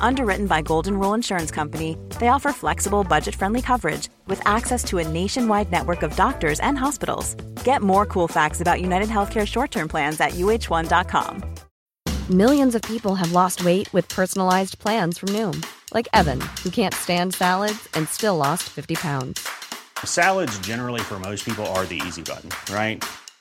[0.00, 4.98] Underwritten by Golden Rule Insurance Company, they offer flexible, budget friendly coverage with access to
[4.98, 7.34] a nationwide network of doctors and hospitals.
[7.64, 11.42] Get more cool facts about United Healthcare short term plans at uh1.com.
[12.30, 16.94] Millions of people have lost weight with personalized plans from Noom, like Evan, who can't
[16.94, 19.48] stand salads and still lost 50 pounds.
[20.04, 23.02] Salads, generally, for most people, are the easy button, right?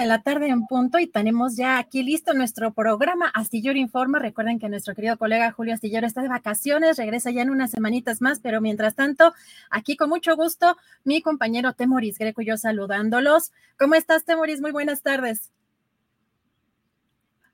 [0.00, 4.18] De la tarde en punto y tenemos ya aquí listo nuestro programa Astillero Informa.
[4.18, 8.22] Recuerden que nuestro querido colega Julio Astillero está de vacaciones, regresa ya en unas semanitas
[8.22, 9.34] más, pero mientras tanto,
[9.68, 13.52] aquí con mucho gusto, mi compañero Temoris Greco y yo saludándolos.
[13.78, 14.62] ¿Cómo estás, Temoris?
[14.62, 15.50] Muy buenas tardes.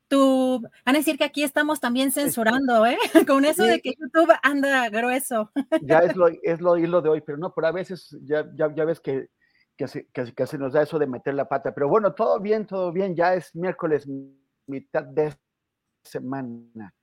[0.07, 2.97] Tú, van a decir que aquí estamos también censurando, ¿eh?
[3.27, 5.51] Con eso de que YouTube anda grueso.
[5.83, 8.73] Ya es lo, es lo hilo de hoy, pero no, pero a veces ya, ya,
[8.73, 9.31] ya ves que
[9.77, 11.73] que se, que, se, nos da eso de meter la pata.
[11.75, 13.15] Pero bueno, todo bien, todo bien.
[13.15, 14.09] Ya es miércoles,
[14.67, 15.35] mitad de
[16.03, 16.95] semana.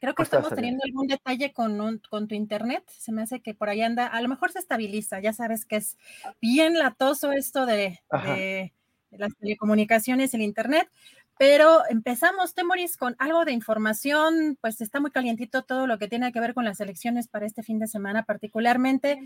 [0.00, 2.84] Creo que estamos teniendo algún detalle con, con tu internet.
[2.88, 5.20] Se me hace que por ahí anda, a lo mejor se estabiliza.
[5.20, 5.96] Ya sabes que es
[6.42, 8.72] bien latoso esto de, de
[9.10, 10.88] las telecomunicaciones, el internet.
[11.38, 16.32] Pero empezamos, Temoris, con algo de información, pues está muy calientito todo lo que tiene
[16.32, 19.18] que ver con las elecciones para este fin de semana, particularmente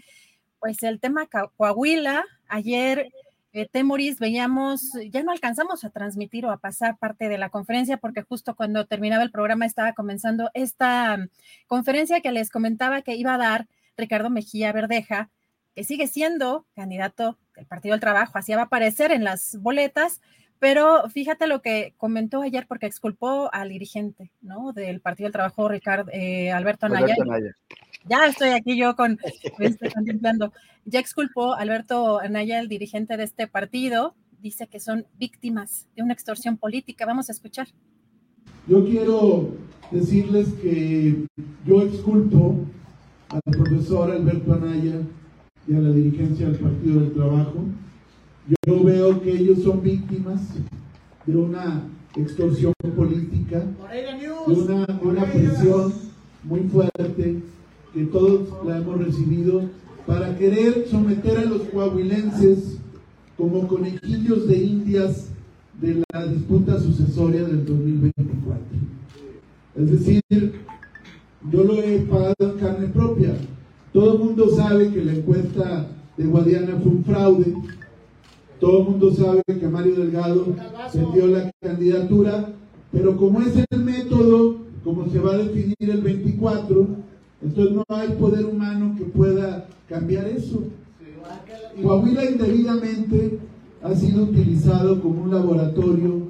[0.61, 3.09] pues el tema Coahuila, ayer
[3.53, 7.97] eh, Temoris veíamos, ya no alcanzamos a transmitir o a pasar parte de la conferencia
[7.97, 11.29] porque justo cuando terminaba el programa estaba comenzando esta mm,
[11.67, 15.31] conferencia que les comentaba que iba a dar Ricardo Mejía Verdeja,
[15.75, 20.21] que sigue siendo candidato del Partido del Trabajo, así va a aparecer en las boletas,
[20.59, 24.73] pero fíjate lo que comentó ayer porque exculpó al dirigente, ¿no?
[24.73, 27.15] Del Partido del Trabajo, Ricardo eh, Alberto Anaya.
[28.09, 29.19] Ya estoy aquí yo con
[29.59, 30.53] este, contemplando.
[30.85, 36.13] Ya exculpó Alberto Anaya, el dirigente de este partido, dice que son víctimas de una
[36.13, 37.07] extorsión política.
[37.07, 37.69] Vamos a escuchar.
[38.67, 39.55] Yo quiero
[39.91, 41.27] decirles que
[41.67, 42.57] yo exculpo
[43.29, 45.01] al profesor Alberto Anaya
[45.67, 47.65] y a la dirigencia del Partido del Trabajo
[48.67, 50.41] yo veo que ellos son víctimas
[51.27, 51.83] de una
[52.17, 53.63] extorsión política,
[54.47, 55.93] de una, una presión
[56.45, 57.43] muy fuerte
[57.93, 59.63] que todos la hemos recibido
[60.07, 62.79] para querer someter a los coahuilenses
[63.37, 65.29] como conejillos de indias
[65.81, 68.65] de la disputa sucesoria del 2024.
[69.77, 70.23] Es decir,
[71.53, 73.35] yo lo he pagado en carne propia.
[73.93, 77.55] Todo el mundo sabe que la encuesta de Guadiana fue un fraude,
[78.61, 80.47] todo el mundo sabe que Mario Delgado
[80.93, 82.53] vendió la candidatura,
[82.91, 86.87] pero como es el método, como se va a definir el 24,
[87.43, 90.65] entonces no hay poder humano que pueda cambiar eso.
[91.81, 93.39] Coahuila indebidamente
[93.83, 96.23] ha sido utilizado como un laboratorio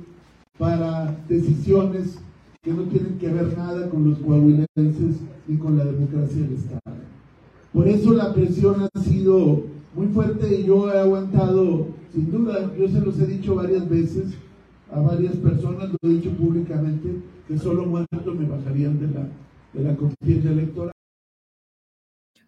[0.59, 2.19] para decisiones
[2.63, 6.97] que no tienen que ver nada con los coahuilenses ni con la democracia del Estado.
[7.73, 9.63] Por eso la presión ha sido
[9.95, 14.35] muy fuerte y yo he aguantado sin duda, yo se los he dicho varias veces
[14.91, 19.29] a varias personas, lo he dicho públicamente, que solo muerto me bajarían de la,
[19.73, 20.93] de la conciencia electoral.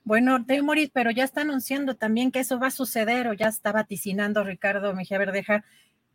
[0.03, 3.71] Bueno, Temoris, pero ya está anunciando también que eso va a suceder o ya está
[3.73, 5.65] vaticinando Ricardo Mejía Verdeja,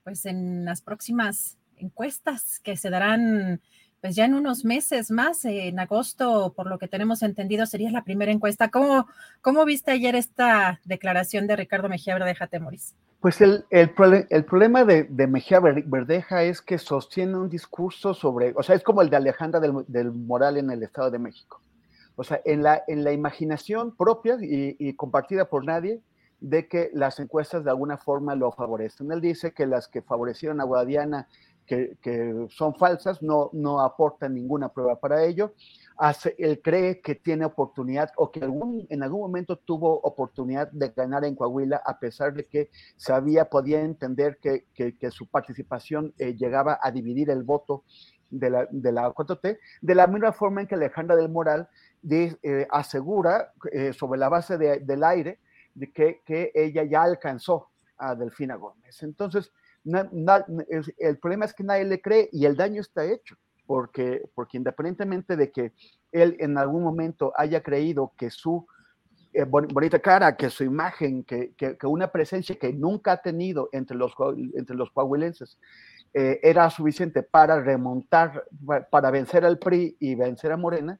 [0.03, 3.61] pues en las próximas encuestas que se darán
[4.05, 8.03] pues ya en unos meses más, en agosto, por lo que tenemos entendido, sería la
[8.03, 8.69] primera encuesta.
[8.69, 9.07] ¿Cómo,
[9.41, 12.93] cómo viste ayer esta declaración de Ricardo Mejía Verdeja Temoris?
[13.19, 18.61] Pues el, el, problema de, de, Mejía Verdeja es que sostiene un discurso sobre, o
[18.61, 21.59] sea, es como el de Alejandra del, del Moral en el Estado de México.
[22.15, 25.99] O sea, en la, en la imaginación propia y, y compartida por nadie,
[26.41, 29.11] de que las encuestas de alguna forma lo favorecen.
[29.11, 31.27] Él dice que las que favorecieron a Guadiana
[31.65, 35.53] que, son falsas, no, no aportan ninguna prueba para ello.
[35.97, 40.89] Hace, él cree que tiene oportunidad o que algún, en algún momento tuvo oportunidad de
[40.89, 46.35] ganar en Coahuila, a pesar de que sabía, podía entender que, que, su participación eh,
[46.35, 47.83] llegaba a dividir el voto
[48.29, 51.69] de la, de la 4T, de la misma forma en que Alejandra del Moral
[52.09, 55.39] eh, asegura eh, sobre la base del aire
[55.73, 59.01] de que, que ella ya alcanzó a Delfina Gómez.
[59.03, 59.51] Entonces,
[59.85, 63.35] el problema es que nadie le cree y el daño está hecho,
[63.65, 65.73] porque, porque independientemente de que
[66.11, 68.65] él en algún momento haya creído que su
[69.33, 73.97] eh, bonita cara, que su imagen, que, que, una presencia que nunca ha tenido entre
[73.97, 74.13] los,
[74.55, 75.57] entre los coahuilenses
[76.13, 78.45] eh, era suficiente para remontar,
[78.89, 80.99] para vencer al PRI y vencer a Morena,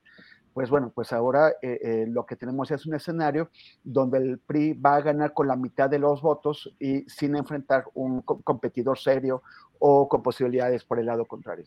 [0.55, 3.49] pues bueno, pues ahora eh, eh, lo que tenemos es un escenario
[3.83, 7.83] donde el PRI va a ganar con la mitad de los votos y sin enfrentar
[7.93, 9.43] un competidor serio
[9.79, 11.65] o con posibilidades por el lado contrario.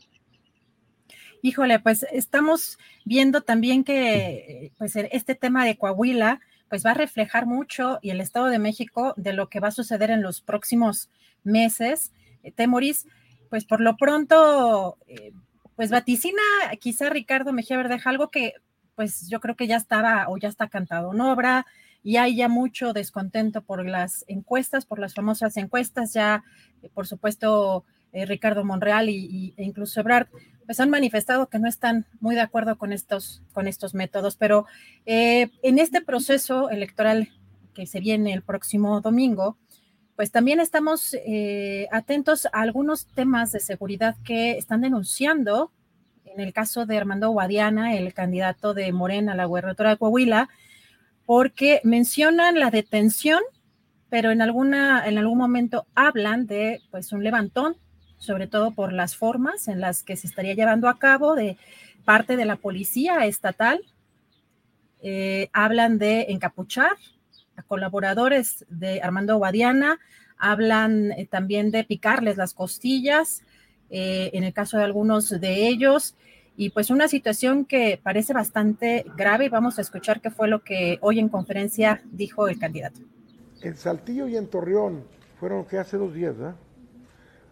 [1.43, 6.40] Híjole, pues estamos viendo también que pues este tema de Coahuila
[6.70, 9.73] pues va a reflejar mucho y el Estado de México de lo que va a
[9.73, 11.11] suceder en los próximos
[11.44, 12.14] meses.
[12.43, 13.06] Eh, Temoris,
[13.50, 14.96] pues por lo pronto,
[15.76, 16.40] pues vaticina
[16.81, 18.55] quizá Ricardo Mejía Verdeja algo que
[18.99, 21.67] pues yo creo que ya estaba o ya está cantado en obra
[22.03, 26.43] y hay ya mucho descontento por las encuestas, por las famosas encuestas, ya
[26.83, 30.27] eh, por supuesto eh, Ricardo Monreal y, e incluso Ebrard,
[30.67, 34.67] pues han manifestado que no están muy de acuerdo con estos, con estos métodos, pero
[35.06, 37.29] eh, en este proceso electoral
[37.75, 39.59] que se viene el próximo domingo,
[40.17, 41.15] pues también estamos
[41.93, 45.71] atentos a algunos temas de seguridad que están denunciando
[46.38, 50.49] en el caso de Armando Guadiana, el candidato de Morena a la gubernatura de Coahuila,
[51.26, 53.43] porque mencionan la detención,
[54.08, 57.76] pero en, alguna, en algún momento hablan de pues un levantón,
[58.19, 61.56] sobre todo por las formas en las que se estaría llevando a cabo de
[62.05, 63.81] parte de la policía estatal.
[65.02, 66.93] Eh, hablan de encapuchar
[67.56, 69.99] a colaboradores de Armando Guadiana,
[70.38, 73.43] hablan eh, también de picarles las costillas,
[73.90, 76.14] eh, en el caso de algunos de ellos,
[76.59, 80.65] y pues una situación que parece bastante grave y vamos a escuchar qué fue lo
[80.65, 82.99] que hoy en conferencia dijo el candidato.
[83.63, 85.05] En Saltillo y en Torreón
[85.39, 86.57] fueron que hace dos días, ¿verdad?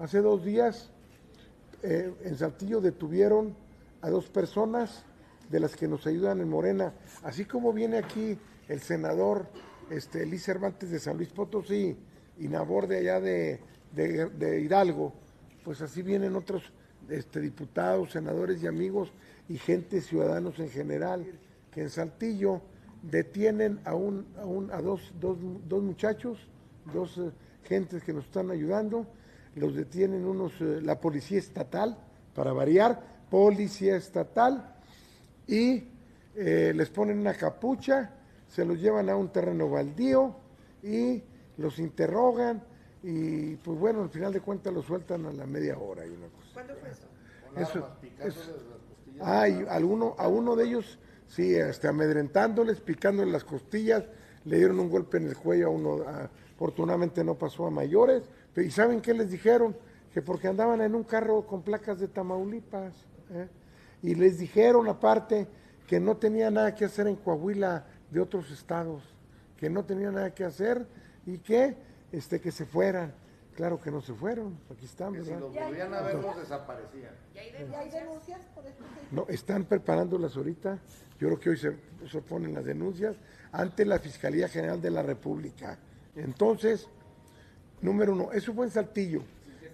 [0.00, 0.91] Hace dos días
[1.85, 3.55] eh, en Saltillo detuvieron
[4.03, 5.05] a dos personas
[5.50, 6.93] de las que nos ayudan en Morena,
[7.23, 8.37] así como viene aquí
[8.67, 9.47] el senador
[9.88, 11.97] este, Cervantes de San Luis Potosí
[12.41, 15.14] y Nabor de allá de Hidalgo,
[15.62, 16.73] pues así vienen otros
[17.11, 19.12] este, diputados, senadores y amigos
[19.49, 21.26] y gente, ciudadanos en general,
[21.73, 22.62] que en Saltillo
[23.03, 25.38] detienen a, un, a, un, a dos, dos,
[25.69, 26.38] dos, muchachos,
[26.93, 27.31] dos eh,
[27.64, 29.06] gentes que nos están ayudando,
[29.55, 31.97] los detienen unos, eh, la policía estatal,
[32.35, 33.00] para variar,
[33.31, 34.75] policía estatal,
[35.47, 35.85] y
[36.35, 38.11] eh, les ponen una capucha,
[38.49, 40.35] se los llevan a un terreno baldío
[40.82, 41.23] y
[41.56, 42.62] los interrogan
[43.03, 46.27] y pues bueno, al final de cuentas los sueltan a la media hora y una
[46.27, 46.45] cosa.
[46.56, 47.06] ¿Cuándo fue eso?
[48.19, 48.56] Eso,
[49.20, 54.05] Ay, alguno, a uno de ellos, sí, este, amedrentándoles, picándoles las costillas,
[54.46, 56.05] le dieron un golpe en el cuello a uno,
[56.55, 58.22] afortunadamente no pasó a mayores,
[58.56, 59.77] ¿y saben qué les dijeron?
[60.15, 62.94] Que porque andaban en un carro con placas de Tamaulipas,
[63.34, 63.48] ¿eh?
[64.03, 65.46] y les dijeron aparte
[65.86, 69.03] que no tenía nada que hacer en Coahuila de otros estados,
[69.58, 70.86] que no tenía nada que hacer
[71.27, 71.77] y que,
[72.13, 73.13] este, que se fueran.
[73.56, 75.15] Claro que no se fueron, aquí están.
[75.15, 77.13] Que si los volvían a ver, los desaparecían.
[77.34, 78.41] ¿Y hay denuncias?
[78.55, 78.84] por esto?
[79.10, 80.79] No, están preparándolas ahorita.
[81.19, 81.75] Yo creo que hoy se,
[82.06, 83.17] se ponen las denuncias
[83.53, 85.79] ante la Fiscalía General de la República.
[86.15, 86.86] Entonces,
[87.81, 89.22] número uno, eso fue en Saltillo.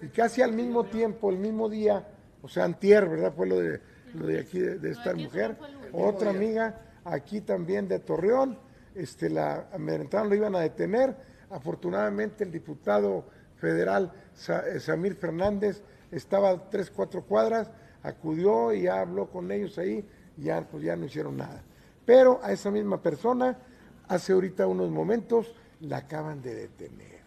[0.01, 2.07] Y casi al mismo tiempo, el mismo día,
[2.41, 3.33] o sea, antier, ¿verdad?
[3.35, 3.81] Fue lo de,
[4.15, 5.57] lo de aquí, de, esta mujer.
[5.93, 8.57] Otra amiga, aquí también de Torreón,
[8.95, 11.17] este, la amedrentaron, lo iban a detener.
[11.51, 13.27] Afortunadamente el diputado
[13.63, 14.13] federal
[14.49, 17.71] eh, Samir Fernández estaba tres, cuatro cuadras,
[18.03, 20.05] acudió y ya habló con ellos ahí,
[20.37, 21.63] ya, pues ya no hicieron nada.
[22.05, 23.57] Pero a esa misma persona,
[24.09, 27.23] hace ahorita unos momentos, la acaban de detener.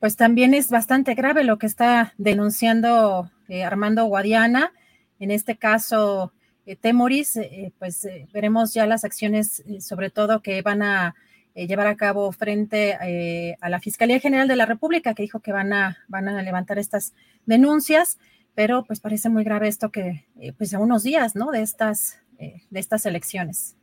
[0.00, 3.30] Pues también es bastante grave lo que está denunciando
[3.64, 4.72] Armando Guadiana.
[5.18, 6.32] En este caso,
[6.80, 7.38] Temoris,
[7.78, 11.14] pues veremos ya las acciones, sobre todo que van a
[11.54, 15.72] llevar a cabo frente a la Fiscalía General de la República, que dijo que van
[15.72, 17.14] a, van a levantar estas
[17.46, 18.18] denuncias,
[18.54, 20.26] pero pues parece muy grave esto que,
[20.58, 21.50] pues a unos días, ¿no?
[21.50, 23.76] De estas, de estas elecciones.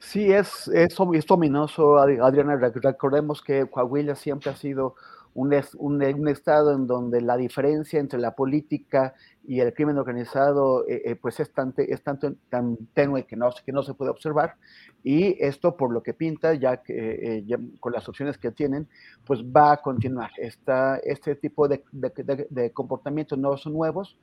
[0.00, 2.56] Sí, es, es, es ominoso, Adriana.
[2.56, 4.94] Recordemos que Coahuila siempre ha sido
[5.34, 9.14] un, un, un, estado en donde la diferencia entre la política
[9.46, 13.50] y el crimen organizado eh, eh, pues es, tan, es tanto, tan tenue que no,
[13.64, 14.56] que no se puede observar
[15.02, 18.88] y esto por lo que pinta ya que eh, ya con las opciones que tienen
[19.24, 24.18] pues va a continuar Esta, este tipo de, de, de comportamientos no son nuevos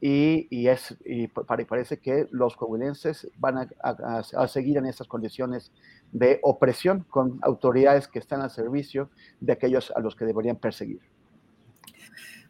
[0.00, 5.72] y, es, y parece que los coahuilenses van a, seguir en estas condiciones
[6.10, 9.10] de opresión con autoridades que están al servicio
[9.40, 11.00] de aquellos a los que deberían perseguir.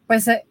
[0.07, 0.47] Pues eh,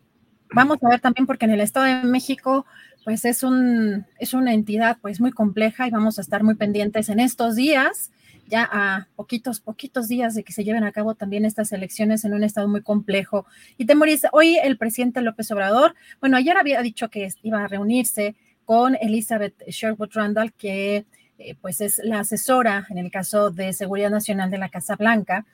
[0.54, 2.66] vamos a ver también porque en el Estado de México
[3.04, 7.10] pues es, un, es una entidad pues muy compleja y vamos a estar muy pendientes
[7.10, 8.12] en estos días
[8.50, 12.34] ya a poquitos, poquitos días de que se lleven a cabo también estas elecciones en
[12.34, 13.46] un estado muy complejo.
[13.78, 18.36] Y Temoris, hoy el presidente López Obrador, bueno, ayer había dicho que iba a reunirse
[18.66, 21.06] con Elizabeth Sherwood Randall, que
[21.38, 25.46] eh, pues es la asesora en el caso de seguridad nacional de la Casa Blanca.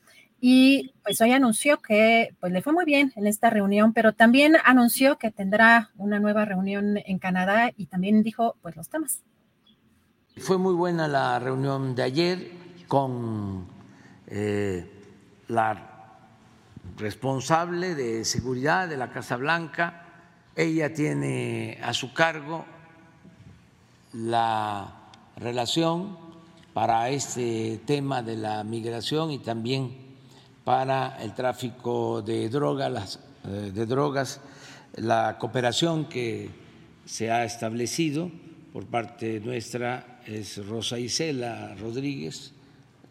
[0.47, 4.57] Y pues hoy anunció que pues le fue muy bien en esta reunión, pero también
[4.63, 9.23] anunció que tendrá una nueva reunión en Canadá y también dijo pues los temas.
[10.37, 12.51] Fue muy buena la reunión de ayer
[12.87, 13.65] con
[14.27, 14.87] eh,
[15.47, 16.19] la
[16.95, 20.05] responsable de seguridad de la Casa Blanca.
[20.55, 22.65] Ella tiene a su cargo
[24.13, 26.19] la relación
[26.75, 30.04] para este tema de la migración y también
[30.65, 34.41] para el tráfico de drogas, eh, de drogas,
[34.95, 36.49] la cooperación que
[37.05, 38.31] se ha establecido
[38.73, 42.51] por parte nuestra es Rosa Isela Rodríguez,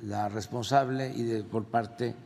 [0.03, 2.17] la responsable y por parte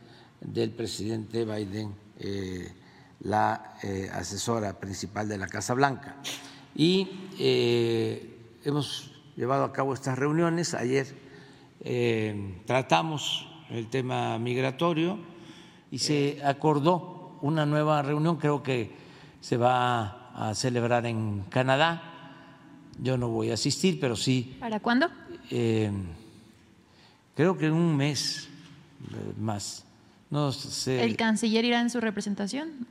[0.41, 2.73] del presidente Biden eh,
[3.21, 6.15] la eh, asesora principal de la Casa Blanca.
[6.75, 7.07] Y
[8.63, 10.73] hemos llevado a cabo estas reuniones.
[10.73, 11.07] Ayer
[12.65, 15.17] tratamos el tema migratorio
[15.91, 18.91] y se acordó una nueva reunión, creo que
[19.41, 22.03] se va a celebrar en Canadá.
[23.01, 24.57] Yo no voy a asistir, pero sí.
[24.59, 25.07] ¿Para cuándo?
[25.49, 25.93] creo
[27.57, 28.49] que en un mes
[29.11, 29.85] eh, más.
[30.29, 31.03] No sé.
[31.03, 32.85] ¿El canciller irá en su representación?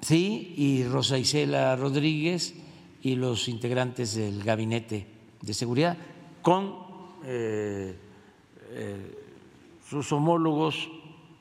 [0.00, 2.54] Sí, y Rosa Isela Rodríguez
[3.02, 5.06] y los integrantes del gabinete
[5.42, 5.96] de seguridad
[6.42, 6.74] con
[7.24, 7.94] eh,
[8.70, 9.19] eh,
[9.90, 10.88] sus homólogos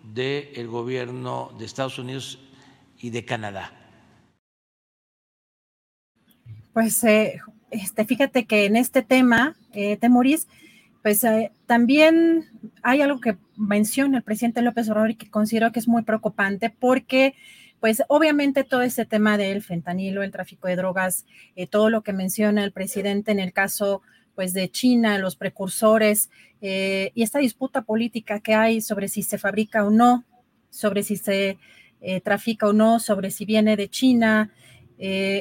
[0.04, 2.40] del gobierno de Estados Unidos
[2.98, 3.72] y de Canadá.
[6.74, 9.56] Pues este, fíjate que en este tema,
[10.00, 10.48] Temoris,
[11.04, 12.46] pues eh, también
[12.82, 16.70] hay algo que menciona el presidente López Obrador y que considero que es muy preocupante
[16.70, 17.36] porque
[17.80, 21.26] pues obviamente todo ese tema del fentanilo, el tráfico de drogas,
[21.56, 24.02] eh, todo lo que menciona el presidente en el caso
[24.40, 26.30] pues de China, los precursores
[26.62, 30.24] eh, y esta disputa política que hay sobre si se fabrica o no,
[30.70, 31.58] sobre si se
[32.24, 34.50] trafica o no, sobre si viene de China.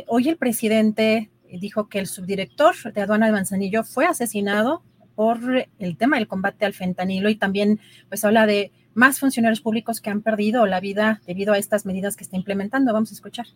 [0.08, 4.82] hoy el presidente dijo que el subdirector de aduana de Manzanillo fue asesinado
[5.14, 7.78] por el tema del combate al fentanilo y también
[8.08, 12.16] pues habla de más funcionarios públicos que han perdido la vida debido a estas medidas
[12.16, 12.92] que está implementando.
[12.92, 13.46] Vamos a escuchar.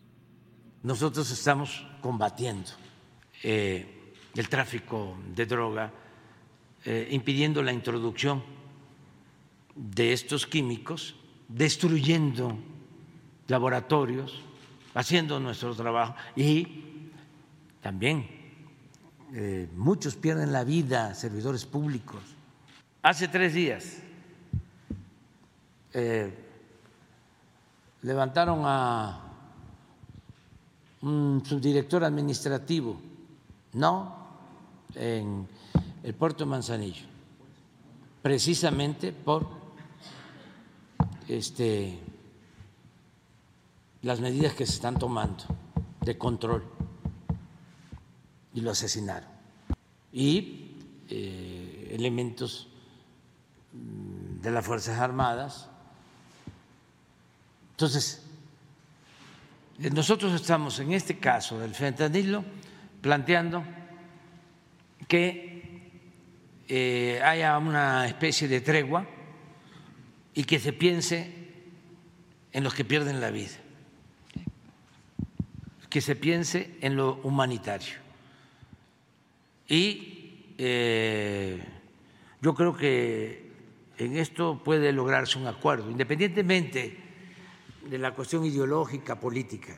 [0.83, 2.71] Nosotros estamos combatiendo
[3.43, 4.02] eh,
[4.35, 5.91] el tráfico de droga,
[6.85, 8.43] eh, impidiendo la introducción
[9.75, 11.15] de estos químicos,
[11.47, 12.57] destruyendo
[13.47, 14.41] laboratorios,
[14.93, 17.09] haciendo nuestro trabajo y
[17.81, 18.27] también
[19.33, 22.21] eh, muchos pierden la vida, servidores públicos.
[23.01, 23.97] Hace tres días
[25.93, 26.33] eh,
[28.01, 29.19] levantaron a
[31.01, 32.99] un subdirector administrativo,
[33.73, 34.22] no,
[34.95, 35.47] en
[36.03, 37.05] el puerto Manzanillo,
[38.21, 39.47] precisamente por
[41.27, 41.99] este,
[44.01, 45.43] las medidas que se están tomando
[46.01, 46.63] de control
[48.53, 49.29] y lo asesinaron.
[50.11, 50.71] Y
[51.09, 52.67] eh, elementos
[53.73, 55.69] mm, de las Fuerzas Armadas.
[57.71, 58.21] Entonces,
[59.79, 62.43] eh, nosotros estamos en este caso del fentanilo
[63.01, 63.63] planteando
[65.13, 65.61] que
[66.67, 69.05] eh, haya una especie de tregua
[70.33, 71.31] y que se piense
[72.51, 73.53] en los que pierden la vida
[75.87, 77.93] que se piense en lo humanitario.
[79.67, 81.63] Y eh,
[82.41, 83.51] yo creo que
[83.99, 86.97] en esto puede lograrse un acuerdo, independientemente
[87.87, 89.77] de la cuestión ideológica, política,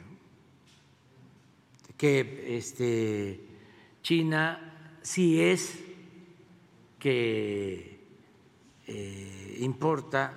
[1.98, 3.42] que este,
[4.02, 4.75] China
[5.06, 5.78] sí es
[6.98, 8.00] que
[8.88, 10.34] eh, importa,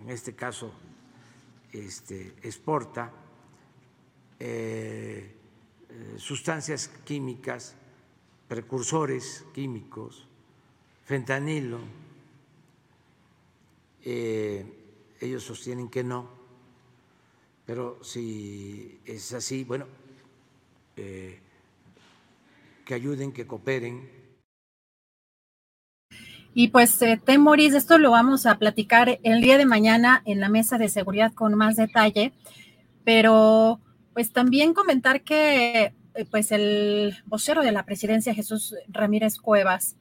[0.00, 0.72] en este caso
[1.72, 3.10] este, exporta,
[4.38, 5.34] eh,
[5.88, 7.74] eh, sustancias químicas,
[8.46, 10.28] precursores químicos,
[11.04, 11.80] fentanilo.
[14.04, 16.28] ellos sostienen que no,
[17.66, 19.86] pero si es así, bueno,
[22.84, 24.24] que ayuden, que cooperen
[26.56, 30.48] y pues, eh, Temoris, esto lo vamos a platicar el día de mañana en la
[30.48, 32.32] mesa de seguridad con más detalle,
[33.02, 33.80] pero
[34.12, 39.96] pues también comentar que eh, pues el vocero de la presidencia, Jesús Ramírez Cuevas,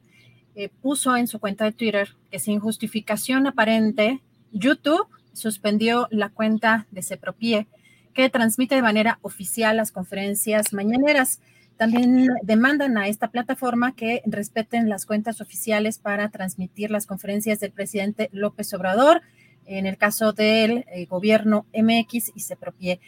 [0.54, 4.22] eh, puso en su cuenta de Twitter que sin justificación aparente,
[4.52, 7.66] YouTube suspendió la cuenta de Cepropie,
[8.14, 11.42] que transmite de manera oficial las conferencias mañaneras.
[11.78, 17.72] También demandan a esta plataforma que respeten las cuentas oficiales para transmitir las conferencias del
[17.72, 19.22] presidente López Obrador,
[19.66, 23.00] en el caso del eh, gobierno MX y CEPROPIE.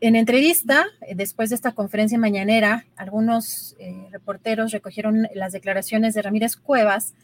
[0.00, 6.22] En entrevista, eh, después de esta conferencia mañanera, algunos eh, reporteros recogieron las declaraciones de
[6.22, 7.14] Ramírez Cuevas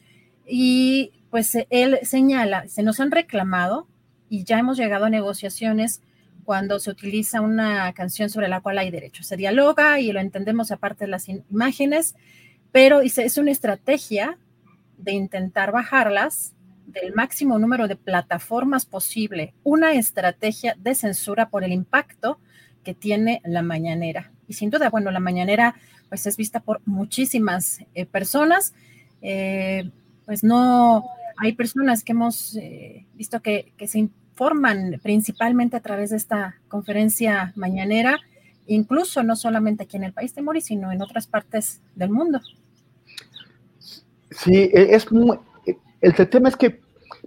[0.45, 3.87] y pues él señala, se nos han reclamado
[4.29, 6.01] y ya hemos llegado a negociaciones
[6.47, 9.21] cuando se utiliza una canción sobre la cual hay derecho.
[9.21, 12.15] Se dialoga y lo entendemos aparte de las imágenes,
[12.71, 14.37] pero es una estrategia
[14.97, 16.53] de intentar bajarlas
[16.85, 22.39] del máximo número de plataformas posible, una estrategia de censura por el impacto
[22.81, 24.31] que tiene la mañanera.
[24.47, 25.75] Y sin duda, bueno, la mañanera
[26.07, 28.73] pues es vista por muchísimas eh, personas,
[29.21, 29.91] eh,
[30.25, 31.03] pues no,
[31.35, 34.07] hay personas que hemos eh, visto que se
[34.37, 38.19] forman principalmente a través de esta conferencia mañanera,
[38.67, 42.39] incluso no solamente aquí en el país de Mori, sino en otras partes del mundo.
[44.31, 45.39] Sí, e, es muy,
[46.01, 46.79] el tema es que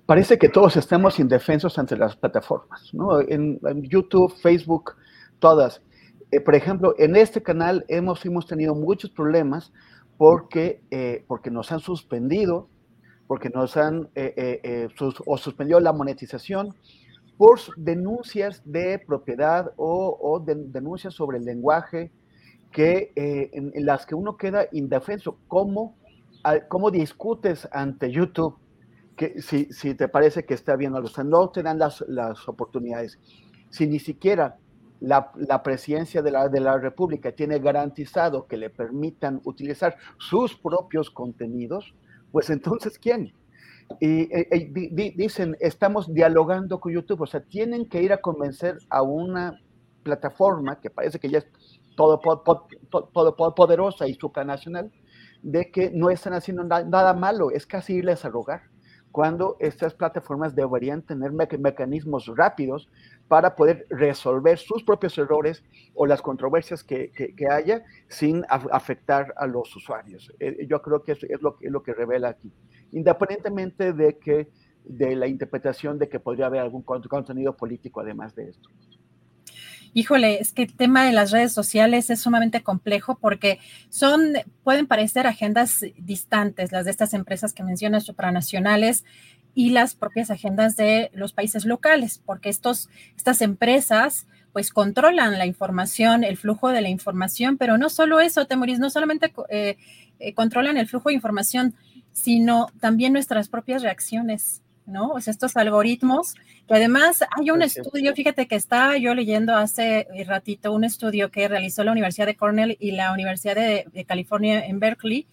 [0.07, 3.21] parece que todos estamos indefensos ante las plataformas, ¿no?
[3.21, 4.95] En, YouTube, Facebook,
[5.39, 5.83] todas.
[6.31, 9.73] Eh, por ejemplo, en este canal hemos, hemos tenido muchos problemas
[10.17, 12.69] porque, eh, porque nos han suspendido,
[13.31, 14.89] porque nos han eh,
[15.25, 16.75] o suspendido la monetización,
[17.39, 22.11] por denuncias de propiedad o, denuncias sobre el lenguaje
[22.73, 25.39] que, eh, en, las que uno queda indefenso.
[25.47, 25.95] ¿Cómo,
[26.67, 28.57] cómo discutes ante YouTube
[29.15, 33.21] que si, si, te parece que está bien o no te dan las, las oportunidades?
[33.69, 34.57] Si ni siquiera
[34.99, 40.57] la, la, presidencia de la, de la República tiene garantizado que le permitan utilizar sus
[40.57, 41.95] propios contenidos,
[42.33, 43.33] pues entonces, ¿quién?
[43.99, 48.79] y, eh, eh, dicen, estamos dialogando con YouTube, o sea, tienen que ir a convencer
[48.89, 49.61] a una
[50.03, 51.47] plataforma que parece que ya es
[51.97, 54.93] todo, todo, poderosa y supranacional,
[55.43, 58.63] de que no están haciendo nada malo, es casi irles a rogar,
[59.13, 62.89] cuando estas plataformas deberían tener mecanismos rápidos
[63.29, 67.11] para poder resolver sus propios errores o las controversias que,
[67.51, 70.33] haya sin afectar a los usuarios.
[70.39, 72.53] Eh, yo creo que eso es lo, es lo que revela aquí
[72.93, 74.49] independientemente de que
[74.85, 78.69] de la interpretación de que podría haber algún contenido político además de esto.
[79.93, 84.87] Híjole, es que el tema de las redes sociales es sumamente complejo porque son, pueden
[84.87, 89.05] parecer agendas distantes, las de estas empresas que mencionas supranacionales
[89.55, 95.47] y las propias agendas de los países locales, porque estos, estas empresas pues controlan la
[95.47, 99.77] información, el flujo de la información, pero no solo eso, Temoris, no solamente eh,
[100.19, 101.75] eh, controlan el flujo de información,
[102.13, 105.11] sino también nuestras propias reacciones, ¿no?
[105.11, 106.35] O sea, estos algoritmos,
[106.67, 111.49] que además hay un estudio, fíjate que estaba yo leyendo hace ratito un estudio que
[111.49, 115.27] realizó la Universidad de Cornell y la Universidad de, California en Berkeley,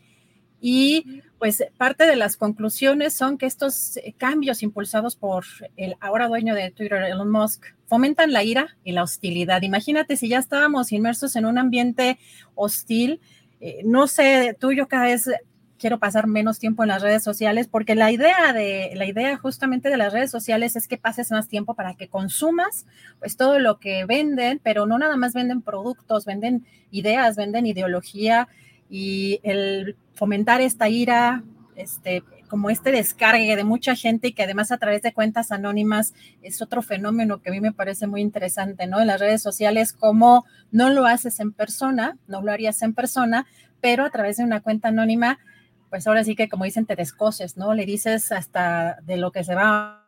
[0.60, 6.56] y pues parte de las conclusiones son que estos cambios impulsados por el ahora dueño
[6.56, 9.62] de Twitter, Elon Musk, fomentan la ira y la hostilidad.
[9.62, 12.18] Imagínate si ya estábamos inmersos en un ambiente
[12.56, 13.22] hostil,
[13.60, 15.30] eh, no sé, tú y yo cada vez
[15.78, 19.90] quiero pasar menos tiempo en las redes sociales, porque la idea de la idea justamente
[19.90, 22.86] de las redes sociales es que pases más tiempo para que consumas
[23.20, 28.48] pues todo lo que venden, pero no nada más venden productos, venden ideas, venden ideología
[28.90, 31.44] y el fomentar esta ira
[31.76, 36.14] este, como este descargue de mucha gente y que además a través de cuentas anónimas
[36.42, 39.00] es otro fenómeno que a mí me parece muy interesante, ¿no?
[39.00, 43.46] En las redes sociales, como no lo haces en persona, no lo harías en persona,
[43.80, 45.40] pero a través de una cuenta anónima,
[45.90, 47.74] pues ahora sí que como dicen, te descoces, ¿no?
[47.74, 50.08] Le dices hasta de lo que se va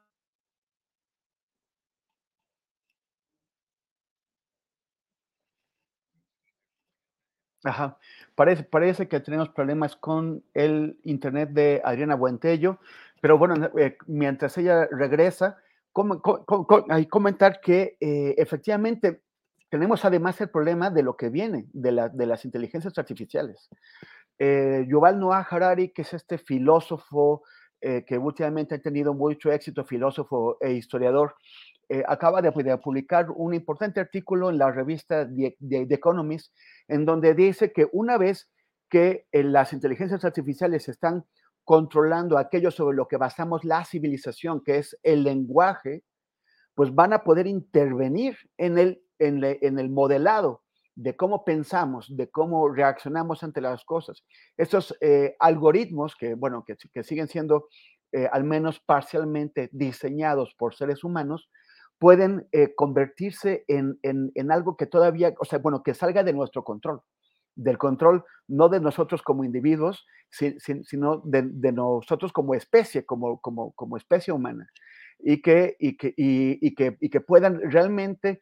[7.63, 7.97] Ajá.
[8.35, 12.79] Parece, parece que tenemos problemas con el internet de Adriana Buentello,
[13.21, 15.57] pero bueno, eh, mientras ella regresa,
[16.89, 19.21] hay comentar que eh, efectivamente
[19.69, 23.69] tenemos además el problema de lo que viene de, las inteligencias artificiales.
[24.39, 27.43] Eh, Yuval Noah Harari, que es este filósofo
[27.81, 31.35] que últimamente ha tenido mucho éxito, filósofo e historiador,
[31.91, 36.53] eh, acaba de, publicar un importante artículo en la revista The, Economist,
[36.87, 38.47] en donde dice que una vez
[38.91, 41.25] que eh, las inteligencias artificiales están
[41.63, 46.03] controlando aquello sobre lo que basamos la civilización, que es el lenguaje,
[46.75, 50.61] pues van a poder intervenir en, el modelado
[51.01, 54.23] de cómo pensamos, de cómo reaccionamos ante las cosas.
[54.57, 57.67] Estos eh, algoritmos que, bueno, que, siguen siendo
[58.31, 61.47] al menos parcialmente diseñados por seres humanos,
[61.99, 63.99] pueden eh, convertirse en,
[64.49, 67.01] algo que todavía, o sea, bueno, que salga de nuestro control,
[67.55, 73.97] del control no de nosotros como individuos, sino de, nosotros como especie, como, como, como
[73.97, 74.67] especie humana,
[75.19, 78.41] y que, y que, y, que, que puedan realmente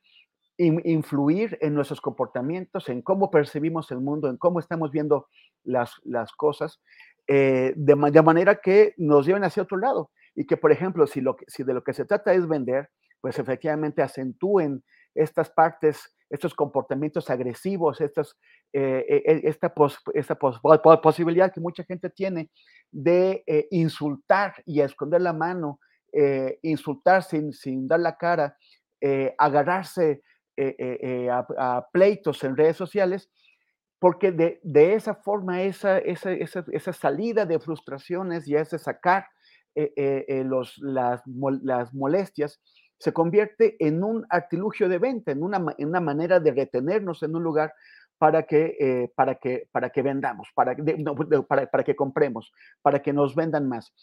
[0.58, 5.28] influir en nuestros comportamientos, en cómo percibimos el mundo, en cómo estamos viendo
[5.64, 6.82] las, las cosas,
[7.28, 10.12] eh, de, de, manera que nos lleven hacia otro lado.
[10.34, 12.90] Y que, por ejemplo, si, lo, si de lo que se trata es vender,
[13.22, 14.84] pues efectivamente acentúen
[15.18, 18.38] estas partes, estos comportamientos agresivos, estos,
[18.74, 19.74] eh, eh, eh, esta,
[20.14, 22.50] esta posibilidad que mucha gente tiene
[22.92, 25.80] de insultar y esconder la mano,
[26.62, 28.58] insultar sin, sin, dar la cara,
[29.38, 30.22] agarrarse
[31.30, 33.30] a, pleitos en redes sociales,
[34.00, 39.28] porque de, de esa forma, esa, esa, esa, salida de frustraciones y ese sacar
[39.76, 41.22] los, las,
[41.64, 42.60] las molestias,
[43.00, 47.36] se convierte en un artilugio de venta, en una, en una manera de retenernos en
[47.36, 47.74] un lugar
[48.18, 50.76] para que, eh, para que, para que vendamos, para,
[51.72, 53.94] para, que compremos, para que nos vendan más.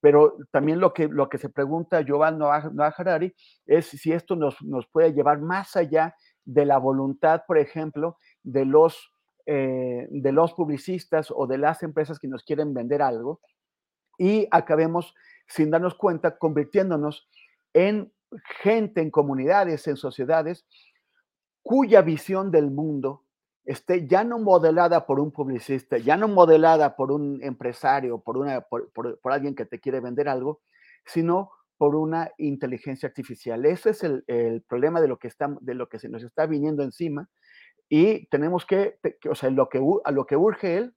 [0.00, 3.34] Pero también lo que, lo que se pregunta Giovanni Noah Harari
[3.66, 8.64] es si esto nos, nos puede llevar más allá de la voluntad, por ejemplo, de
[8.64, 9.12] los,
[9.46, 13.40] eh, de los publicistas o de las empresas que nos quieren vender algo
[14.18, 15.14] y acabemos,
[15.48, 17.28] sin darnos cuenta, convirtiéndonos
[17.72, 18.12] en
[18.62, 20.66] gente en comunidades, en sociedades,
[21.62, 23.24] cuya visión del mundo
[23.64, 28.62] esté ya no modelada por un publicista, ya no modelada por un empresario, por, una,
[28.62, 30.60] por, alguien que te quiere vender algo,
[31.04, 33.64] sino por una inteligencia artificial.
[33.64, 36.82] Ese es el, problema de lo, que está, de lo que se nos está viniendo
[36.82, 37.28] encima
[37.88, 40.94] y tenemos que, o sea, lo que, a lo que urge él,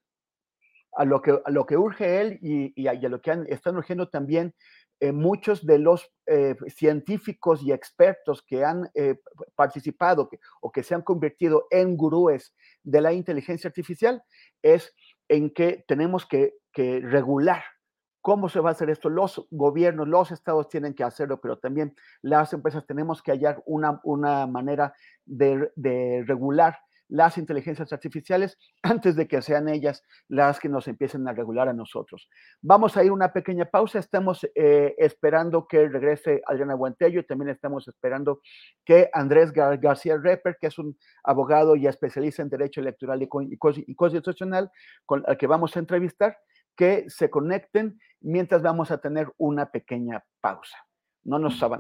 [0.96, 4.10] a lo que, a lo que urge él y, y, a, lo que están urgiendo
[4.10, 4.54] también
[5.04, 9.20] eh, muchos de los eh, científicos y expertos que han eh,
[9.54, 10.30] participado
[10.62, 14.24] o que se han convertido en gurúes de la inteligencia artificial
[14.62, 14.96] es
[15.28, 17.64] en que tenemos que, regular
[18.22, 19.10] cómo se va a hacer esto.
[19.10, 24.00] Los gobiernos, los estados tienen que hacerlo, pero también las empresas tenemos que hallar una,
[24.06, 24.94] una manera
[25.26, 26.80] de, de regular
[27.14, 31.74] las inteligencias artificiales antes de que sean ellas las que nos empiecen a regular a
[31.74, 32.28] nosotros.
[32.62, 34.00] Vamos a ir una pequeña pausa.
[34.00, 38.42] Estamos eh, esperando que regrese Adriana Guantello y también estamos esperando
[38.84, 44.72] que Andrés García Reper, que es un abogado y especialista en Derecho Electoral y, Constitucional,
[45.06, 46.38] con el que vamos a entrevistar,
[46.76, 50.78] que se conecten mientras vamos a tener una pequeña pausa.
[51.24, 51.80] No nos saben.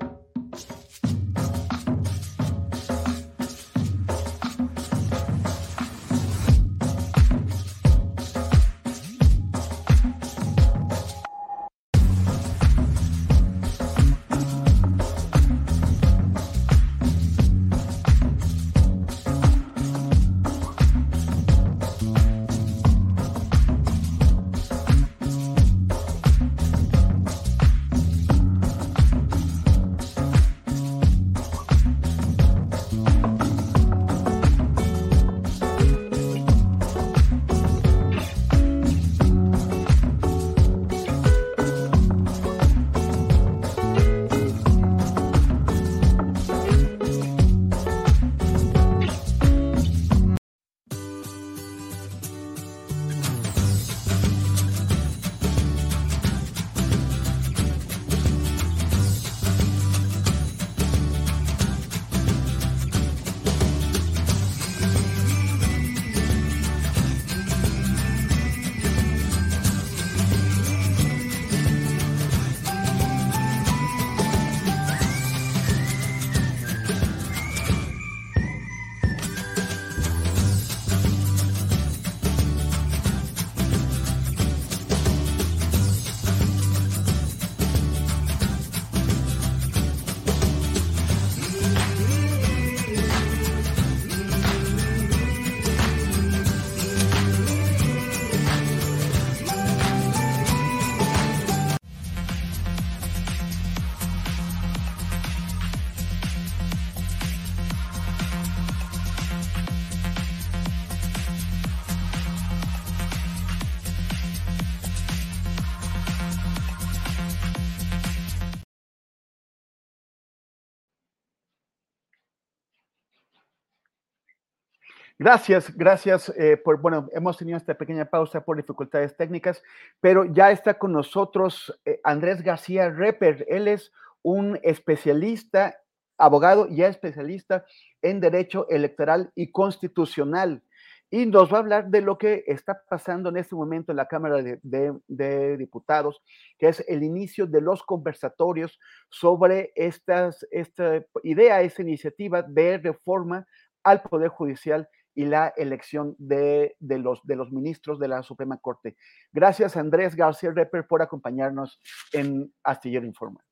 [125.24, 129.64] Gracias, gracias eh, por, bueno, hemos tenido esta pequeña pausa por dificultades técnicas,
[130.02, 133.46] pero ya está con nosotros eh, Andrés García Reper.
[133.48, 135.78] Él es un especialista,
[136.18, 137.64] abogado y especialista
[138.02, 140.62] en derecho electoral y constitucional.
[141.10, 144.10] Y nos va a hablar de lo que está pasando en este momento en la
[144.10, 146.22] Cámara de, Diputados,
[146.58, 153.48] que es el inicio de los conversatorios sobre estas, esta idea, esta iniciativa de reforma
[153.86, 158.95] al Poder Judicial y la elección de, los, de los ministros de la Suprema Corte.
[159.32, 161.80] Gracias, Andrés García Reper, por acompañarnos
[162.12, 163.43] en Astillero Informa.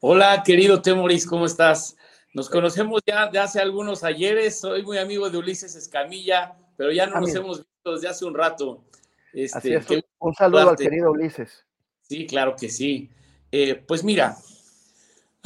[0.00, 1.96] Hola, querido Temoris, ¿cómo estás?
[2.32, 7.06] Nos conocemos ya de hace algunos ayeres, soy muy amigo de Ulises Escamilla, pero ya
[7.06, 8.84] no nos hemos visto desde hace un rato.
[9.32, 11.64] Este, un saludo al querido Ulises.
[12.02, 13.10] Sí, claro que sí.
[13.50, 14.36] Eh, pues mira,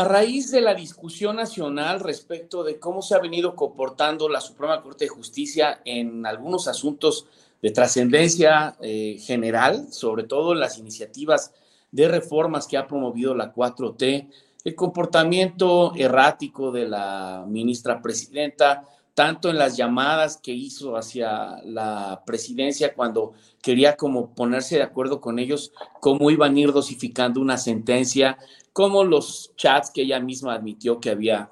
[0.02, 4.82] a raíz de la discusión nacional respecto de cómo se ha venido comportando la Suprema
[4.82, 7.26] Corte de Justicia en algunos asuntos
[7.62, 11.52] de trascendencia eh, general, sobre todo en las iniciativas
[11.92, 14.28] de reformas que ha promovido la 4T,
[14.64, 22.24] el comportamiento errático de la ministra presidenta, tanto en las llamadas que hizo hacia la
[22.26, 27.58] presidencia cuando quería como ponerse de acuerdo con ellos cómo iban a ir dosificando una
[27.58, 28.38] sentencia
[28.72, 31.50] como los chats que ella misma admitió que había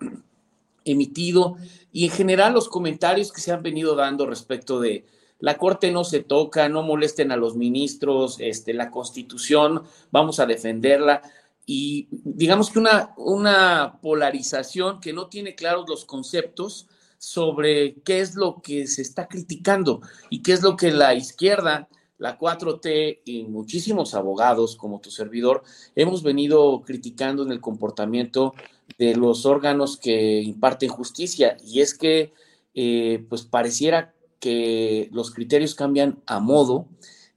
[0.84, 1.56] emitido
[1.92, 5.04] y en general los comentarios que se han venido dando respecto de
[5.38, 10.46] la corte no se toca, no molesten a los ministros, este, la constitución, vamos a
[10.46, 11.22] defenderla.
[11.64, 18.34] Y digamos que una, una polarización que no tiene claros los conceptos sobre qué es
[18.34, 21.88] lo que se está criticando y qué es lo que la izquierda
[22.20, 25.62] la 4T y muchísimos abogados como tu servidor
[25.96, 28.54] hemos venido criticando en el comportamiento
[28.98, 31.56] de los órganos que imparten justicia.
[31.66, 32.34] Y es que
[32.74, 36.86] eh, pues pareciera que los criterios cambian a modo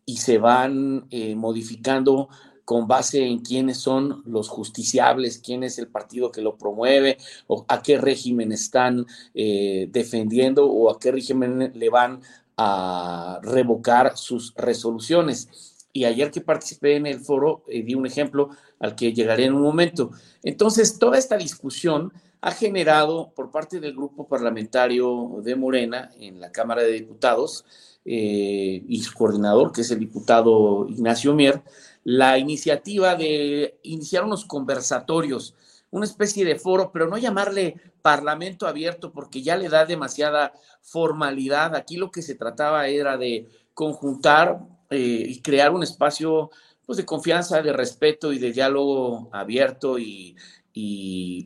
[0.06, 2.28] y se van eh, modificando
[2.66, 7.18] con base en quiénes son los justiciables, quién es el partido que lo promueve,
[7.48, 12.22] o a qué régimen están eh, defendiendo o a qué régimen le van
[12.58, 15.76] a revocar sus resoluciones.
[15.92, 19.54] Y ayer que participé en el foro, eh, di un ejemplo al que llegaré en
[19.54, 20.12] un momento.
[20.42, 22.12] Entonces, toda esta discusión
[22.42, 27.64] ha generado por parte del grupo parlamentario de Morena en la Cámara de Diputados
[28.04, 31.62] eh, y su coordinador, que es el diputado Ignacio Mier,
[32.04, 35.56] la iniciativa de iniciar unos conversatorios
[35.94, 40.52] una especie de foro, pero no llamarle parlamento abierto porque ya le da demasiada
[40.82, 41.76] formalidad.
[41.76, 46.50] Aquí lo que se trataba era de conjuntar eh, y crear un espacio
[46.86, 50.36] pues, de confianza, de respeto y de diálogo abierto y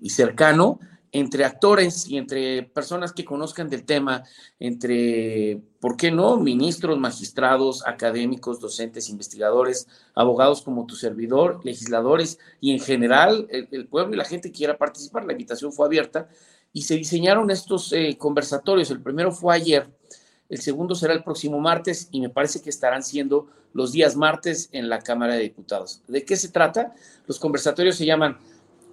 [0.10, 0.80] cercano
[1.20, 4.24] entre actores y entre personas que conozcan del tema,
[4.60, 12.72] entre, ¿por qué no?, ministros, magistrados, académicos, docentes, investigadores, abogados como tu servidor, legisladores y
[12.72, 15.26] en general el, pueblo y la gente quiera participar.
[15.26, 16.30] La invitación fue abierta
[16.72, 18.92] y se diseñaron estos eh, conversatorios.
[18.92, 19.90] El primero fue ayer,
[20.50, 24.70] el segundo será el próximo martes y me parece que estarán siendo los días martes
[24.72, 26.04] en la Cámara de Diputados.
[26.08, 26.94] ¿De qué se trata?
[27.26, 28.38] Los conversatorios se llaman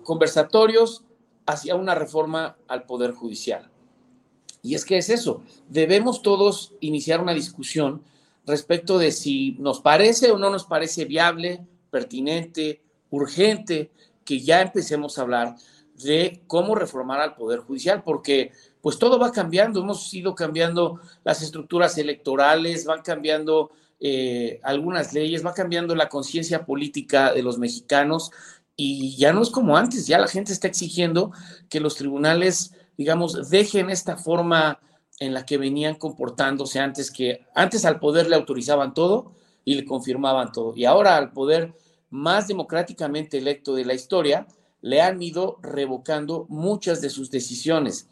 [0.05, 1.05] conversatorios
[1.47, 3.71] hacia una reforma al Poder Judicial.
[4.63, 8.03] Y es que es eso, debemos todos iniciar una discusión
[8.47, 13.91] respecto de si nos parece o no nos parece viable, pertinente, urgente,
[14.25, 15.57] que ya empecemos a hablar
[16.03, 21.43] de cómo reformar al Poder Judicial, porque pues todo va cambiando, hemos ido cambiando las
[21.43, 28.31] estructuras electorales, van cambiando eh, algunas leyes, va cambiando la conciencia política de los mexicanos
[28.77, 31.33] y ya no es como antes, ya la gente está exigiendo
[31.69, 34.81] que los tribunales, digamos, dejen esta forma
[35.21, 39.33] en la que venían comportándose antes, que antes al poder le autorizaban todo
[39.65, 40.75] y le confirmaban todo.
[40.77, 41.75] Y ahora al poder
[42.11, 44.47] más democráticamente electo de la historia,
[44.81, 48.09] le han ido revocando muchas de sus decisiones.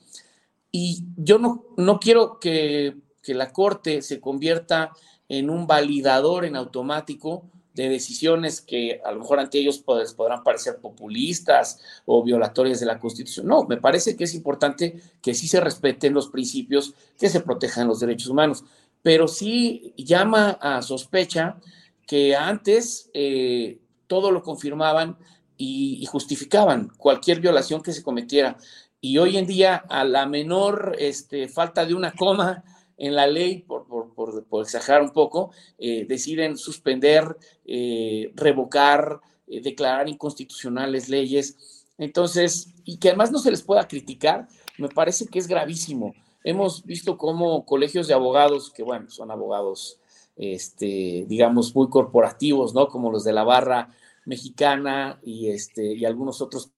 [0.71, 4.93] Y yo no, no quiero que, que la Corte se convierta
[5.29, 10.43] en un validador en automático de decisiones que a lo mejor ante ellos pues, podrán
[10.43, 13.47] parecer populistas o violatorias de la Constitución.
[13.47, 17.89] No, me parece que es importante que sí se respeten los principios, que se protejan
[17.89, 18.65] los derechos humanos,
[19.03, 21.57] pero sí llama a sospecha
[22.07, 25.17] que antes eh, todo lo confirmaban
[25.57, 28.59] y, justificaban cualquier violación que se cometiera.
[29.01, 32.65] Y hoy en día, a la menor este, falta de una coma,
[32.97, 40.09] en la ley, por, por, exagerar un poco, eh, deciden suspender, eh, revocar, eh, declarar
[40.09, 41.87] inconstitucionales leyes.
[41.99, 46.15] Entonces, y que además no se les pueda criticar, me parece que es gravísimo.
[46.45, 50.01] hemos visto cómo colegios de abogados, que bueno, son abogados,
[50.37, 52.89] este, digamos, muy corporativos, ¿no?
[52.89, 56.73] Como los de la barra mexicana y, este, y algunos otros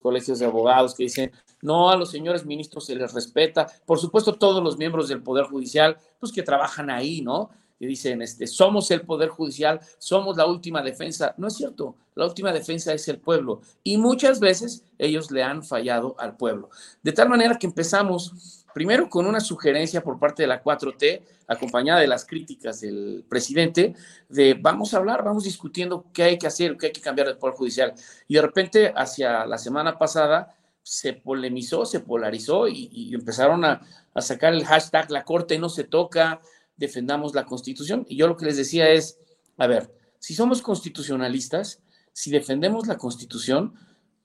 [0.00, 3.66] colegios de abogados que dicen, no, a los señores ministros se les respeta.
[3.84, 7.50] Por supuesto, todos los miembros del Poder Judicial, pues que trabajan ahí, ¿no?
[7.78, 11.34] Que dicen, este, somos el Poder Judicial, somos la última defensa.
[11.38, 13.60] No es cierto, la última defensa es el pueblo.
[13.82, 16.70] Y muchas veces ellos le han fallado al pueblo.
[17.02, 22.00] De tal manera que empezamos primero con una sugerencia por parte de la 4T, acompañada
[22.00, 23.94] de las críticas del presidente,
[24.28, 27.38] de vamos a hablar, vamos discutiendo qué hay que hacer, qué hay que cambiar del
[27.38, 27.94] Poder Judicial.
[28.28, 33.82] Y de repente, hacia la semana pasada, se polemizó, se polarizó y, empezaron a,
[34.16, 36.40] sacar el hashtag la Corte no se toca,
[36.76, 38.06] defendamos la Constitución.
[38.08, 39.18] Y yo lo que les decía es,
[39.56, 43.74] a ver, si somos constitucionalistas, si defendemos la Constitución,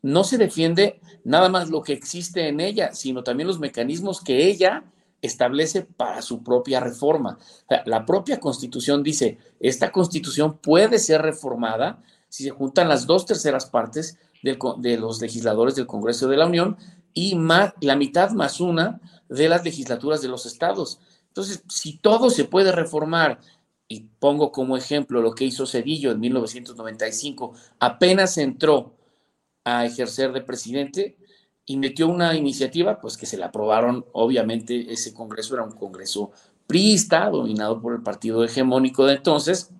[0.01, 4.47] no se defiende nada más lo que existe en ella, sino también los mecanismos que
[4.47, 4.83] ella
[5.21, 7.39] establece para su propia reforma.
[7.85, 13.65] la propia constitución dice, esta constitución puede ser reformada si se juntan las dos terceras
[13.65, 16.77] partes de los legisladores del Congreso de la Unión
[17.13, 17.37] y
[17.81, 20.99] la mitad más una de las legislaturas de los estados.
[21.27, 23.41] Entonces, si todo se puede reformar,
[23.87, 28.95] y pongo como ejemplo lo que hizo Cedillo en 1995, apenas entró
[29.63, 31.17] a ejercer de presidente
[31.65, 36.31] y metió una iniciativa, pues que se la aprobaron, obviamente ese Congreso era un Congreso
[36.67, 39.71] priista, dominado por el partido hegemónico de entonces,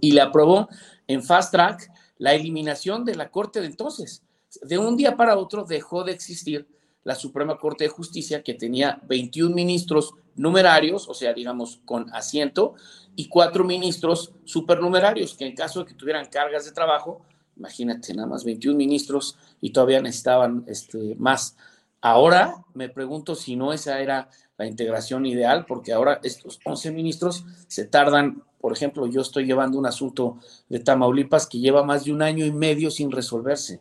[0.00, 0.68] y le aprobó
[1.06, 4.22] en fast track la eliminación de la Corte de entonces.
[4.62, 6.66] De un día para otro dejó de existir
[7.04, 12.74] la Suprema Corte de Justicia, que tenía 21 ministros numerarios, o sea, digamos, con asiento,
[13.16, 17.22] y cuatro ministros supernumerarios, que en caso de que tuvieran cargas de trabajo,
[17.58, 21.56] Imagínate, nada más 21 ministros y todavía necesitaban este, más.
[22.00, 27.44] Ahora me pregunto si no esa era la integración ideal, porque ahora estos 11 ministros
[27.66, 32.12] se tardan, por ejemplo, yo estoy llevando un asunto de Tamaulipas que lleva más de
[32.12, 33.80] un año y medio sin resolverse.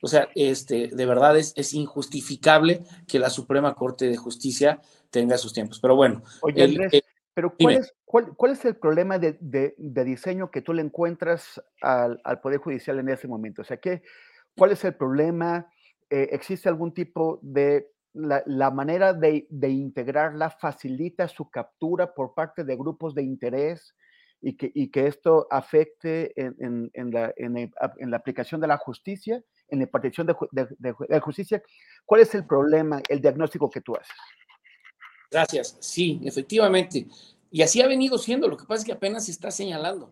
[0.00, 5.38] O sea, este, de verdad es, es injustificable que la Suprema Corte de Justicia tenga
[5.38, 5.78] sus tiempos.
[5.80, 6.90] Pero bueno, Oye,
[7.34, 12.58] pero ¿cuál es, cuál, es, el problema de, diseño que tú le encuentras al, Poder
[12.58, 13.62] Judicial en ese momento?
[13.62, 14.02] O sea, ¿qué,
[14.56, 15.66] ¿cuál es el problema?
[16.10, 17.88] Eh, ¿Existe algún tipo de...
[18.14, 23.94] La, manera de, integrarla facilita su captura por parte de grupos de interés
[24.42, 27.70] y que, que esto afecte en, la, en,
[28.10, 31.62] la, aplicación de la justicia, en la impartición de justicia?
[32.04, 34.14] ¿Cuál es el problema, el diagnóstico que tú haces?
[35.30, 35.78] Gracias.
[35.80, 37.06] Sí, efectivamente.
[37.50, 38.48] Y así ha venido siendo.
[38.48, 40.10] Lo que pasa es que apenas se está señalando.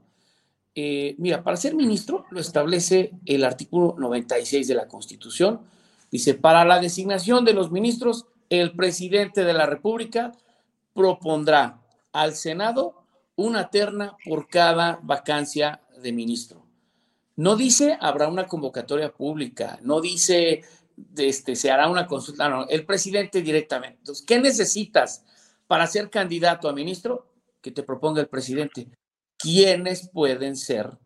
[0.74, 5.60] Eh, mira, para ser ministro lo establece el artículo 96 de la Constitución.
[6.10, 10.32] Dice, para la designación de los ministros, el presidente de la República
[10.94, 11.80] propondrá
[12.12, 12.99] al Senado
[13.40, 16.66] una terna por cada vacancia de ministro.
[17.36, 20.62] No dice habrá una convocatoria pública, no dice
[21.16, 23.98] este, se hará una consulta, no, el presidente directamente.
[23.98, 25.24] Entonces, ¿qué necesitas
[25.66, 27.32] para ser candidato a ministro?
[27.62, 28.88] Que te proponga el presidente.
[29.38, 30.98] ¿Quiénes pueden ser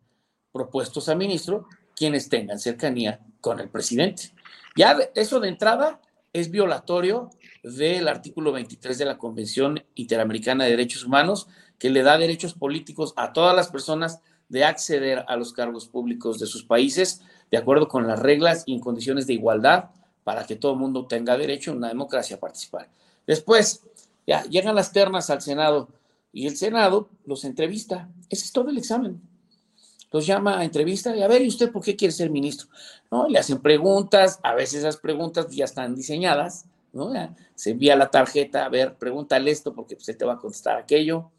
[0.51, 1.67] propuestos a ministro?
[1.95, 4.33] Quienes tengan cercanía con el presidente.
[4.75, 6.01] Ya eso de entrada
[6.33, 7.29] es violatorio
[7.63, 11.47] del artículo 23 de la Convención Interamericana de Derechos Humanos,
[11.79, 16.39] que le da derechos políticos a todas las personas de acceder a los cargos públicos
[16.39, 17.21] de sus países
[17.51, 19.85] de acuerdo con las reglas y en condiciones de igualdad
[20.23, 22.89] para que todo el mundo tenga derecho en una democracia a participar.
[23.27, 23.81] Después,
[24.25, 25.89] ya llegan las ternas al Senado
[26.33, 28.09] y el Senado los entrevista.
[28.29, 29.21] Ese es todo el examen.
[30.11, 32.67] Los llama a entrevista y a ver, ¿y usted por qué quiere ser ministro?
[33.11, 33.27] ¿No?
[33.27, 37.11] Le hacen preguntas, a veces esas preguntas ya están diseñadas, ¿no?
[37.55, 41.31] se envía la tarjeta, a ver, pregúntale esto porque usted te va a contestar aquello.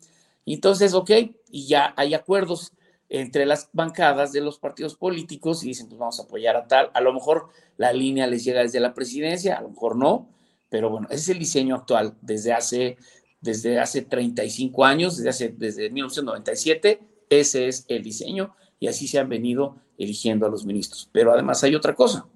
[0.47, 1.11] Entonces, ok,
[1.51, 2.73] y ya hay acuerdos
[3.09, 6.91] entre las bancadas de los partidos políticos y dicen, pues vamos a apoyar a tal.
[6.95, 10.29] A lo mejor la línea les llega desde la presidencia, a lo mejor no,
[10.69, 12.97] pero bueno, ese es el diseño actual desde hace,
[13.41, 19.19] desde hace 35 años, desde, hace, desde 1997, ese es el diseño y así se
[19.19, 21.09] han venido eligiendo a los ministros.
[21.13, 22.27] Pero además hay otra cosa.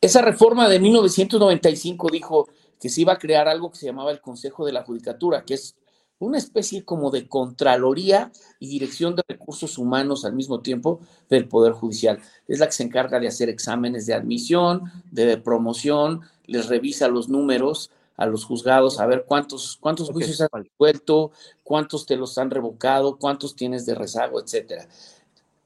[0.00, 2.48] Esa reforma de 1995 dijo
[2.80, 5.54] que se iba a crear algo que se llamaba el Consejo de la Judicatura, que
[5.54, 5.76] es
[6.18, 11.72] una especie como de Contraloría y Dirección de Recursos Humanos al mismo tiempo del Poder
[11.72, 12.20] Judicial.
[12.48, 17.28] Es la que se encarga de hacer exámenes de admisión, de promoción, les revisa los
[17.28, 21.30] números a los juzgados, a ver cuántos, cuántos juicios han resuelto,
[21.62, 24.88] cuántos te los han revocado, cuántos tienes de rezago, etcétera.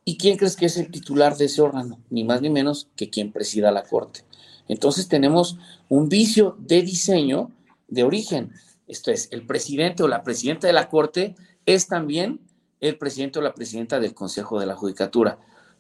[0.05, 1.98] ¿Y quién crees que es el titular de ese órgano?
[2.11, 4.24] Ni más ni menos que quien presida la Corte.
[4.68, 5.57] Entonces tenemos
[5.88, 7.50] un vicio de diseño
[7.88, 8.53] de origen.
[8.93, 11.34] Esto es, el presidente o la presidenta de la Corte
[11.64, 12.40] es también
[12.78, 15.38] el presidente o la presidenta del Consejo de la Judicatura.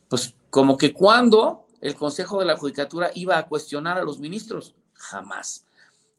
[0.08, 4.74] Pues como que cuando el Consejo de la Judicatura iba a cuestionar a los ministros,
[4.94, 5.66] jamás.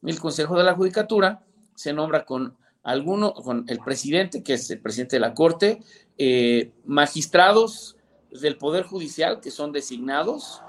[0.04, 1.42] El Consejo de la Judicatura
[1.74, 5.82] se nombra con alguno, con el presidente, que es el presidente de la Corte,
[6.16, 7.96] eh, magistrados
[8.30, 10.62] del Poder Judicial que son designados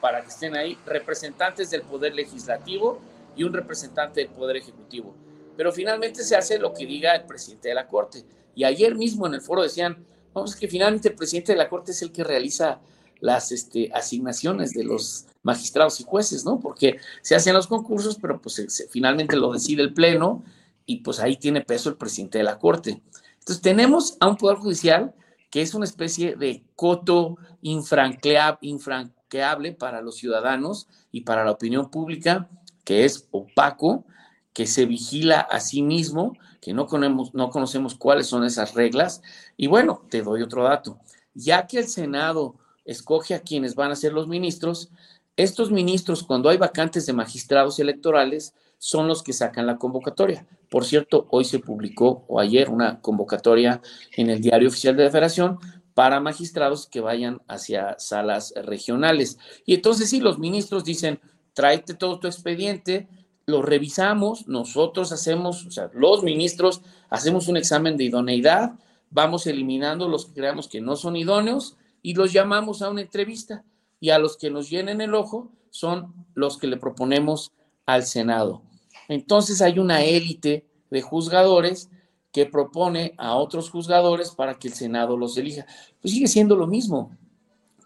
[0.00, 3.00] para que estén ahí, representantes del Poder Legislativo
[3.34, 5.16] y un representante del Poder Ejecutivo.
[5.56, 8.24] Pero finalmente se hace lo que diga el presidente de la Corte.
[8.54, 11.92] Y ayer mismo en el foro decían, vamos, que finalmente el presidente de la Corte
[11.92, 12.80] es el que realiza
[13.20, 16.58] las este, asignaciones de los magistrados y jueces, ¿no?
[16.58, 20.42] Porque se hacen los concursos, pero pues finalmente lo decide el Pleno
[20.86, 23.00] y pues ahí tiene peso el presidente de la Corte.
[23.38, 25.14] Entonces tenemos a un Poder Judicial
[25.52, 32.48] que es una especie de coto infranqueable para los ciudadanos y para la opinión pública,
[32.84, 34.06] que es opaco,
[34.52, 39.22] que se vigila a sí mismo, que no conocemos, no conocemos cuáles son esas reglas.
[39.56, 40.98] Y bueno, te doy otro dato.
[41.34, 44.90] Ya que el Senado escoge a quienes van a ser los ministros,
[45.36, 50.46] estos ministros, cuando hay vacantes de magistrados electorales, son los que sacan la convocatoria.
[50.68, 53.80] Por cierto, hoy se publicó, o ayer, una convocatoria
[54.16, 55.58] en el Diario Oficial de la Federación
[55.94, 59.38] para magistrados que vayan hacia salas regionales.
[59.64, 61.20] Y entonces sí, los ministros dicen,
[61.54, 63.08] tráete todo tu expediente,
[63.46, 68.72] lo revisamos, nosotros hacemos, o sea, los ministros hacemos un examen de idoneidad,
[69.10, 73.64] vamos eliminando los que creamos que no son idóneos y los llamamos a una entrevista
[74.00, 77.52] y a los que nos llenen el ojo son los que le proponemos
[77.86, 78.62] al Senado.
[79.08, 81.90] Entonces hay una élite de juzgadores
[82.32, 85.66] que propone a otros juzgadores para que el Senado los elija.
[86.00, 87.16] Pues sigue siendo lo mismo.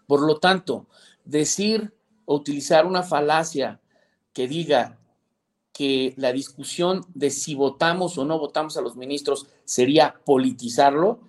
[0.07, 0.87] Por lo tanto,
[1.25, 1.93] decir
[2.25, 3.81] o utilizar una falacia
[4.33, 4.96] que diga
[5.77, 11.19] que la discusión de si votamos o no votamos a los ministros sería politizarlo,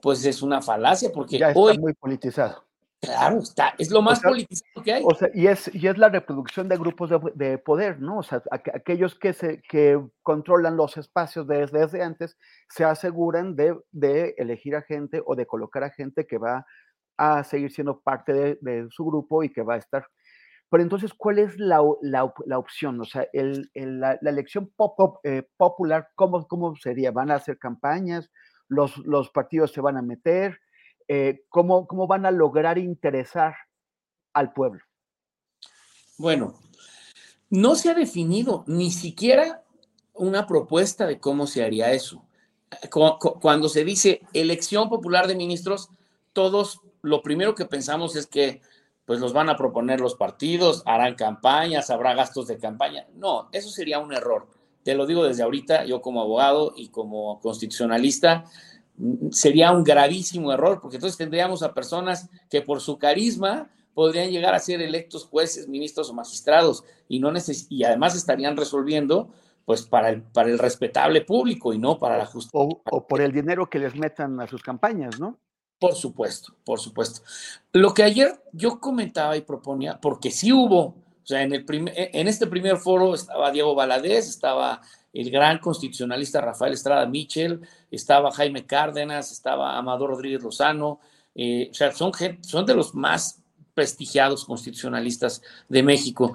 [0.00, 1.78] pues es una falacia, porque ya está hoy...
[1.78, 2.64] muy politizado.
[3.00, 5.02] Claro, está, es lo más politizado que hay.
[5.04, 8.18] O sea, y es, y es la reproducción de grupos de, poder, ¿no?
[8.18, 12.38] O sea, aquellos que, se, que controlan los espacios desde, desde antes
[12.68, 16.64] se aseguran de, de, elegir a gente o de colocar a gente que va
[17.16, 20.06] a seguir siendo parte de, de su grupo y que va a estar
[20.68, 23.00] pero entonces, ¿cuál es la, la, la opción?
[23.00, 24.72] O sea, el, el, la, elección
[25.22, 27.12] eh, popular, ¿cómo, ¿cómo sería?
[27.12, 28.30] ¿Van a hacer campañas?
[28.68, 30.58] ¿Los, los partidos se van a meter?
[31.06, 33.54] Eh, ¿cómo, ¿Cómo van a lograr interesar
[34.32, 34.82] al pueblo?
[36.18, 36.54] Bueno,
[37.48, 39.62] no se ha definido ni siquiera
[40.14, 42.24] una propuesta de cómo se haría eso.
[42.90, 45.90] Cuando se dice elección popular de ministros,
[46.32, 48.62] todos lo primero que pensamos es que
[49.06, 53.06] pues los van a proponer los partidos, harán campañas, habrá gastos de campaña.
[53.14, 54.48] No, eso sería un error.
[54.82, 58.44] Te lo digo desde ahorita, yo como abogado y como constitucionalista,
[59.30, 64.54] sería un gravísimo error, porque entonces tendríamos a personas que por su carisma podrían llegar
[64.54, 67.32] a ser electos jueces, ministros o magistrados y, no
[67.70, 69.30] y además estarían resolviendo
[69.64, 72.58] pues para el, para el respetable público y no para la justicia.
[72.58, 75.38] o por el dinero que les metan a sus campañas, ¿no?
[75.78, 77.20] Por supuesto, por supuesto.
[77.72, 82.10] Lo que ayer yo comentaba y proponía, porque sí hubo, o sea, en, el e,
[82.14, 84.80] en este primer foro estaba Diego Valadez, estaba
[85.12, 87.60] el gran constitucionalista Rafael Estrada Mitchell,
[87.90, 91.00] estaba Jaime Cárdenas, estaba Amador Rodríguez Lozano,
[91.34, 93.42] eh, o sea, son, son de los más
[93.74, 96.32] prestigiados constitucionalistas de México.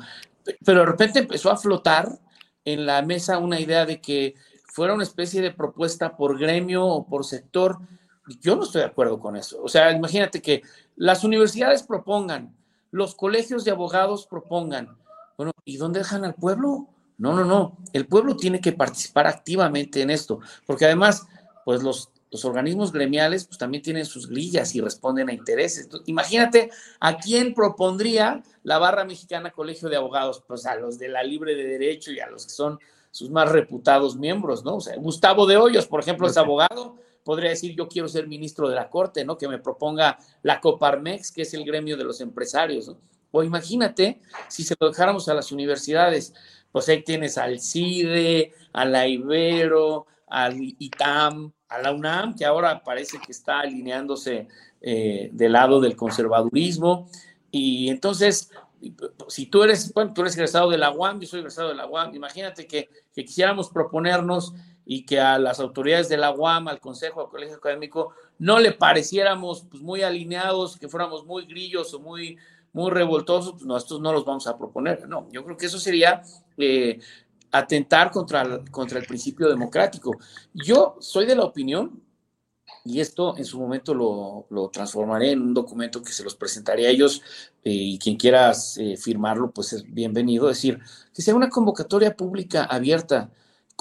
[0.64, 2.20] Pero de repente empezó a flotar
[2.66, 4.36] en la mesa una idea de que
[4.66, 7.80] fuera una especie de propuesta por gremio o por sector
[8.40, 9.62] yo no estoy de acuerdo con eso.
[9.64, 10.62] O sea, imagínate que
[10.96, 12.56] las universidades propongan,
[12.92, 14.98] los colegios de abogados propongan.
[15.38, 16.88] Bueno, ¿y dónde dejan al pueblo?
[17.18, 17.78] No, no, no.
[17.94, 21.28] El pueblo tiene que participar activamente en esto, porque además,
[21.66, 25.90] pues los, los organismos gremiales pues también tienen sus grillas y responden a intereses.
[26.06, 31.24] imagínate a quién propondría la barra mexicana Colegio de Abogados, pues a los de la
[31.24, 32.80] Libre de Derecho y a los que son
[33.12, 34.78] sus más reputados miembros, ¿no?
[34.78, 38.70] O sea, Gustavo de Hoyos, por ejemplo, es abogado, podría decir yo quiero ser ministro
[38.70, 39.38] de la Corte, ¿no?
[39.38, 42.96] Que me proponga la Coparmex, que es el gremio de los empresarios.
[43.32, 44.20] O imagínate
[44.50, 46.34] si se lo dejáramos a las universidades,
[46.72, 52.84] pues ahí tienes al CIDE, a la Ibero, al ITAM, a la UNAM, que ahora
[52.84, 54.48] parece que está alineándose
[54.82, 57.10] eh, del lado del conservadurismo.
[57.50, 58.52] Y entonces,
[59.28, 61.86] si tú eres, bueno, tú eres egresado de la UAM, yo soy egresado de la
[61.86, 64.54] UAM, imagínate que, que quisiéramos proponernos
[64.94, 68.74] y que a las autoridades de la UAM, al Consejo, al Colegio Académico, no le
[68.74, 72.38] pareciéramos pues, muy alineados, que fuéramos muy grillos o muy,
[72.74, 75.08] muy revoltosos, pues nosotros no los vamos a proponer.
[75.08, 76.22] No, yo creo que eso sería
[76.58, 77.00] eh,
[77.54, 80.12] atentar contra el, contra el principio democrático.
[80.54, 82.04] Yo soy de la opinión,
[82.84, 86.88] y esto en su momento lo, lo transformaré en un documento que se los presentaré
[86.88, 87.22] a ellos
[87.64, 90.50] eh, y quien quiera eh, firmarlo, pues es bienvenido.
[90.50, 90.82] Decir,
[91.14, 93.30] que sea una convocatoria pública abierta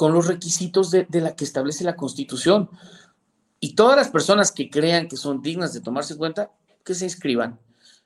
[0.00, 2.70] con los requisitos de, de la que establece la Constitución.
[3.60, 6.50] Y todas las personas que crean que son dignas de tomarse en cuenta,
[6.86, 7.60] que se inscriban.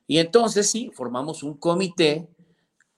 [0.08, 2.26] Y entonces sí, formamos un comité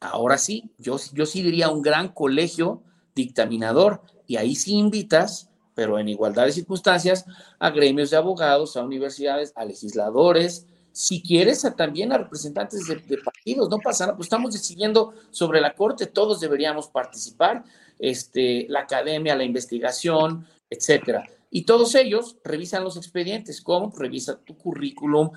[0.01, 2.85] ahora sí, yo, yo sí diría un gran colegio
[3.15, 7.27] dictaminador y ahí sí invitas, pero en igualdad de circunstancias,
[7.59, 10.65] a gremios de abogados, a universidades, a legisladores,
[10.97, 15.75] si quieres también a representantes de, partidos, no pasa nada, pues estamos decidiendo sobre la
[15.75, 17.63] corte, todos deberíamos participar,
[17.99, 21.25] este, la academia, la investigación, etcétera.
[21.51, 23.93] Y todos ellos revisan los expedientes, ¿cómo?
[23.97, 25.31] Revisa tu currículum,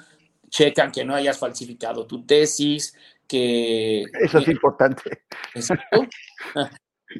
[0.50, 2.96] checan que no hayas falsificado tu tesis,
[3.28, 4.04] que...
[4.22, 5.24] Eso es importante.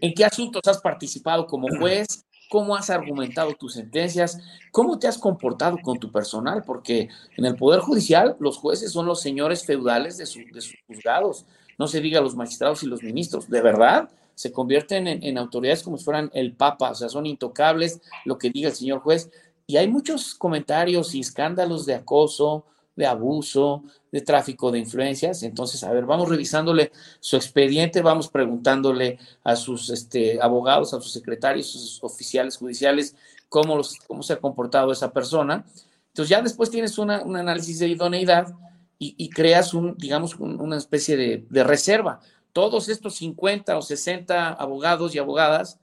[0.02, 2.26] ¿En qué asuntos has participado como juez?
[2.50, 4.40] ¿Cómo has argumentado tus sentencias?
[4.72, 6.64] ¿Cómo te has comportado con tu personal?
[6.66, 10.44] Porque en el Poder Judicial los jueces son los señores feudales de, sus
[10.88, 11.46] juzgados.
[11.78, 13.50] No se diga los magistrados y los ministros.
[13.50, 14.10] De verdad,
[14.40, 18.50] se convierten en, autoridades como si fueran el Papa, o sea, son intocables lo que
[18.50, 19.30] diga el señor juez.
[19.68, 22.64] Y hay muchos comentarios y escándalos de acoso,
[22.96, 23.84] de abuso,
[24.14, 25.44] de tráfico de influencias.
[25.44, 31.12] Entonces, a ver, vamos revisándole su expediente, vamos preguntándole a sus este, abogados, a sus
[31.12, 33.18] secretarios, a sus oficiales judiciales,
[33.50, 35.66] cómo, cómo se ha comportado esa persona.
[36.14, 38.56] Entonces, ya después tienes un análisis de idoneidad
[39.02, 42.22] y, creas un, digamos, una especie de reserva.
[42.54, 45.80] Todos estos 50 o 60 abogados y abogadas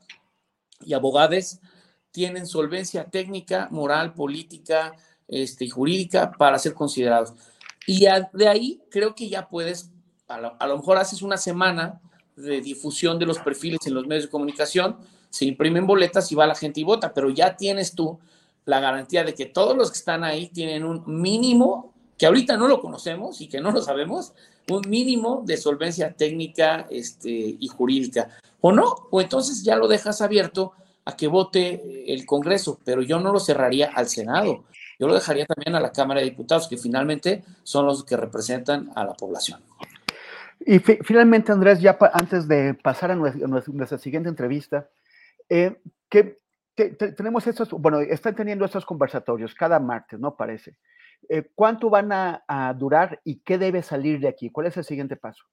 [0.85, 1.61] y abogades
[2.11, 4.95] tienen solvencia técnica, moral, política,
[5.29, 7.35] este, y jurídica para ser considerados.
[7.87, 9.91] Y de ahí creo que ya puedes,
[10.29, 12.01] a lo, mejor haces una semana
[12.35, 14.97] de difusión de los perfiles en los medios de comunicación,
[15.31, 18.19] se imprimen boletas y va la gente y vota, pero ya tienes tú
[18.65, 22.67] la garantía de que todos los que están ahí tienen un mínimo, que ahorita no
[22.67, 24.33] lo conocemos y que no lo sabemos,
[24.71, 28.29] un mínimo de solvencia técnica este, y jurídica.
[28.61, 30.73] O no, o entonces ya lo dejas abierto
[31.05, 34.65] a que vote el Congreso, pero yo no lo cerraría al Senado.
[34.99, 38.91] Yo lo dejaría también a la Cámara de Diputados, que finalmente son los que representan
[38.95, 39.61] a la población.
[40.61, 44.89] Y finalmente, Andrés, ya antes de pasar a nuestra, siguiente entrevista,
[45.49, 45.77] eh,
[46.09, 46.39] que,
[46.75, 50.35] tenemos estos, bueno, están teniendo estos conversatorios cada martes, ¿no?
[50.35, 50.77] Parece.
[51.29, 54.51] Eh, ¿Cuánto van a, durar y qué debe salir de aquí?
[54.51, 55.45] ¿Cuál es el siguiente paso?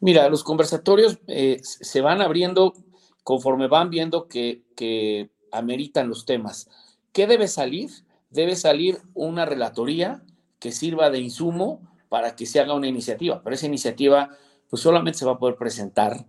[0.00, 2.74] Mira, los conversatorios eh, se van abriendo
[3.24, 6.68] conforme van viendo que, que ameritan los temas.
[7.12, 7.90] ¿Qué debe salir?
[8.30, 10.22] debe salir una relatoría
[10.58, 14.30] que sirva de insumo para que se haga una iniciativa, pero esa iniciativa
[14.68, 16.26] pues solamente se va a poder presentar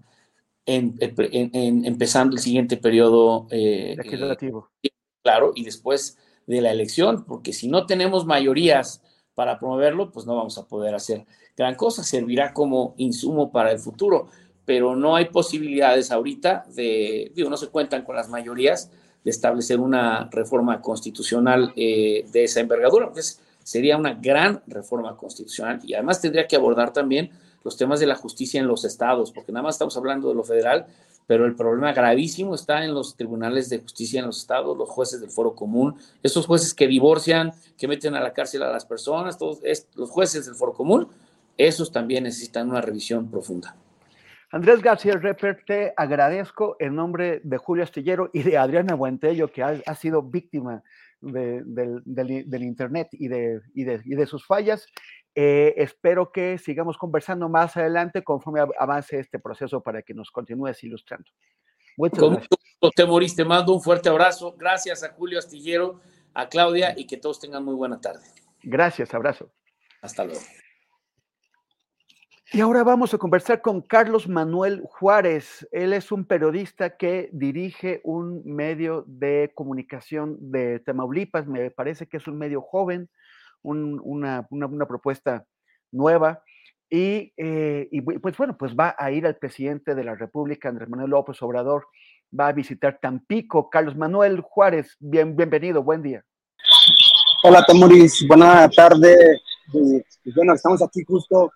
[0.65, 4.69] en, empezando el siguiente periodo eh, legislativo.
[5.23, 6.17] claro, y después
[6.49, 9.03] de la elección, porque si no tenemos mayorías
[9.35, 11.25] para promoverlo, pues no vamos a poder hacer
[11.55, 14.27] gran cosa, servirá como insumo para el futuro,
[14.65, 18.89] pero no hay posibilidades ahorita de, digo, no se cuentan con las mayorías
[19.23, 23.05] de establecer una reforma constitucional eh, de esa envergadura.
[23.05, 27.29] Entonces, sería una gran reforma constitucional y además tendría que abordar también
[27.63, 30.43] los temas de la justicia en los estados, porque nada más estamos hablando de lo
[30.43, 30.87] federal,
[31.29, 35.21] pero el problema gravísimo está en los tribunales de justicia en los estados, los jueces
[35.21, 39.37] del foro común, esos jueces que divorcian, que meten a la cárcel a las personas,
[39.37, 39.59] todos
[39.93, 41.07] los jueces del foro común,
[41.55, 43.75] esos también necesitan una revisión profunda.
[44.51, 49.61] Andrés García Reper, te agradezco en nombre de Julio Astillero y de Adriana Buentello, que
[49.61, 50.81] ha, sido víctima
[51.21, 54.87] del, Internet y de, sus fallas.
[55.41, 60.83] Eh, espero que sigamos conversando más adelante conforme avance este proceso para que nos continúes
[60.83, 61.31] ilustrando.
[61.95, 62.49] Muchas gracias.
[62.93, 64.53] Temoris, te mando un fuerte abrazo.
[64.57, 66.01] Gracias a Julio Astillero,
[66.33, 68.19] a Claudia y que todos tengan muy buena tarde.
[68.63, 69.49] Gracias, abrazo.
[70.01, 70.41] Hasta luego.
[72.51, 75.65] Y ahora vamos a conversar con Carlos Manuel Juárez.
[75.71, 81.47] Él es un periodista que dirige un medio de comunicación de Tamaulipas.
[81.47, 83.09] Me parece que es un medio joven,
[83.63, 84.47] una,
[84.87, 85.45] propuesta
[85.91, 86.43] nueva.
[86.89, 90.89] Y, eh, y, pues bueno, pues va a ir al presidente de la República, Andrés
[90.89, 91.85] Manuel López Obrador,
[92.37, 93.69] va a visitar Tampico.
[93.69, 96.23] Carlos Manuel Juárez, bien, bienvenido, buen día.
[97.43, 99.39] Hola, Tamuris, buena tarde.
[100.35, 101.51] Bueno, estamos aquí justo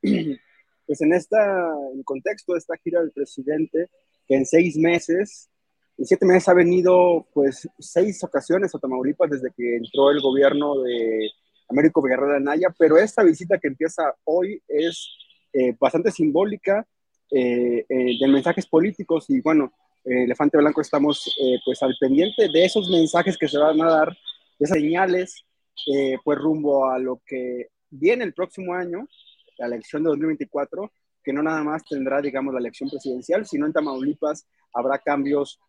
[0.00, 3.90] pues en esta, en contexto de esta gira del presidente,
[4.26, 5.49] que en seis meses
[6.00, 10.80] en siete meses ha venido pues seis ocasiones a Tamaulipas desde que entró el gobierno
[10.80, 11.30] de
[11.68, 15.10] Américo Villarreal Anaya, pero esta visita que empieza hoy es
[15.52, 16.86] eh, bastante simbólica
[17.30, 22.88] eh, eh, de mensajes políticos y bueno, Elefante Blanco estamos pues al pendiente de esos
[22.88, 25.44] mensajes que se van a dar, de esas señales,
[26.24, 29.06] pues rumbo a lo que viene el próximo año,
[29.58, 30.90] la elección de 2024,
[31.22, 35.60] que no nada más tendrá, digamos, la elección presidencial, sino en Tamaulipas habrá cambios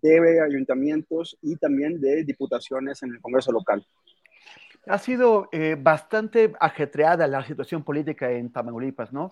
[0.00, 3.84] de ayuntamientos y también de diputaciones en el Congreso local.
[4.86, 9.30] Ha sido eh, bastante ajetreada la situación política en Tamaulipas, ¿no?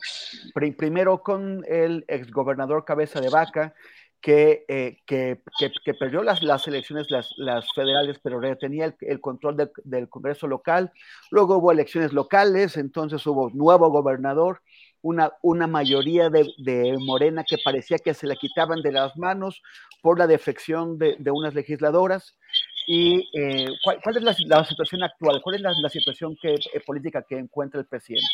[0.76, 3.74] primero con el exgobernador Cabeza de Vaca,
[4.20, 5.40] que, eh, que,
[5.84, 10.46] que, perdió las, las elecciones, las, las, federales, pero retenía el, el control del Congreso
[10.46, 10.92] local.
[11.30, 14.62] Luego hubo elecciones locales, entonces hubo nuevo gobernador
[15.07, 19.62] una, una mayoría de, de, Morena que parecía que se le quitaban de las manos
[20.02, 22.36] por la defección de, de unas legisladoras.
[22.88, 25.40] ¿Y eh, ¿cuál, ¿cuál, es la, la, situación actual?
[25.42, 28.26] ¿Cuál es la, la situación que, eh, política que encuentra el presidente?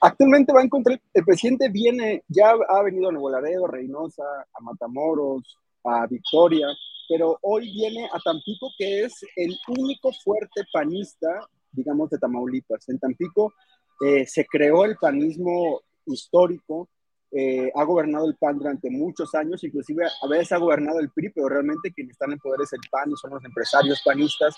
[0.00, 4.22] Actualmente va a encontrar, el presidente viene, ya ha venido a Nuevo Laredo, Reynosa,
[4.52, 6.66] a Matamoros, a Victoria,
[7.08, 11.28] pero hoy viene a Tampico, que es el único fuerte panista,
[11.72, 12.88] digamos, de Tamaulipas.
[12.88, 13.52] En Tampico
[14.00, 16.88] eh, se creó el panismo histórico,
[17.30, 21.30] eh, ha gobernado el PAN durante muchos años, inclusive a veces ha gobernado el PRI,
[21.30, 24.54] pero realmente quienes están en poder es el PAN y son los empresarios panistas.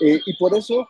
[0.00, 0.86] Eh, y por eso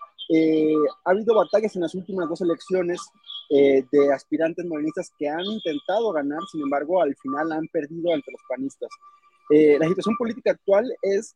[1.05, 3.01] ha habido batallas en las últimas dos elecciones
[3.49, 8.43] de aspirantes morenistas que han intentado ganar, sin embargo, al final han perdido ante los
[8.47, 8.91] panistas.
[9.49, 11.34] la situación política actual es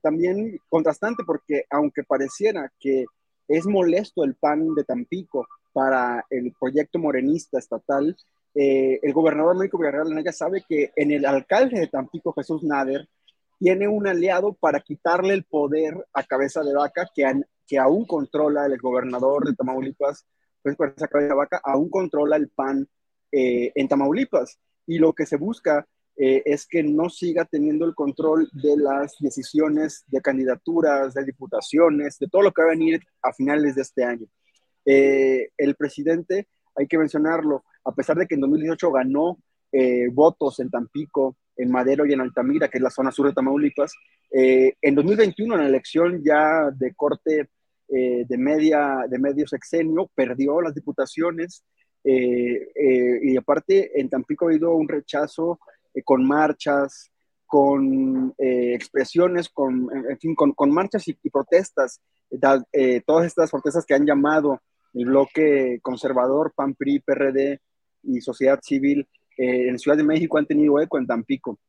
[0.00, 3.04] también contrastante porque aunque pareciera que
[3.48, 5.46] es molesto el PAN de Tampico
[5.78, 8.16] para el proyecto morenista estatal,
[8.52, 13.08] eh, el gobernador Américo Villarreal Anaya sabe que en el alcalde de Tampico, Jesús Nader,
[13.60, 18.76] tiene un aliado para quitarle el poder a cabeza de vaca que, aún controla el
[18.78, 20.26] gobernador de Tamaulipas,
[20.64, 22.88] pues cabeza de vaca, aún controla el PAN
[23.30, 24.58] eh, en Tamaulipas.
[24.84, 29.14] Y lo que se busca eh, es que no siga teniendo el control de las
[29.20, 33.82] decisiones de candidaturas, de diputaciones, de todo lo que va a venir a finales de
[33.82, 34.26] este año.
[34.84, 39.38] Eh, el presidente, hay que mencionarlo, a pesar de que en 2018 ganó
[39.72, 43.32] eh, votos en Tampico, en Madero y en Altamira, que es la zona sur de
[43.32, 43.92] Tamaulipas,
[44.30, 47.48] en 2021, en la elección ya de corte
[47.88, 51.64] de, media, de medio sexenio, perdió las diputaciones.
[52.04, 55.58] y aparte, en Tampico ha habido un rechazo
[55.98, 57.10] eh, con marchas,
[57.46, 62.00] con eh, expresiones, con, en fin, con, con marchas y, protestas,
[62.72, 64.60] eh, todas estas protestas que han llamado
[64.94, 67.60] el bloque conservador, PAN, PRI, PRD
[68.02, 69.06] y sociedad civil
[69.36, 71.60] en Ciudad de México han tenido eco en Tampico.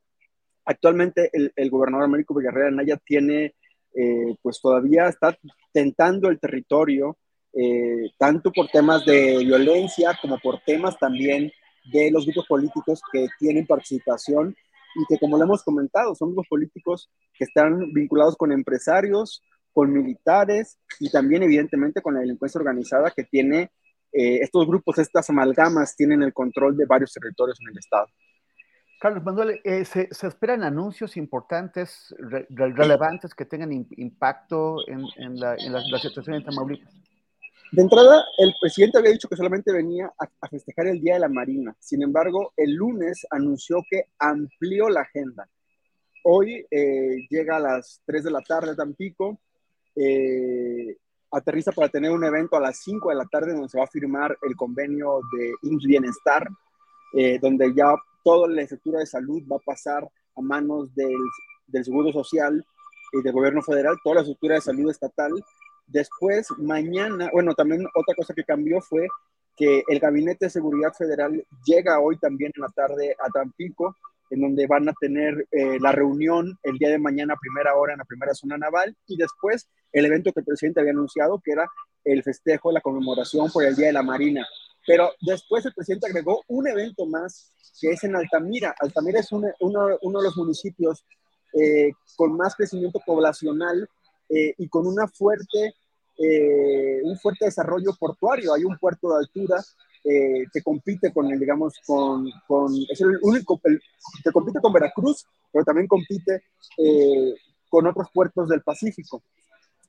[0.65, 3.53] Actualmente el, el gobernador Américo Villarreal Anaya tiene,
[4.41, 5.37] pues todavía está
[5.71, 7.17] tentando el territorio,
[8.17, 11.51] tanto por temas de violencia como por temas también
[11.91, 14.55] de los grupos políticos que tienen participación
[14.95, 19.43] y que, como lo hemos comentado, son grupos políticos que están vinculados con empresarios,
[19.79, 23.71] con militares y también, evidentemente, con la delincuencia organizada que tiene
[24.11, 28.07] eh, estos grupos, estas amalgamas, tienen el control de varios territorios en el Estado.
[28.99, 35.39] Carlos Manuel, eh, ¿se, ¿se, esperan anuncios importantes, re, relevantes que tengan impacto en, en,
[35.39, 36.93] la, en la, la situación en Tamaulipas?
[37.71, 41.29] De entrada, el presidente había dicho que solamente venía a, festejar el Día de la
[41.29, 41.73] Marina.
[41.79, 45.47] Sin embargo, el lunes anunció que amplió la agenda.
[46.25, 49.39] Hoy eh, llega a las 3 de la tarde a Tampico,
[50.01, 50.97] eh,
[51.31, 53.87] aterriza para tener un evento a las 5 de la tarde donde se va a
[53.87, 56.47] firmar el convenio de IMSS Bienestar,
[57.13, 57.93] eh, donde ya
[58.23, 61.19] toda la estructura de salud va a pasar a manos del,
[61.67, 62.65] del Seguro Social
[63.11, 65.31] y del gobierno federal, toda la estructura de salud estatal.
[65.85, 69.07] Después, mañana, bueno, también otra cosa que cambió fue
[69.57, 73.95] que el Gabinete de Seguridad Federal llega hoy también en la tarde a Tampico,
[74.29, 77.93] en donde van a tener eh, la reunión el día de mañana a primera hora
[77.93, 81.51] en la primera zona naval y después el evento que el presidente había anunciado, que
[81.51, 81.67] era
[82.03, 84.47] el festejo, la conmemoración por el Día de la Marina.
[84.85, 88.75] Pero después el presidente agregó un evento más que es en Altamira.
[88.79, 91.05] Altamira es uno, uno, de los municipios
[91.53, 93.87] eh, con más crecimiento poblacional
[94.29, 95.75] eh, y con una fuerte,
[96.17, 98.53] eh, un fuerte desarrollo portuario.
[98.53, 99.63] Hay un puerto de altura
[100.03, 105.25] eh, que compite con, el, digamos, con, con, es el único, que compite con Veracruz,
[105.51, 106.43] pero también compite
[107.69, 109.21] con otros puertos del Pacífico.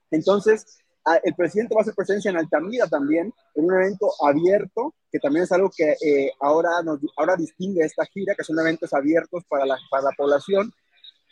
[0.09, 0.79] Entonces,
[1.23, 5.43] el presidente va a hacer presencia en Altamira también, en un evento abierto, que también
[5.43, 5.95] es algo que
[6.39, 10.71] ahora, nos, ahora distingue esta gira, que son eventos abiertos para la, para la población,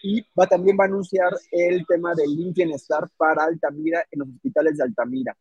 [0.01, 4.77] y va, también va a anunciar el tema del Bienestar para Altamira en los hospitales
[4.77, 5.37] de Altamira.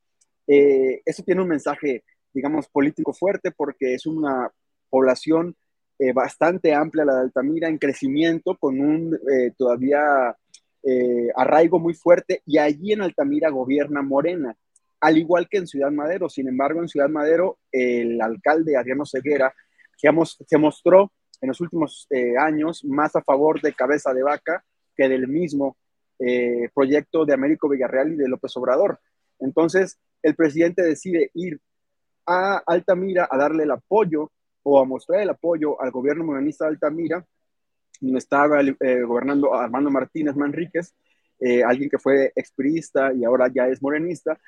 [0.46, 2.02] Eh, eso tiene un mensaje,
[2.32, 4.50] digamos, político fuerte porque es una
[4.90, 5.56] población
[5.98, 10.36] eh, bastante amplia, la de Altamira, en crecimiento, con un eh, todavía
[11.36, 14.56] arraigo muy fuerte, y allí en Altamira gobierna Morena,
[15.00, 16.30] al igual que en Ciudad Madero.
[16.30, 19.52] Sin embargo, en Ciudad Madero, el alcalde Adriano Ceguera
[19.98, 24.64] se mostró en los últimos eh, años más a favor de Cabeza de Vaca
[24.96, 25.76] que del mismo
[26.18, 28.98] eh, proyecto de Américo Villarreal y de López Obrador.
[29.38, 31.60] Entonces, el presidente decide ir
[32.28, 34.30] a Altamira a darle el apoyo
[34.62, 37.24] o a mostrar el apoyo al gobierno morenista de Altamira,
[38.00, 40.94] donde estaba eh, gobernando Armando Martínez Manríquez,
[41.64, 44.38] alguien que fue expriista y ahora ya es morenista.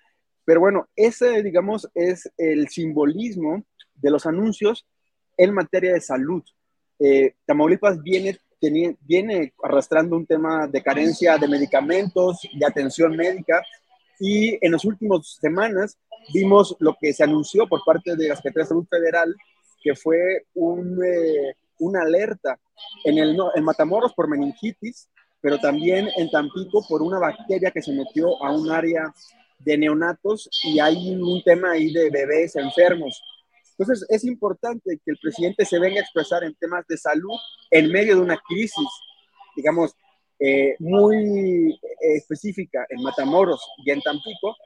[0.45, 3.64] Pero bueno, ese, digamos, es el simbolismo
[3.95, 4.87] de los anuncios
[5.37, 6.43] en materia de salud.
[6.99, 8.39] Eh, Tamaulipas viene,
[9.01, 13.62] viene arrastrando un tema de carencia de medicamentos, de atención médica,
[14.18, 15.97] y en las últimas semanas
[16.33, 19.35] vimos lo que se anunció por parte de la Secretaría de Salud Federal,
[19.83, 22.59] que fue un, eh, una alerta
[23.05, 25.09] en, el, en Matamoros por meningitis,
[25.41, 29.12] pero también en Tampico por una bacteria que se metió a un área
[29.59, 33.23] de neonatos y hay un tema ahí de bebés enfermos.
[33.79, 37.39] Entonces, es importante que el presidente se venga a expresar en temas de salud
[37.71, 38.87] en medio de una crisis,
[39.57, 39.95] digamos,
[40.39, 44.57] eh, muy eh, específica en Matamoros y en Tampico,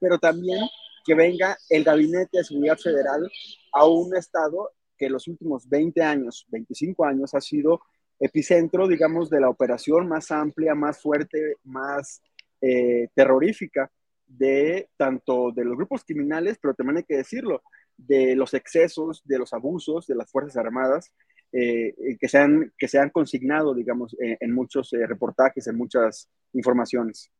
[0.00, 0.60] pero también
[1.06, 3.30] que venga el Gabinete de Seguridad Federal
[3.72, 7.80] a un estado que los últimos 20 años, 25 años, ha sido
[8.18, 12.22] epicentro, digamos, de la operación más amplia, más fuerte, más
[12.60, 13.90] eh, terrorífica
[14.26, 17.62] de tanto de los grupos criminales, pero también hay que decirlo,
[17.96, 21.12] de los excesos, de los abusos de las Fuerzas Armadas
[21.52, 25.76] eh, eh, que, se han, que se han consignado, digamos, eh, en muchos reportajes, en
[25.76, 27.30] muchas informaciones.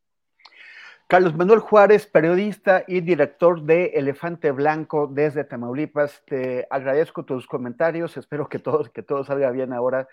[1.09, 8.17] Carlos Manuel Juárez, periodista y director de Elefante Blanco desde Tamaulipas, te agradezco tus comentarios,
[8.17, 10.09] espero que todo, que todo salga bien ahora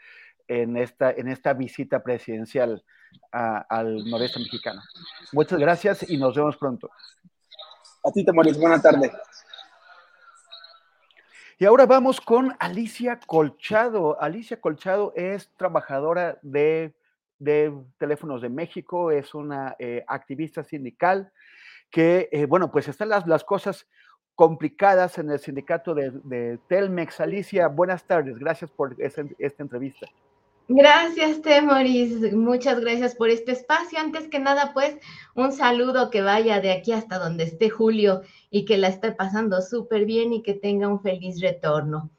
[0.47, 2.83] en esta, en esta visita presidencial
[3.31, 4.83] al noreste mexicano.
[5.31, 6.91] Muchas gracias y nos vemos pronto.
[8.03, 9.11] A ti, Temoris, buena tarde.
[11.57, 14.21] Y ahora vamos con Alicia Colchado.
[14.21, 16.93] Alicia Colchado es trabajadora de,
[17.97, 21.31] Teléfonos de México, es una eh, activista sindical
[21.89, 23.87] que, eh, bueno, pues están las, las cosas
[24.35, 27.19] complicadas en el sindicato de, Telmex.
[27.19, 30.07] Alicia, buenas tardes, gracias por esta entrevista.
[30.69, 32.33] Gracias, Temoris.
[32.33, 33.99] Muchas gracias por este espacio.
[33.99, 34.97] Antes que nada, pues,
[35.35, 39.61] un saludo que vaya de aquí hasta donde esté Julio y que la esté pasando
[39.61, 42.09] súper bien y que tenga un feliz retorno.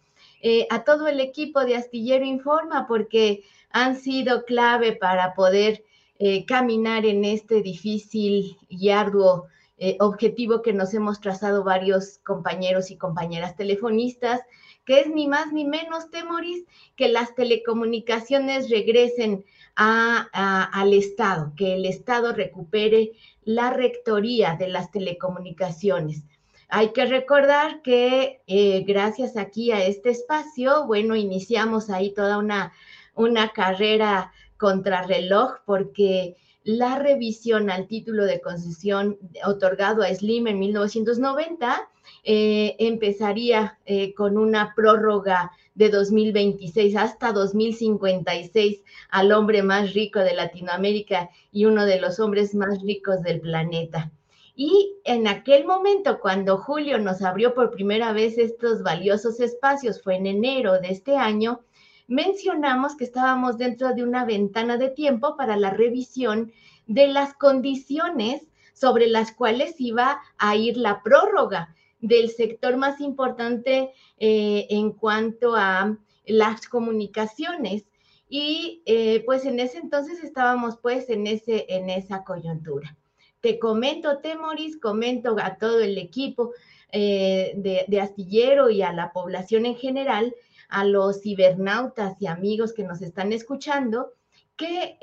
[0.43, 3.45] Eh, a todo el equipo de Astillero Informa, porque
[3.75, 5.85] han sido clave para poder
[6.21, 9.49] eh, caminar en este difícil y arduo
[9.79, 14.41] eh, objetivo que nos hemos trazado varios compañeros y compañeras telefonistas
[14.85, 16.65] que es ni más ni menos, Temoris,
[16.95, 19.45] que las telecomunicaciones regresen
[19.77, 23.13] al Estado, que el Estado recupere
[23.45, 26.23] la rectoría de las telecomunicaciones.
[26.69, 32.73] Hay que recordar que eh, gracias aquí a este espacio, bueno, iniciamos ahí toda una,
[33.15, 41.89] una carrera contrarreloj porque la revisión al título de concesión otorgado a Slim en 1990
[42.25, 50.35] eh, empezaría eh, con una prórroga de 2026 hasta 2056 al hombre más rico de
[50.35, 54.11] Latinoamérica y uno de los hombres más ricos del planeta.
[54.57, 60.17] Y en aquel momento, cuando Julio nos abrió por primera vez estos valiosos espacios, fue
[60.17, 61.61] en enero de este año,
[62.07, 66.53] mencionamos que estábamos dentro de una ventana de tiempo para la revisión
[66.87, 68.43] de las condiciones
[68.75, 75.55] sobre las cuales iba a ir la prórroga del sector más importante eh, en cuanto
[75.57, 75.97] a
[76.27, 77.85] las comunicaciones.
[78.29, 82.97] Y eh, pues en ese entonces estábamos pues en, ese, en esa coyuntura.
[83.41, 86.53] Te comento, Temoris, comento a todo el equipo
[86.91, 90.35] eh, de, de Astillero y a la población en general,
[90.69, 94.13] a los cibernautas y amigos que nos están escuchando,
[94.57, 94.99] que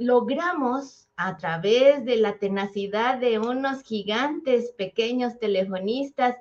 [0.00, 6.36] logramos a través de la tenacidad de unos gigantes pequeños telefonistas,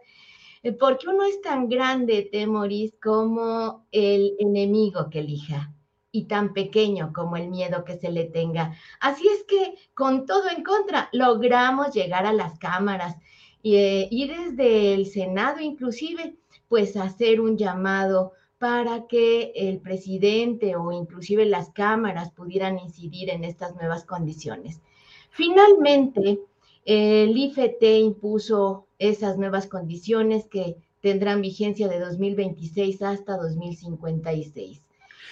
[0.64, 5.74] eh, porque uno es tan grande, Temoris, como el enemigo que elija
[6.12, 8.76] y tan pequeño como el miedo que se le tenga.
[9.00, 13.16] Así es que con todo en contra logramos llegar a las cámaras
[13.62, 16.36] y, eh, y desde el Senado inclusive,
[16.68, 23.44] pues hacer un llamado para que el presidente o inclusive las cámaras pudieran incidir en
[23.44, 24.82] estas nuevas condiciones.
[25.30, 26.40] Finalmente,
[26.86, 34.82] el IFT impuso esas nuevas condiciones que tendrán vigencia de 2026 hasta 2056.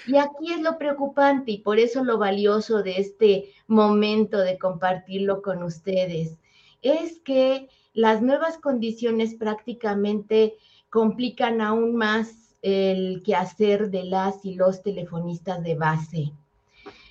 [0.07, 5.41] Y aquí es lo preocupante y por eso lo valioso de este momento de compartirlo
[5.41, 6.37] con ustedes,
[6.81, 10.55] es que las nuevas condiciones prácticamente
[10.91, 16.33] complican aún más el quehacer de las y los telefonistas de base.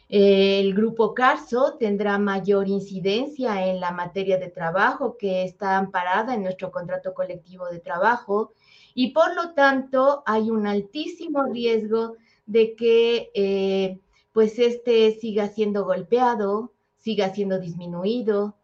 [0.09, 6.43] El grupo Carso tendrá mayor incidencia en la materia de trabajo que está amparada en
[6.43, 8.53] nuestro contrato colectivo de trabajo
[8.95, 12.17] y por lo tanto hay un altísimo riesgo
[12.47, 13.99] de que eh,
[14.33, 18.57] pues este siga siendo golpeado, siga siendo disminuido,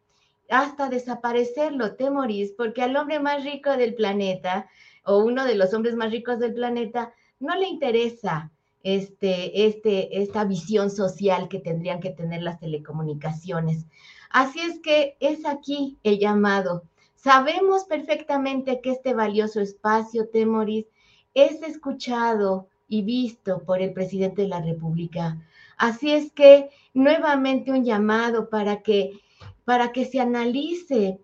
[0.48, 4.68] hasta desaparecerlo, Temoris, porque al hombre más rico del planeta
[5.06, 8.50] o uno de los hombres más ricos del planeta no le interesa
[8.82, 13.86] este, este, esta visión social que tendrían que tener las telecomunicaciones.
[14.30, 16.84] Así es que es aquí el llamado.
[17.14, 20.86] Sabemos perfectamente que este valioso espacio, Temoris,
[21.34, 25.36] es escuchado y visto por el presidente de la República.
[25.76, 29.20] Así es que nuevamente un llamado para que,
[29.64, 31.18] para que se analice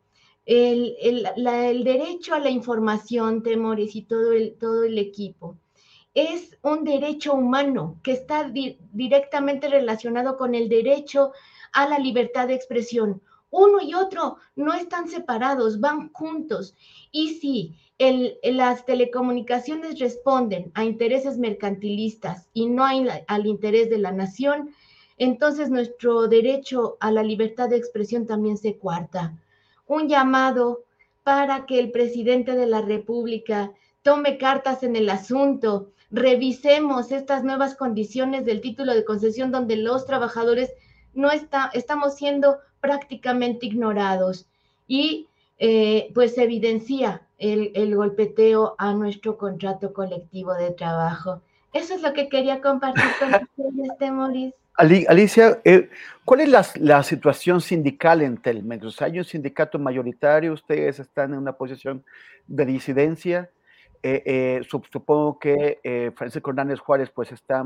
[0.45, 5.57] el, derecho a la información, Temores, y todo el equipo.
[6.15, 8.51] Es un derecho humano que está
[8.93, 11.33] directamente relacionado con el derecho
[11.73, 13.23] a la libertad de expresión.
[13.51, 16.75] Uno y otro no están separados, van juntos.
[17.11, 17.77] Y si
[18.43, 24.75] las telecomunicaciones responden a intereses mercantilistas y no al interés de la nación,
[25.19, 29.39] entonces nuestro derecho a la libertad de expresión también se cuarta.
[29.87, 30.85] Un llamado
[31.23, 33.73] para que el presidente de la República
[34.03, 40.07] tome cartas en el asunto, revisemos estas nuevas condiciones del título de concesión donde los
[40.07, 40.73] trabajadores
[41.15, 44.47] no está, estamos siendo prácticamente ignorados
[44.89, 45.29] y
[45.59, 51.41] eh, pues evidencia el, golpeteo a nuestro contrato colectivo de trabajo.
[51.73, 53.35] Eso es lo que quería compartir con
[53.69, 54.55] ustedes, Temoris.
[54.75, 55.91] Alicia, eh,
[56.25, 59.03] ¿cuál es la, situación sindical en Telmex?
[59.03, 60.53] ¿Hay un sindicato mayoritario?
[60.53, 62.05] ¿Ustedes están en una posición
[62.47, 63.51] de disidencia?
[64.05, 67.65] Eh, eh, supongo que Francisco Hernández Juárez pues está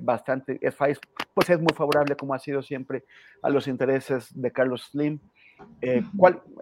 [0.00, 0.74] bastante, es,
[1.34, 3.04] pues es muy favorable como ha sido siempre
[3.42, 5.20] a los intereses de Carlos Slim.
[5.80, 6.02] Eh,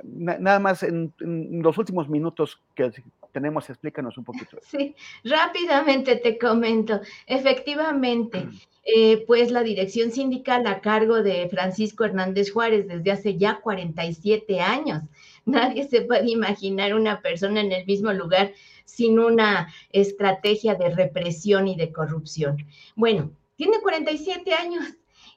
[0.05, 2.91] nada más en, los últimos minutos que
[3.33, 4.59] tenemos, explícanos un poquito.
[4.63, 7.01] Sí, rápidamente te comento.
[7.27, 8.49] Efectivamente,
[8.85, 14.61] eh, pues la dirección sindical a cargo de Francisco Hernández Juárez desde hace ya 47
[14.61, 15.03] años.
[15.45, 18.53] Nadie se puede imaginar una persona en el mismo lugar
[18.85, 22.59] sin una estrategia de represión y de corrupción.
[22.95, 24.85] Bueno, tiene 47 años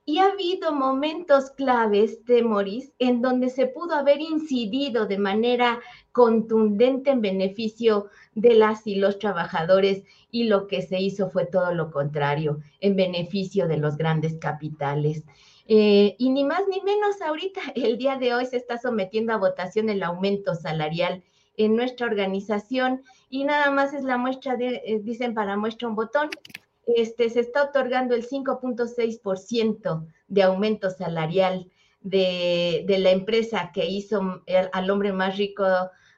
[0.05, 5.79] y ha habido momentos claves de Moris en donde se pudo haber incidido de manera
[6.11, 11.73] contundente en beneficio de las y los trabajadores y lo que se hizo fue todo
[11.73, 15.23] lo contrario, en beneficio de los grandes capitales.
[15.67, 19.37] Eh, y ni más ni menos ahorita, el día de hoy se está sometiendo a
[19.37, 21.23] votación el aumento salarial
[21.57, 25.95] en nuestra organización y nada más es la muestra de, eh, dicen para muestra un
[25.95, 26.29] botón,
[26.88, 31.69] este, se está otorgando el 5.6% de aumento salarial
[32.01, 35.65] de, la empresa que hizo al hombre más rico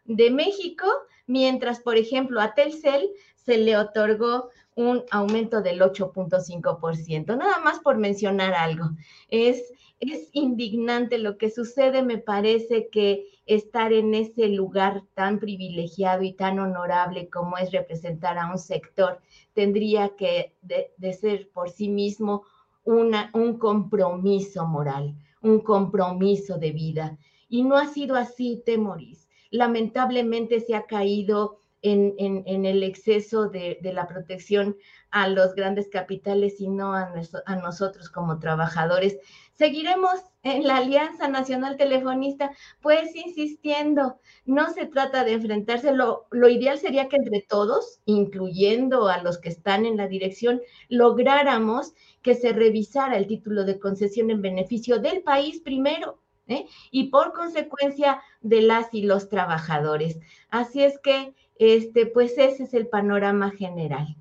[0.06, 0.86] de México,
[1.26, 7.38] mientras, por ejemplo, a Telcel se le otorgó un aumento del 8.5%.
[7.38, 8.90] Nada más por mencionar algo.
[9.30, 12.04] Es, es indignante lo que sucede.
[12.04, 18.38] Me parece que estar en ese lugar tan privilegiado y tan honorable como es representar
[18.38, 19.22] a un sector
[19.58, 22.44] tendría que de, ser por sí mismo
[22.84, 27.18] una, un compromiso moral, un compromiso de vida.
[27.50, 29.28] Y no ha sido así, Temoris.
[29.50, 34.78] Lamentablemente se ha caído en, el exceso de, la protección
[35.12, 37.12] a los grandes capitales y no a,
[37.46, 39.18] a nosotros como trabajadores.
[39.58, 42.52] Seguiremos en la Alianza Nacional Telefonista,
[42.82, 49.22] pues insistiendo, no se trata de enfrentarse, lo, ideal sería que entre todos, incluyendo a
[49.22, 54.42] los que están en la dirección, lográramos que se revisara el título de concesión en
[54.42, 56.20] beneficio del país primero.
[56.50, 56.66] ¿eh?
[56.92, 60.18] y por consecuencia de las y los trabajadores.
[60.50, 64.16] Así es que, este, pues ese es el panorama general.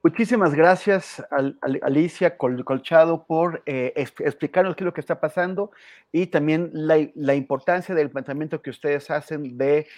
[0.00, 1.24] Muchísimas gracias,
[1.82, 5.72] Alicia Colchado, por eh, explicarnos qué es lo que está pasando
[6.12, 9.88] y también la, importancia del planteamiento que ustedes hacen de,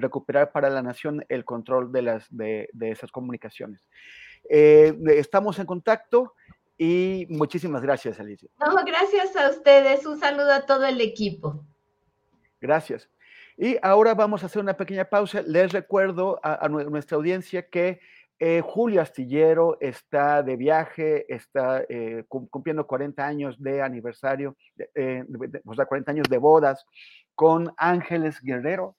[0.00, 3.88] recuperar para la nación el control de, las, de, esas comunicaciones.
[4.50, 6.34] Eh, estamos en contacto
[6.76, 8.48] y muchísimas gracias, Alicia.
[8.58, 10.04] No, gracias a ustedes.
[10.06, 11.64] Un saludo a todo el equipo.
[12.60, 13.08] Gracias.
[13.56, 15.42] Y ahora vamos a hacer una pequeña pausa.
[15.42, 18.00] Les recuerdo a nuestra audiencia que
[18.46, 24.54] eh, Julio Astillero está de viaje, está eh, cumpliendo 40 años de aniversario,
[24.94, 25.24] eh,
[25.64, 26.84] o sea, 40 años de bodas
[27.34, 28.96] con Ángeles Guerrero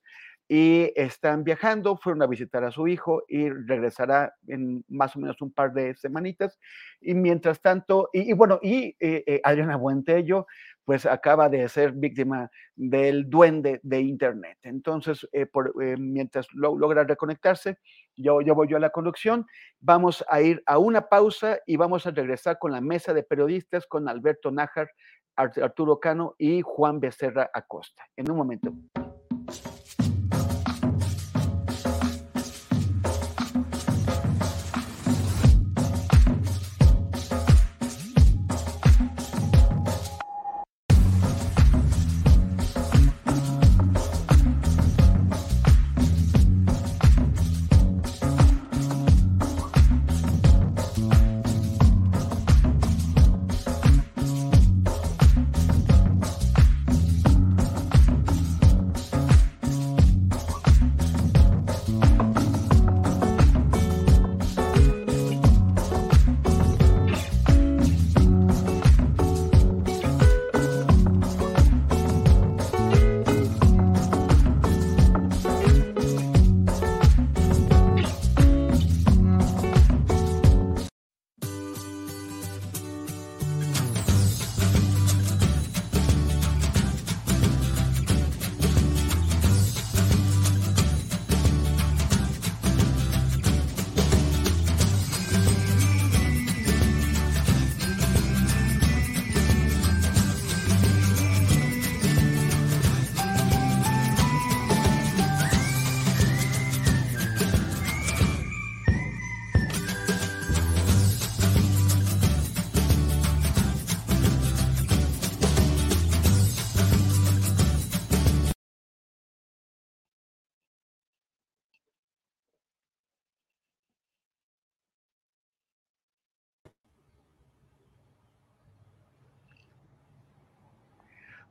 [0.48, 5.42] y están viajando, fueron a visitar a su hijo y regresará en más o menos
[5.42, 6.60] un par de semanitas.
[7.02, 8.96] Y mientras tanto, y, bueno, y
[9.44, 10.46] Adriana Buentello
[10.86, 14.60] pues acaba de ser víctima del duende de Internet.
[14.62, 15.48] Entonces, eh,
[15.82, 17.80] eh, mientras logra reconectarse,
[18.16, 19.46] yo, yo voy a la conducción,
[19.80, 23.86] vamos a ir a una pausa y vamos a regresar con la mesa de periodistas
[23.88, 24.92] con Alberto Nájar,
[25.36, 28.04] Arturo Cano y Juan Becerra Acosta.
[28.16, 28.72] En un momento.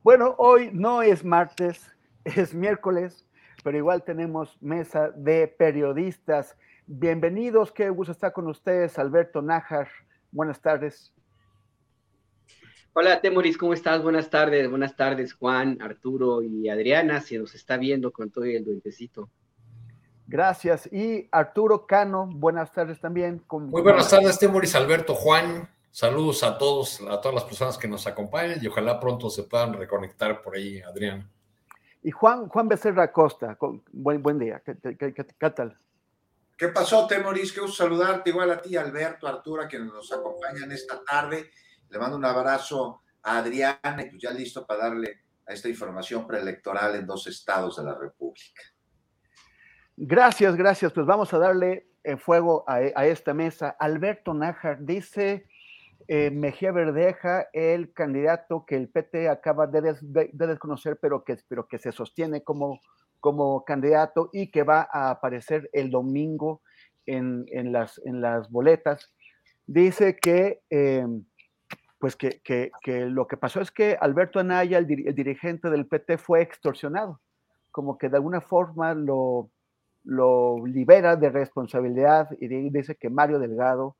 [0.05, 1.91] Bueno, hoy no es martes,
[2.25, 3.25] es miércoles,
[3.63, 6.55] pero igual tenemos mesa de periodistas.
[6.85, 9.87] Bienvenidos, qué gusto estar con ustedes, Alberto Nájar.
[10.31, 11.11] Buenas tardes.
[12.93, 14.03] Hola, Temoris, ¿cómo estás?
[14.03, 18.63] Buenas tardes, buenas tardes, Juan, Arturo y Adriana, si nos está viendo con todo el
[18.63, 19.31] duentecito.
[20.27, 20.87] Gracias.
[20.93, 23.41] Y Arturo Cano, buenas tardes también.
[23.49, 25.67] Muy buenas tardes, Temoris, Alberto, Juan.
[25.95, 29.71] Saludos a todos, a todas las personas que nos acompañan y ojalá pronto se puedan
[29.71, 31.31] reconectar por ahí, Adrián.
[32.03, 33.57] Y Juan, Juan Becerra Costa,
[33.93, 35.79] buen, buen día, ¿Qué, tal?
[36.57, 37.53] ¿Qué pasó, Temoris?
[37.53, 41.49] Qué gusto saludarte, igual a ti, Alberto, Arturo, a quienes nos acompañan esta tarde.
[41.89, 46.27] Le mando un abrazo a Adriana y pues ya listo para darle a esta información
[46.27, 48.63] preelectoral en dos estados de la República.
[49.95, 50.91] Gracias, gracias.
[50.91, 51.87] Pues vamos a darle
[52.17, 53.77] fuego a, a esta mesa.
[53.79, 55.47] Alberto Nájar dice
[56.07, 59.95] eh, Mejía Verdeja, el candidato que el PT acaba de,
[60.33, 62.79] desconocer, pero que, pero que se sostiene como,
[63.19, 66.61] como candidato y que va a aparecer el domingo
[67.07, 69.11] en, las, en las boletas,
[69.65, 71.25] dice que, em,
[71.99, 72.41] pues que,
[72.85, 77.19] lo que pasó es que Alberto Anaya, el, dirigente del PT, fue extorsionado,
[77.71, 79.49] como que de alguna forma lo,
[80.03, 83.95] lo libera de responsabilidad y dice que Mario Delgado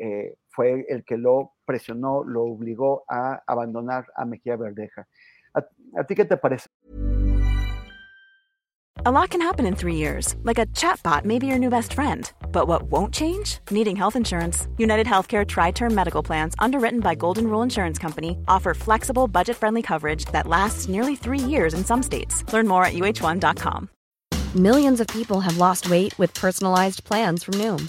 [0.00, 5.06] eh, fue el que lo presionó, lo obligó a abandonar a Mejía Verdeja.
[5.54, 5.64] ¿A,
[5.98, 6.68] a ti qué te parece?
[9.06, 11.94] A lot can happen in three years, like a chatbot may be your new best
[11.94, 12.30] friend.
[12.50, 13.60] But what won't change?
[13.70, 14.66] Needing health insurance.
[14.76, 19.56] United Healthcare Tri Term Medical Plans, underwritten by Golden Rule Insurance Company, offer flexible, budget
[19.56, 22.42] friendly coverage that lasts nearly three years in some states.
[22.52, 23.88] Learn more at uh1.com.
[24.56, 27.88] Millions of people have lost weight with personalized plans from Noom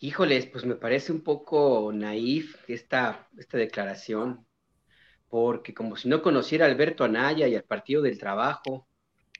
[0.00, 4.46] Híjoles, pues me parece un poco naif esta, esta declaración,
[5.28, 8.88] porque como si no conociera a Alberto Anaya y al Partido del Trabajo,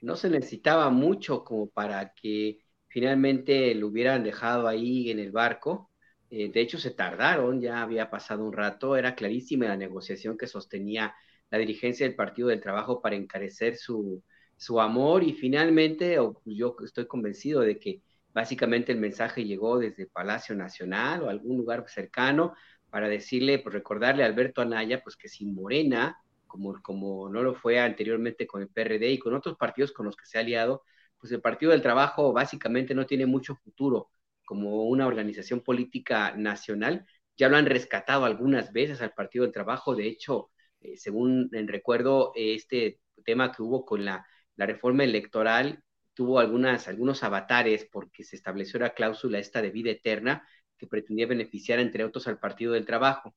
[0.01, 5.91] no se necesitaba mucho como para que finalmente lo hubieran dejado ahí en el barco.
[6.29, 10.47] Eh, de hecho, se tardaron, ya había pasado un rato, era clarísima la negociación que
[10.47, 11.15] sostenía
[11.51, 14.23] la dirigencia del Partido del Trabajo para encarecer su,
[14.57, 18.01] su amor y finalmente pues, yo estoy convencido de que
[18.33, 22.53] básicamente el mensaje llegó desde Palacio Nacional o algún lugar cercano
[22.89, 26.17] para decirle, pues recordarle a Alberto Anaya, pues que sin Morena,
[26.47, 30.15] como, como no lo fue anteriormente con el PRD y con otros partidos con los
[30.15, 30.83] que se ha aliado,
[31.19, 34.09] pues el Partido del Trabajo básicamente no tiene mucho futuro
[34.45, 37.05] como una organización política nacional.
[37.37, 39.95] Ya lo han rescatado algunas veces al Partido del Trabajo.
[39.95, 40.49] De hecho,
[40.81, 44.25] eh, según recuerdo, este tema que hubo con la,
[44.55, 45.83] la, reforma electoral
[46.19, 50.45] tuvo algunas, algunos avatares porque se estableció la cláusula esta de vida eterna
[50.77, 53.33] que pretendía beneficiar, entre otros, al Partido del Trabajo.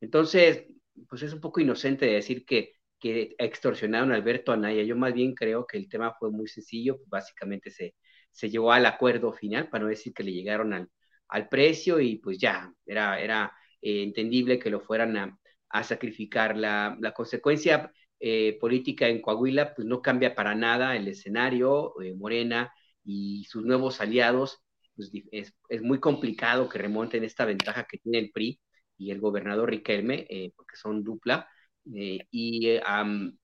[0.00, 0.64] Entonces,
[1.08, 4.82] pues es un poco inocente de decir que que extorsionaron a Alberto Anaya.
[4.84, 7.96] Yo más bien creo que el tema fue muy sencillo, básicamente se,
[8.30, 10.88] se llegó al acuerdo final, para no decir que le llegaron al,
[11.28, 13.52] al precio y pues ya, era, era
[13.82, 15.38] eh, entendible que lo fueran a,
[15.70, 16.56] a sacrificar.
[16.56, 17.92] La, la consecuencia
[18.22, 22.72] eh, política en Coahuila pues no cambia para nada el escenario, eh, Morena
[23.04, 24.62] y sus nuevos aliados,
[24.94, 28.60] pues es, es, muy complicado que remonten esta ventaja que tiene el PRI
[28.98, 31.48] y el gobernador Riquelme, porque son dupla,
[31.94, 32.78] eh, y,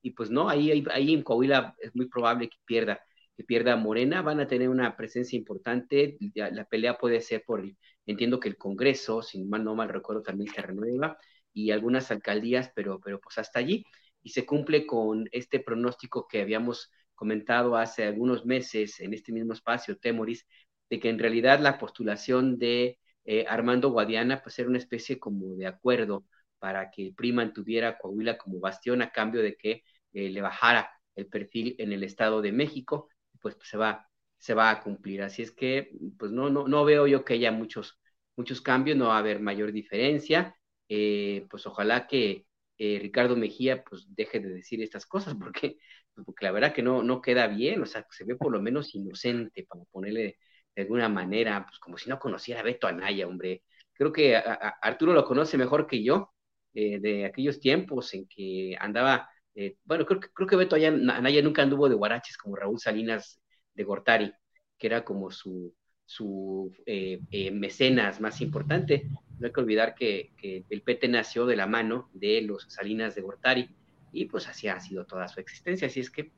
[0.03, 3.01] y, pues no, ahí, ahí en Coahuila es muy probable que pierda,
[3.37, 7.65] que pierda Morena, van a tener una presencia importante, la, pelea puede ser por,
[8.07, 11.19] entiendo que el Congreso, si mal no mal recuerdo, también se renueva,
[11.53, 13.85] y algunas alcaldías, pero, pero pues hasta allí,
[14.23, 19.53] y se cumple con este pronóstico que habíamos comentado hace algunos meses en este mismo
[19.53, 20.47] espacio, Temoris,
[20.91, 25.57] de que en realidad la postulación de eh, Armando Guadiana pues era una especie como
[25.57, 26.25] de acuerdo
[26.59, 30.91] para que el PRI mantuviera Coahuila como bastión a cambio de que eh, le bajara
[31.15, 33.09] el perfil en el Estado de México,
[33.41, 34.09] pues, se, va,
[34.39, 35.23] se va a cumplir.
[35.23, 37.99] Así es que, pues no, no, no veo yo que haya muchos,
[38.37, 40.55] muchos cambios, no va a haber mayor diferencia.
[40.89, 42.47] Eh, pues ojalá que
[42.79, 45.79] eh, Ricardo Mejía pues deje de decir estas cosas, porque,
[46.15, 48.95] porque la verdad que no, no queda bien, o sea, se ve por lo menos
[48.95, 50.39] inocente, para ponerle
[50.75, 53.65] de alguna manera, pues como si no conociera a Beto Anaya, hombre.
[53.93, 56.33] Creo que Arturo lo conoce mejor que yo,
[56.73, 61.63] eh, de aquellos tiempos en que andaba, eh, bueno, creo, creo que Beto Anaya nunca
[61.63, 63.41] anduvo de guaraches como Raúl Salinas
[63.75, 64.33] de Gortari,
[64.79, 65.75] que era como su,
[66.05, 69.09] su eh, mecenas más importante.
[69.39, 73.15] No hay que olvidar que, que, el PT nació de la mano de los Salinas
[73.15, 73.71] de Gortari
[74.13, 75.89] y pues así ha sido toda su existencia.
[75.89, 76.33] Así es que,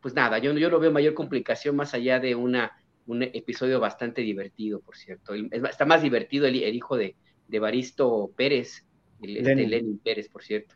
[0.00, 2.72] pues nada, yo, yo no veo mayor complicación más allá de una,
[3.06, 5.34] un episodio bastante divertido, por cierto.
[5.34, 7.16] Está más divertido el, el hijo de,
[7.48, 8.86] de Baristo Pérez,
[9.22, 9.98] el, este Lenin.
[9.98, 10.74] Pérez, por cierto.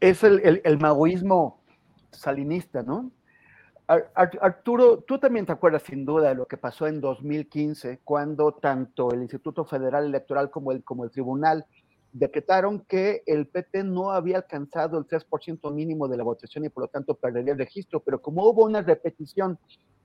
[0.00, 1.62] Es el, el, magoísmo
[2.10, 3.10] salinista, ¿no?
[3.90, 9.10] Arturo, tú también te acuerdas sin duda de lo que pasó en 2015, cuando tanto
[9.10, 11.66] el Instituto Federal Electoral como el, Tribunal
[12.12, 16.84] decretaron que el PT no había alcanzado el 3% mínimo de la votación y por
[16.84, 19.58] lo tanto perdería el registro, pero como hubo una repetición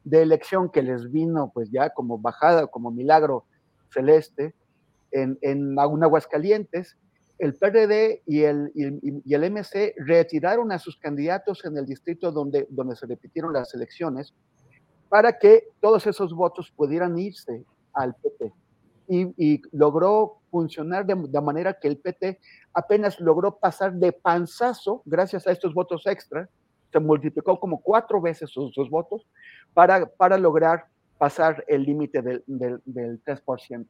[0.04, 3.46] de elección que les vino pues ya como bajada, como milagro
[3.92, 4.56] celeste
[5.12, 6.98] en, en Aguascalientes,
[7.38, 12.96] el PRD y el, y, MC retiraron a sus candidatos en el distrito donde, donde
[12.96, 14.34] se repitieron las elecciones
[15.10, 17.64] para que todos esos votos pudieran irse
[17.94, 18.54] al PT.
[19.08, 22.40] Y, logró funcionar de, manera que el PT
[22.74, 26.50] apenas logró pasar de panzazo, gracias a estos votos extra,
[26.92, 29.28] se multiplicó como cuatro veces sus, sus votos
[29.74, 30.86] para, para lograr
[31.18, 33.86] pasar el límite del, del, del 3%.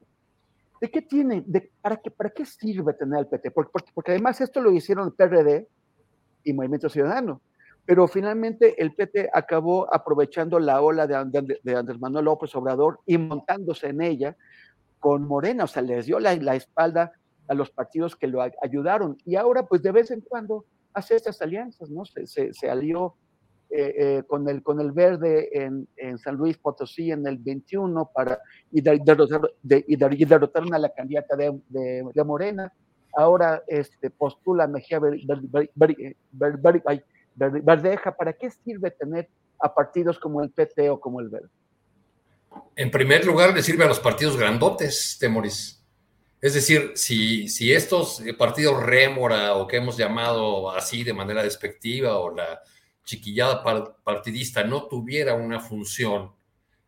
[0.82, 1.44] ¿De qué tiene?
[1.46, 3.52] De, para, qué, ¿Para qué sirve tener el PT?
[3.52, 5.68] Porque, porque, además esto lo hicieron el PRD
[6.44, 7.42] y Movimiento Ciudadano.
[7.86, 13.18] Pero finalmente el PT acabó aprovechando la ola de, de, Andrés Manuel López Obrador y
[13.18, 14.36] montándose en ella
[15.00, 17.12] con Morena, o sea, les dio la, la espalda
[17.48, 19.18] a los partidos que lo ayudaron.
[19.24, 22.06] Y ahora, pues de vez en cuando hace estas alianzas, ¿no?
[22.06, 23.16] Se, se, se alió
[23.78, 28.10] eh, eh, con, el, con el verde en, en, San Luis Potosí en el 21
[28.14, 28.40] para,
[28.72, 32.72] y, derrotar, de, y, derrotaron a la candidata de, de, Morena.
[33.18, 35.00] Ahora este, postula Mejía
[37.42, 38.16] Verdeja.
[38.16, 39.28] ¿Para qué sirve tener
[39.60, 41.50] a partidos como el PT o como el Verde?
[42.78, 45.84] en primer lugar, le sirve a los partidos grandotes, Temoris.
[46.42, 52.18] Es decir, si, si estos partidos rémora o que hemos llamado así de manera despectiva
[52.20, 52.62] o la
[53.06, 53.64] chiquillada
[54.04, 56.34] partidista no tuviera una función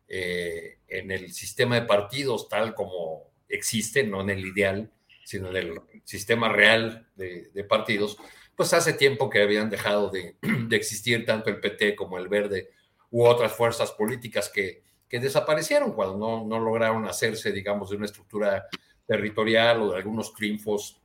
[0.08, 4.90] eh, en el sistema de partidos tal como existe, no en el ideal,
[5.24, 8.18] sino en el sistema real de, partidos,
[8.56, 10.36] pues hace tiempo que habían dejado de,
[10.70, 12.70] existir tanto el PT como el Verde
[13.10, 18.06] u otras fuerzas políticas que, que desaparecieron cuando no, no, lograron hacerse, digamos, de una
[18.06, 18.66] estructura
[19.06, 21.00] territorial o de algunos triunfos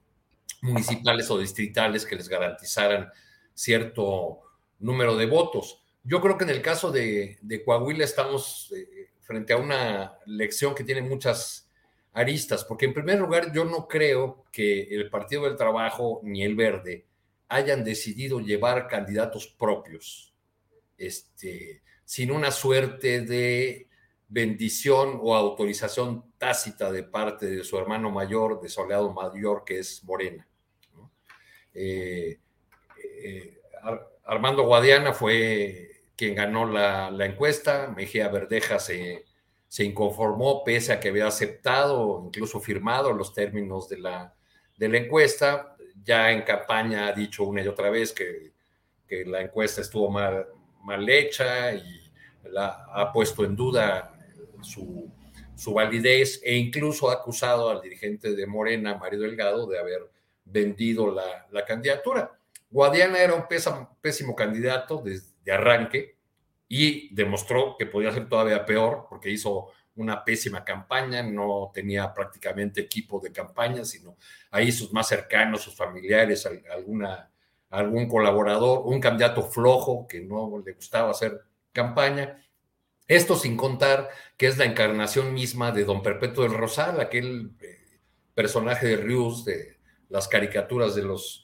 [0.62, 3.10] municipales o distritales que les garantizaran
[3.54, 4.43] cierto
[4.84, 5.82] número de votos.
[6.04, 10.84] Yo creo que en el caso de, Coahuila estamos eh, frente a una lección que
[10.84, 11.70] tiene muchas
[12.12, 16.56] aristas, porque en primer lugar yo no creo que el Partido del Trabajo ni el
[16.56, 17.06] Verde
[17.48, 20.34] hayan decidido llevar candidatos propios,
[20.98, 23.88] este, sin una suerte de
[24.28, 29.80] bendición o autorización tácita de parte de su hermano mayor, de su aliado mayor, que
[29.80, 30.48] es Morena.
[31.74, 32.40] Eh,
[33.24, 33.62] eh,
[34.26, 39.26] Armando Guadiana fue quien ganó la, encuesta, Mejía Verdeja se,
[39.68, 44.34] se, inconformó pese a que había aceptado, incluso firmado los términos de la,
[44.78, 45.76] de la encuesta.
[46.04, 48.54] Ya en campaña ha dicho una y otra vez que,
[49.08, 50.48] que la encuesta estuvo mal,
[50.82, 52.12] mal hecha y
[52.44, 54.14] la, ha puesto en duda
[54.62, 55.12] su,
[55.56, 60.10] su validez e incluso ha acusado al dirigente de Morena, Mario Delgado, de haber
[60.46, 62.40] vendido la, la candidatura.
[62.74, 63.46] Guadiana era un
[64.02, 66.18] pésimo, candidato desde arranque
[66.68, 72.82] y demostró que podía ser todavía peor porque hizo una pésima campaña, no tenía prácticamente
[72.82, 74.18] equipo de campaña, sino
[74.50, 77.30] ahí sus más cercanos, sus familiares, alguna,
[77.70, 82.44] algún colaborador, un candidato flojo que no le gustaba hacer campaña.
[83.08, 88.00] Esto sin contar que es la encarnación misma de don Perpetuo del Rosal, aquel eh,
[88.34, 89.78] personaje de Rius, de
[90.10, 91.43] las caricaturas de los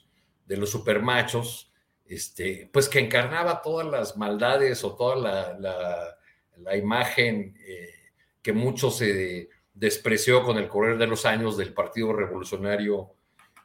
[0.50, 1.70] de los supermachos,
[2.04, 6.16] este, pues que encarnaba todas las maldades o toda la,
[6.56, 7.94] la, imagen eh,
[8.42, 13.14] que mucho se despreció con el correr de los años del Partido Revolucionario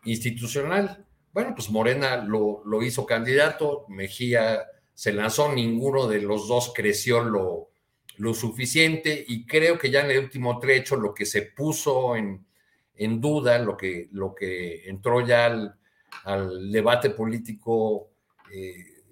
[0.03, 1.03] Institucional.
[1.33, 7.23] Bueno, pues Morena lo, lo hizo candidato, Mejía se lanzó, ninguno de los dos creció
[7.23, 7.71] lo,
[8.17, 12.45] lo suficiente y creo que ya en el último trecho lo que se puso en,
[12.93, 15.79] en duda, lo que, lo que entró ya al,
[16.23, 18.09] al debate político
[18.51, 19.03] eh,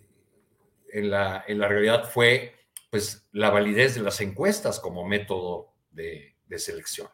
[0.92, 2.56] en, la, en la realidad fue
[2.90, 7.08] pues la validez de las encuestas como método de, selección.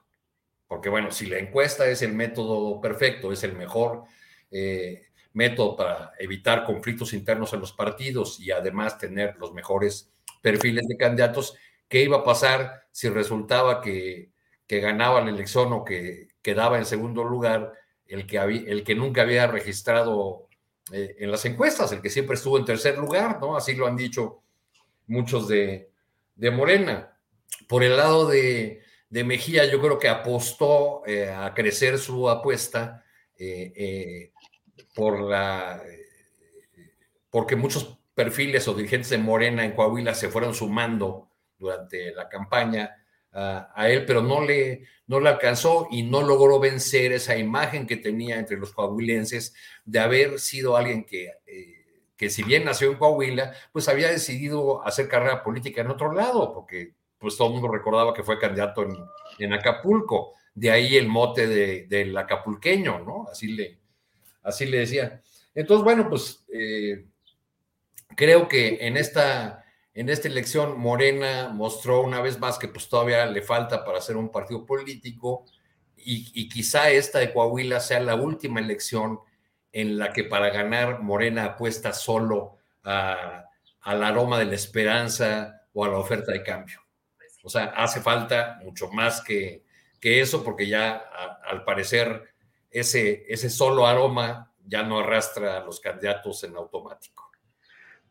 [0.68, 4.04] Porque bueno, si la encuesta es el método perfecto, es el mejor
[4.52, 10.12] eh, método para evitar conflictos internos en los partidos y además tener los mejores
[10.42, 11.56] perfiles de candidatos,
[11.88, 14.34] ¿qué iba a pasar si resultaba que,
[14.68, 17.72] que ganaba la elección o que quedaba en segundo lugar
[18.10, 20.48] el que, había, el que nunca había registrado
[20.92, 23.56] eh, en las encuestas, el que siempre estuvo en tercer lugar, ¿no?
[23.56, 24.42] Así lo han dicho
[25.08, 25.92] muchos de,
[26.52, 27.18] Morena.
[27.68, 33.04] Por el lado de, Mejía, yo creo que apostó eh, a crecer su apuesta
[33.38, 34.32] eh,
[34.96, 35.82] por la,
[37.30, 42.99] porque muchos perfiles o dirigentes de Morena en Coahuila se fueron sumando durante la campaña
[43.32, 47.98] a, él, pero no le, no le alcanzó y no logró vencer esa imagen que
[47.98, 49.54] tenía entre los coahuilenses
[49.86, 51.80] de haber sido alguien que, eh,
[52.20, 56.54] que si bien nació en Coahuila, pues había decidido hacer carrera política en otro lado,
[56.54, 58.86] porque pues todo el mundo recordaba que fue candidato
[59.40, 63.28] en, Acapulco, de ahí el mote de, del acapulqueño, ¿no?
[63.32, 63.78] Así le,
[64.44, 65.22] así le decía.
[65.56, 67.06] Entonces, bueno, pues eh,
[68.16, 73.26] creo que en esta en esta elección, Morena mostró una vez más que pues todavía
[73.26, 75.46] le falta para ser un partido político
[75.96, 79.20] y, quizá esta de Coahuila sea la última elección
[79.72, 85.90] en la que para ganar Morena apuesta solo al aroma de la esperanza o a
[85.90, 86.82] la oferta de cambio.
[87.44, 89.64] O sea, hace falta mucho más que,
[90.00, 90.96] que eso porque ya
[91.46, 92.34] al parecer
[92.72, 97.29] ese, ese solo aroma ya no arrastra a los candidatos en automático.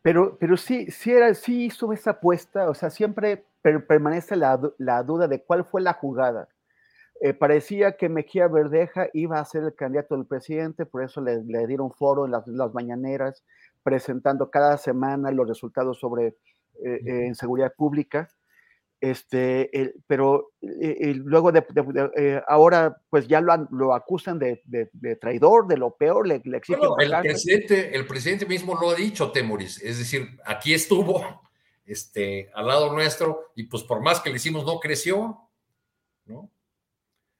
[0.01, 4.57] Pero, pero sí, sí, era, sí hizo esa apuesta, o sea, siempre permanece la,
[5.03, 6.47] duda de cuál fue la jugada.
[7.21, 11.41] Eh, parecía que Mejía Verdeja iba a ser el candidato del presidente, por eso le,
[11.67, 13.43] dieron foro en las, mañaneras,
[13.83, 16.35] presentando cada semana los resultados sobre eh,
[17.05, 18.29] eh, en seguridad pública.
[19.01, 21.63] Este, pero luego de,
[22.17, 24.61] eh, ahora pues ya lo, lo acusan de,
[25.21, 26.81] traidor, de lo peor, le, exigen.
[26.99, 31.23] el, presidente, el presidente mismo lo ha dicho, Temoris, es decir, aquí estuvo
[31.85, 35.39] este, al lado nuestro, y pues por más que le hicimos, no creció,
[36.25, 36.51] ¿no?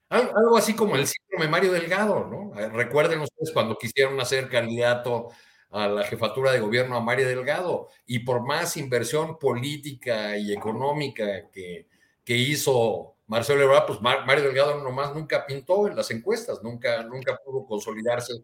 [0.08, 2.58] Algo, así como el síndrome Mario Delgado, ¿no?
[2.58, 5.28] Eh, recuerden ustedes cuando quisieron hacer candidato
[5.70, 11.48] a la jefatura de gobierno a Mario Delgado, y por más inversión política y económica
[11.50, 11.86] que,
[12.24, 17.38] que hizo Marcelo Ebrard, pues Mario Delgado nomás nunca pintó en las encuestas, nunca, nunca
[17.44, 18.42] pudo consolidarse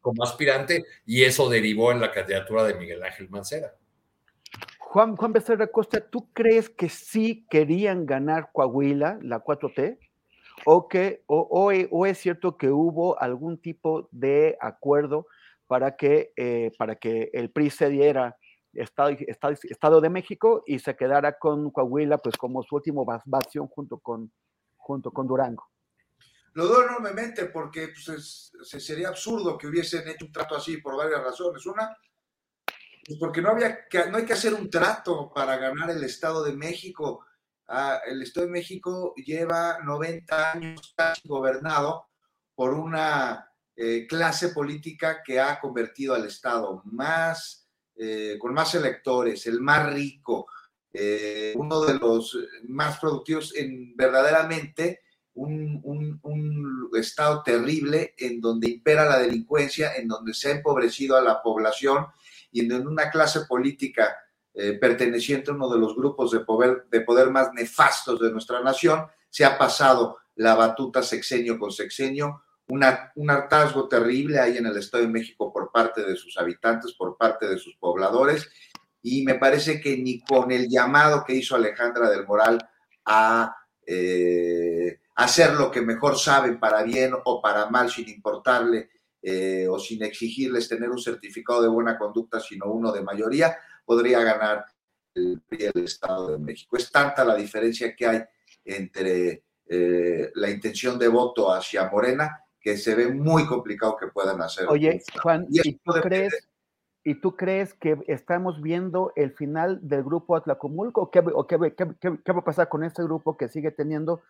[0.00, 3.74] como aspirante, y eso derivó en la candidatura de Miguel Ángel Mancera.
[4.78, 9.98] Juan, Juan Becerra Costa, ¿tú crees que sí querían ganar Coahuila, la 4T?
[10.64, 11.48] o que o,
[11.90, 15.26] o, es cierto que hubo algún tipo de acuerdo
[15.66, 18.36] para que, eh, para que el PRI cediera
[18.72, 23.68] Estado, Estado, Estado, de México y se quedara con Coahuila pues como su último bastión
[23.68, 24.30] junto con,
[24.76, 25.70] junto con Durango.
[26.52, 31.22] Lo doy enormemente porque pues, sería absurdo que hubiesen hecho un trato así por varias
[31.22, 31.64] razones.
[31.66, 31.96] Una,
[33.06, 36.42] pues porque no, había que, no hay que hacer un trato para ganar el Estado
[36.44, 37.24] de México
[37.68, 40.94] Ah, el Estado de México lleva 90 años
[41.24, 42.06] gobernado
[42.54, 43.45] por una
[43.76, 49.92] eh, clase política que ha convertido al Estado más, eh, con más electores, el más
[49.92, 50.46] rico,
[50.92, 52.38] eh, uno de los
[52.68, 55.00] más productivos en verdaderamente
[55.34, 55.80] un,
[56.22, 61.42] un, Estado terrible en donde impera la delincuencia, en donde se ha empobrecido a la
[61.42, 62.06] población
[62.50, 64.16] y en donde una clase política
[64.54, 68.62] eh, perteneciente a uno de los grupos de poder, de poder más nefastos de nuestra
[68.62, 74.76] nación, se ha pasado la batuta sexenio con sexenio, un hartazgo terrible ahí en el
[74.76, 78.48] Estado de México por parte de sus habitantes, por parte de sus pobladores,
[79.02, 82.58] y me parece que ni con el llamado que hizo Alejandra del Moral
[83.04, 83.56] a
[83.86, 88.90] eh, hacer lo que mejor saben para bien o para mal sin importarle
[89.22, 94.20] eh, o sin exigirles tener un certificado de buena conducta, sino uno de mayoría, podría
[94.20, 94.64] ganar
[95.14, 96.76] el el Estado de México.
[96.76, 98.22] Es tanta la diferencia que hay
[98.64, 104.42] entre eh, la intención de voto hacia Morena que se ve muy complicado que puedan
[104.42, 104.66] hacer.
[104.68, 106.48] Oye, Juan, ¿y, tú crees,
[107.04, 111.08] ¿y tú crees que estamos viendo el final del grupo Atlacomulco?
[111.12, 114.20] ¿Qué, o qué, qué, qué, va a pasar con este grupo que sigue teniendo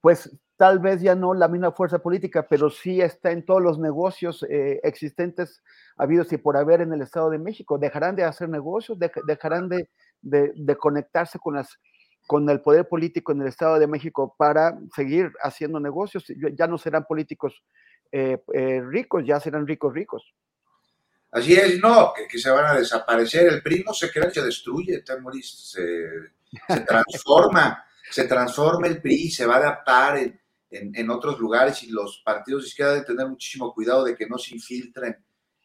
[0.00, 3.78] pues tal vez ya no la misma fuerza política, pero sí está en todos los
[3.78, 5.62] negocios eh, existentes
[5.96, 7.78] habidos y por haber en el Estado de México.
[7.78, 9.88] Dejarán de hacer negocios, dejarán de,
[10.20, 11.78] de, conectarse con, las,
[12.26, 16.24] con el poder político en el Estado de México para seguir haciendo negocios.
[16.54, 17.62] Ya no serán políticos
[18.12, 20.34] eh, eh, ricos, ya serán ricos ricos.
[21.30, 23.46] Así es, no, que, se van a desaparecer.
[23.52, 25.74] El PRI no se crea, se destruye, se,
[26.68, 30.40] se transforma se transforma el PRI, se va a adaptar en,
[30.70, 34.38] en, otros lugares y los partidos de izquierda deben tener muchísimo cuidado de que no
[34.38, 35.16] se infiltren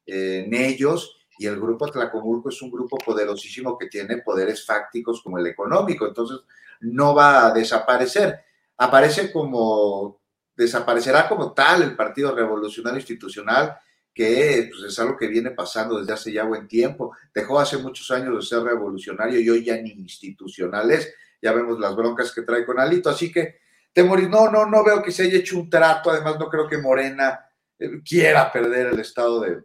[0.05, 1.17] eh, en ellos.
[1.39, 6.05] Y el grupo Tlacomulco es un grupo poderosísimo que tiene poderes fácticos como el económico,
[6.05, 6.41] entonces
[6.81, 8.41] no va a desaparecer.
[8.75, 10.19] Aparece como,
[10.53, 13.73] desaparecerá como tal el Partido Revolucionario Institucional,
[14.13, 17.15] que pues, es algo que viene pasando desde hace ya buen tiempo.
[17.33, 21.79] Dejó hace muchos años de ser revolucionario y hoy ya ni institucional es ya vemos
[21.79, 23.59] las broncas que trae con Alito, así que
[23.93, 26.77] Temoris, no, no, no veo que se haya hecho un trato, además no creo que
[26.79, 27.39] Morena
[27.79, 29.63] eh, quiera perder el estado de,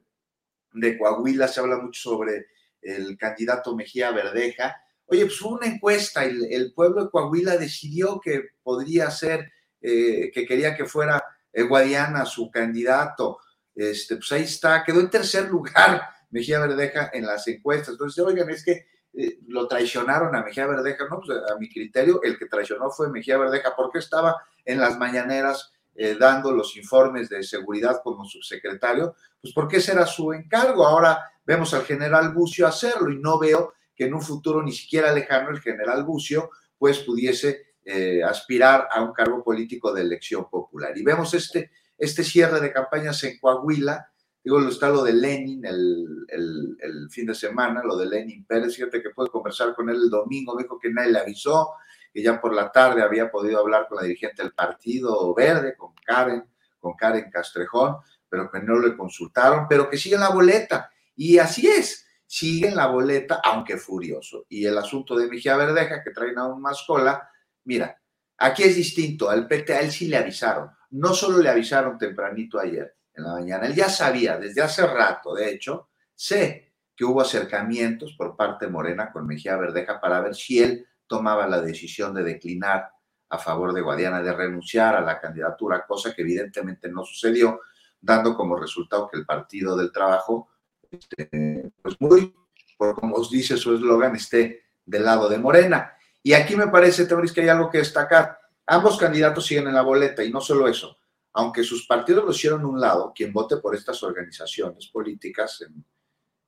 [0.74, 2.48] de Coahuila, se habla mucho sobre
[2.82, 4.76] el candidato Mejía Verdeja.
[5.06, 10.30] Oye, pues hubo una encuesta, el, el pueblo de Coahuila decidió que podría ser, eh,
[10.32, 11.22] que quería que fuera
[11.52, 13.38] eh, Guadiana su candidato.
[13.74, 17.90] Este, pues ahí está, quedó en tercer lugar Mejía Verdeja en las encuestas.
[17.90, 21.20] Entonces, oigan, es que eh, lo traicionaron a Mejía Verdeja, ¿no?
[21.20, 25.72] Pues a mi criterio, el que traicionó fue Mejía Verdeja, porque estaba en las mañaneras
[25.94, 30.86] eh, dando los informes de seguridad como subsecretario, pues porque ese era su encargo.
[30.86, 35.12] Ahora vemos al general Bucio hacerlo y no veo que en un futuro ni siquiera
[35.12, 40.96] lejano el general Bucio pues pudiese eh, aspirar a un cargo político de elección popular.
[40.96, 44.08] Y vemos este, este cierre de campañas en Coahuila,
[44.44, 49.02] Digo, está lo de Lenin el, el, fin de semana, lo de Lenin Pérez, fíjate
[49.02, 51.70] que pude conversar con él el domingo, dijo que nadie le avisó,
[52.14, 55.92] que ya por la tarde había podido hablar con la dirigente del Partido Verde, con
[56.06, 57.96] Karen, con Karen Castrejón,
[58.28, 60.90] pero que no le consultaron, pero que sigue en la boleta.
[61.16, 64.46] Y así es, sigue en la boleta, aunque furioso.
[64.48, 67.28] Y el asunto de Mejía Verdeja, que traen aún más cola,
[67.64, 68.00] mira,
[68.38, 72.94] aquí es distinto, al PT él sí le avisaron, no solo le avisaron tempranito ayer,
[73.12, 73.66] en la mañana.
[73.66, 78.70] Él ya sabía desde hace rato, de hecho, sé que hubo acercamientos por parte de
[78.70, 82.90] Morena con Mejía Verdeja para ver si él tomaba la decisión de declinar
[83.28, 87.60] a favor de Guadiana, de renunciar a la candidatura, cosa que evidentemente no sucedió,
[88.00, 90.48] dando como resultado que el Partido del Trabajo,
[90.90, 92.34] este, pues muy,
[92.76, 95.94] por como os dice su eslogan, esté del lado de Morena.
[96.22, 98.38] Y aquí me parece, Teoris, que hay algo que destacar.
[98.66, 100.96] Ambos candidatos siguen en la boleta y no solo eso,
[101.32, 105.84] aunque sus partidos lo hicieron a un lado, quien vote por estas organizaciones políticas en,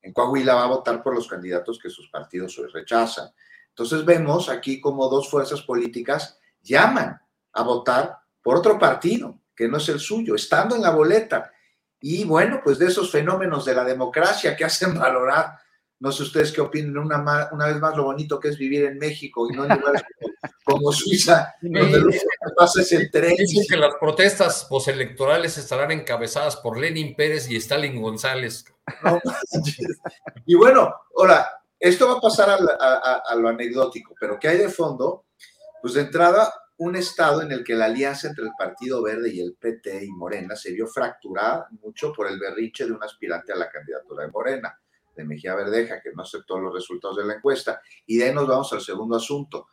[0.02, 3.28] en Coahuila va a votar por los candidatos que sus partidos hoy rechazan.
[3.76, 7.20] Entonces vemos aquí como dos fuerzas políticas llaman
[7.52, 11.52] a votar por otro partido que no es el suyo, estando en la boleta.
[12.00, 15.58] Y bueno, pues de esos fenómenos de la democracia que hacen valorar
[15.98, 18.98] no sé ustedes qué opinen, una, una vez más lo bonito que es vivir en
[18.98, 20.02] México y no en lugares
[20.64, 22.20] como, Suiza, donde lo que
[22.56, 23.34] pasa es el tren.
[23.36, 28.64] Dicen que las protestas postelectorales estarán encabezadas por Lenin Pérez y Stalin González.
[30.44, 31.46] y bueno, ahora,
[31.78, 35.26] esto va a pasar a, lo anecdótico, pero ¿qué hay de fondo?
[35.82, 39.40] Pues de entrada, un estado en el que la alianza entre el Partido Verde y
[39.40, 43.56] el PT y Morena se vio fracturada mucho por el berrinche de un aspirante a
[43.56, 44.78] la candidatura de Morena
[45.14, 47.80] de Mejía Verdeja, que no aceptó los resultados de la encuesta.
[48.04, 49.68] Y de ahí nos vamos al segundo asunto.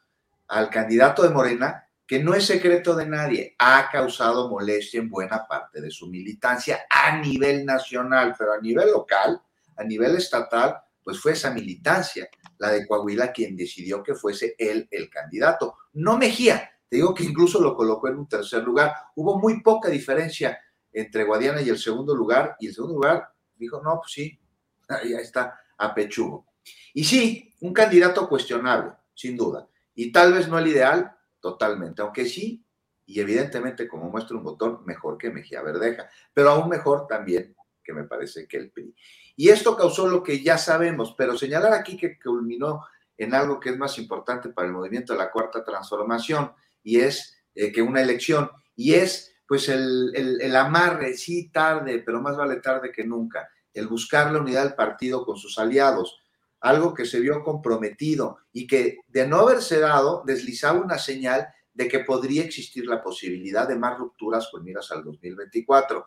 [0.47, 5.45] Al candidato de Morena, que no es secreto de nadie, ha causado molestia en buena
[5.45, 9.41] parte de su militancia a nivel nacional, pero a nivel local,
[9.75, 14.87] a nivel estatal, pues fue esa militancia, la de Coahuila, quien decidió que fuese él
[14.91, 15.75] el candidato.
[15.93, 18.93] No Mejía, te digo que incluso lo colocó en un tercer lugar.
[19.15, 20.59] Hubo muy poca diferencia
[20.91, 24.39] entre Guadiana y el segundo lugar, y el segundo lugar dijo, no, pues sí,
[24.87, 26.45] ahí está, a pechugo.
[26.93, 29.67] Y sí, un candidato cuestionable, sin duda.
[29.95, 32.63] Y tal vez no el ideal, totalmente, aunque sí,
[33.05, 37.93] y evidentemente, como muestra un botón, mejor que Mejía Verdeja, pero aún mejor también que
[37.93, 38.95] me parece que el PRI.
[39.35, 42.85] Y esto causó lo que ya sabemos, pero señalar aquí que culminó
[43.17, 46.51] en algo que es más importante para el movimiento de la cuarta transformación,
[46.83, 52.21] y es eh, que una elección, y es pues el, el amarre, sí tarde, pero
[52.21, 56.23] más vale tarde que nunca, el buscar la unidad del partido con sus aliados,
[56.63, 61.87] algo que se vio comprometido y que de no haberse dado deslizaba una señal de
[61.87, 66.05] que podría existir la posibilidad de más rupturas con miras al 2024.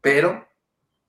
[0.00, 0.46] Pero,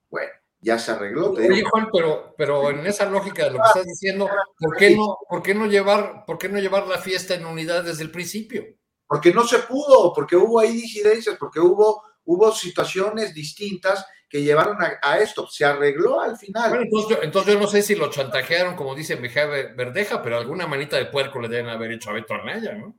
[0.09, 1.31] bueno, ya se arregló.
[1.31, 4.29] Oye, Juan, pero, pero en esa lógica de lo que estás diciendo,
[4.59, 7.83] ¿por qué, no, ¿por, qué no llevar, ¿por qué no llevar la fiesta en unidad
[7.83, 8.63] desde el principio?
[9.05, 14.77] Porque no se pudo, porque hubo ahí disidencias, porque hubo, hubo situaciones distintas que llevaron
[14.81, 15.47] a, esto.
[15.47, 16.69] Se arregló al final.
[16.69, 16.83] Bueno,
[17.21, 21.05] entonces yo, no sé si lo chantajearon, como dice Mejía Verdeja, pero alguna manita de
[21.05, 22.95] puerco le deben haber hecho a Beto Arnaya, ¿no?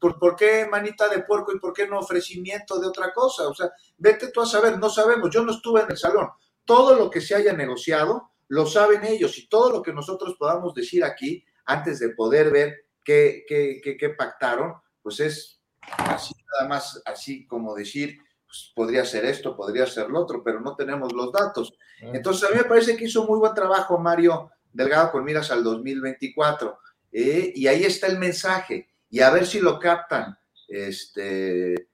[0.00, 3.46] ¿Por, ¿Por, qué manita de puerco y por qué no ofrecimiento de otra cosa?
[3.48, 6.28] O sea, vete tú a saber, no sabemos, yo no estuve en el salón.
[6.66, 10.74] Todo lo que se haya negociado lo saben ellos y todo lo que nosotros podamos
[10.74, 16.68] decir aquí antes de poder ver qué, qué, qué, qué pactaron, pues es así nada
[16.68, 21.12] más, así como decir, pues, podría ser esto, podría ser lo otro, pero no tenemos
[21.12, 21.74] los datos.
[22.00, 25.64] Entonces, a mí me parece que hizo muy buen trabajo Mario Delgado con miras al
[25.64, 26.78] 2024.
[27.12, 28.90] Eh, y ahí está el mensaje.
[29.08, 30.38] Y a ver si lo captan
[30.68, 31.88] este,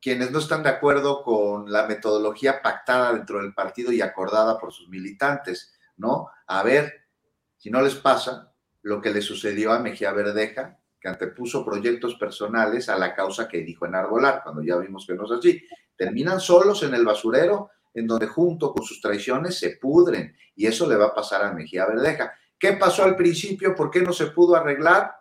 [0.00, 4.72] quienes no están de acuerdo con la metodología pactada dentro del partido y acordada por
[4.72, 6.28] sus militantes, ¿no?
[6.46, 7.08] A ver
[7.56, 8.52] si no les pasa
[8.82, 13.62] lo que le sucedió a Mejía Verdeja, que antepuso proyectos personales a la causa que
[13.62, 15.62] dijo enarbolar, cuando ya vimos que no es así.
[15.96, 20.88] Terminan solos en el basurero, en donde junto con sus traiciones se pudren, y eso
[20.88, 22.32] le va a pasar a Mejía Verdeja.
[22.58, 23.74] ¿Qué pasó al principio?
[23.74, 25.17] ¿Por qué no se pudo arreglar?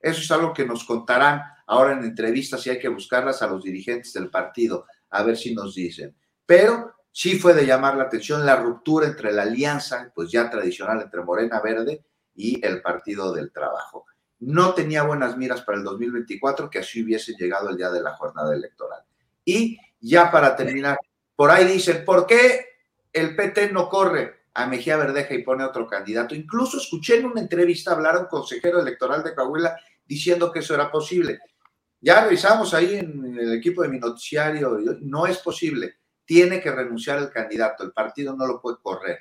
[0.00, 3.62] Eso es algo que nos contarán ahora en entrevistas y hay que buscarlas a los
[3.62, 6.16] dirigentes del partido, a ver si nos dicen.
[6.46, 11.02] Pero sí fue de llamar la atención la ruptura entre la alianza, pues ya tradicional
[11.02, 12.04] entre Morena Verde
[12.34, 14.06] y el Partido del Trabajo
[14.40, 18.16] no tenía buenas miras para el 2024, que así hubiese llegado el día de la
[18.16, 19.02] jornada electoral.
[19.44, 20.98] Y ya para terminar,
[21.36, 22.66] por ahí dicen, ¿por qué
[23.12, 26.34] el PT no corre a Mejía Verdeja y pone otro candidato?
[26.34, 29.76] Incluso escuché en una entrevista hablar a un consejero electoral de Coahuila
[30.10, 31.38] diciendo que eso era posible.
[32.00, 35.98] Ya revisamos ahí en el equipo de mi noticiario, no es posible.
[36.24, 39.20] Tiene que renunciar el candidato, el partido no lo puede correr.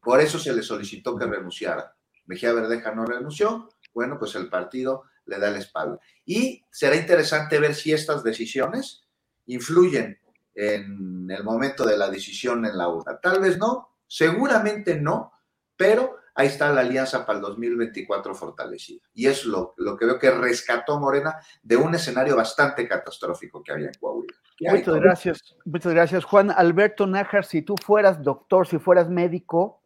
[0.00, 1.94] Por eso se le solicitó que renunciara.
[2.24, 6.00] Mejía Verdeja no renunció, bueno, pues el partido le da la espalda.
[6.24, 9.04] Y será interesante ver si estas decisiones
[9.44, 10.18] influyen
[10.54, 13.20] en el momento de la decisión en la urna.
[13.20, 15.32] Tal vez no, seguramente no,
[15.76, 19.02] pero ahí está la alianza para el 2024 fortalecida.
[19.14, 23.72] Y es lo, lo que veo que rescató Morena de un escenario bastante catastrófico que
[23.72, 24.34] había en Coahuila.
[24.60, 26.50] Muchas gracias, muchas gracias, Juan.
[26.50, 29.82] Alberto Nájar, si tú fueras doctor, si fueras médico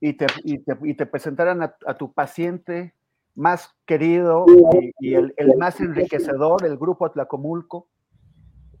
[0.00, 2.94] y te, y te, presentaran a tu paciente
[3.36, 4.46] más querido
[4.98, 7.88] y, el, más enriquecedor, el grupo Atlacomulco.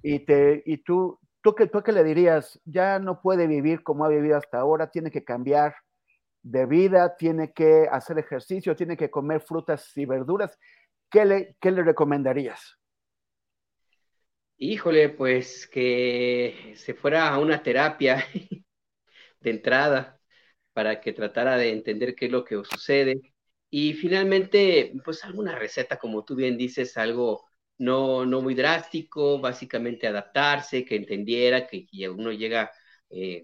[0.02, 4.04] Y, te, y tú, tú, que, tú que le dirías, ya no puede vivir como
[4.04, 5.74] ha vivido hasta ahora, tiene que cambiar
[6.46, 10.56] de vida, tiene que hacer ejercicio, tiene que comer frutas y verduras.
[11.10, 12.78] ¿Qué le, qué le recomendarías?
[14.56, 18.24] Híjole, pues que se fuera a una terapia
[19.40, 20.20] de entrada
[20.72, 23.34] para que tratara de entender qué es lo que sucede.
[23.68, 27.44] Y finalmente, pues alguna receta, como tú bien dices, algo
[27.78, 32.70] no, no muy drástico, básicamente adaptarse, que entendiera que, uno llega,
[33.10, 33.42] eh,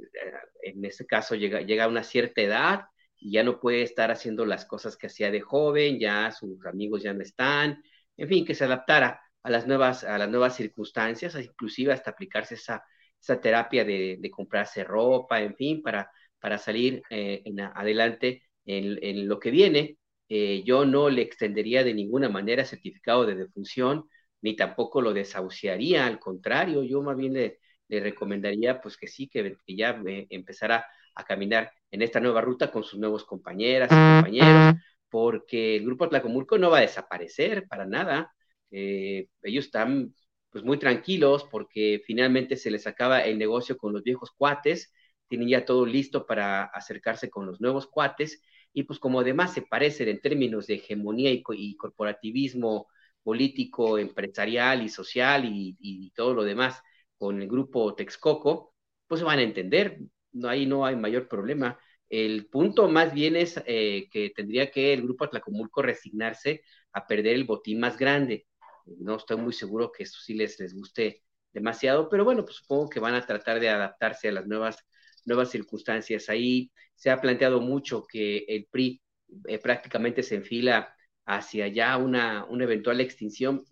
[0.62, 2.84] en este caso, llega, llega a una cierta edad
[3.22, 7.02] y ya no puede estar haciendo las cosas que hacía de joven, ya sus amigos
[7.02, 7.82] ya no están,
[8.16, 12.54] en fin, que se adaptara a las nuevas, a las nuevas circunstancias, inclusive hasta aplicarse
[12.54, 12.84] esa,
[13.20, 17.42] esa terapia de, de comprarse ropa, en fin, para, para salir eh,
[17.74, 19.98] adelante en, en, lo que viene.
[20.28, 24.08] Eh, yo no le extendería de ninguna manera certificado de defunción,
[24.40, 29.28] ni tampoco lo desahuciaría, al contrario, yo más bien le, le recomendaría pues que sí,
[29.28, 30.84] que, ya eh, empezara
[31.14, 34.74] a caminar en esta nueva ruta con sus nuevos compañeras y compañeros,
[35.08, 38.32] porque el grupo Tlacomulco no va a desaparecer para nada.
[38.70, 40.14] Eh, ellos están
[40.50, 44.92] pues muy tranquilos porque finalmente se les acaba el negocio con los viejos cuates,
[45.28, 49.62] tienen ya todo listo para acercarse con los nuevos cuates y pues como además se
[49.62, 52.88] parecen en términos de hegemonía y, corporativismo
[53.22, 56.82] político, empresarial y social y, todo lo demás
[57.16, 58.74] con el grupo Texcoco,
[59.06, 59.98] pues se van a entender,
[60.32, 61.78] no, ahí no hay mayor problema.
[62.08, 67.34] El punto más bien es eh, que tendría que el grupo Atlacomulco resignarse a perder
[67.34, 68.46] el botín más grande
[68.86, 71.22] no estoy muy seguro que eso sí les, les guste
[71.52, 74.78] demasiado, pero bueno, pues supongo que van a tratar de adaptarse a las nuevas,
[75.24, 76.28] nuevas circunstancias.
[76.28, 79.02] Ahí se ha planteado mucho que el PRI
[79.46, 80.94] eh, prácticamente se enfila
[81.26, 83.64] hacia ya una, una eventual extinción.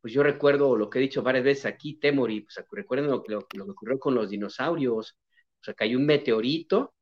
[0.00, 3.46] Pues yo recuerdo lo que he dicho varias veces aquí, Temori, pues recuerden lo, lo,
[3.52, 5.18] lo que ocurrió con los dinosaurios,
[5.60, 6.94] o sea, cayó un meteorito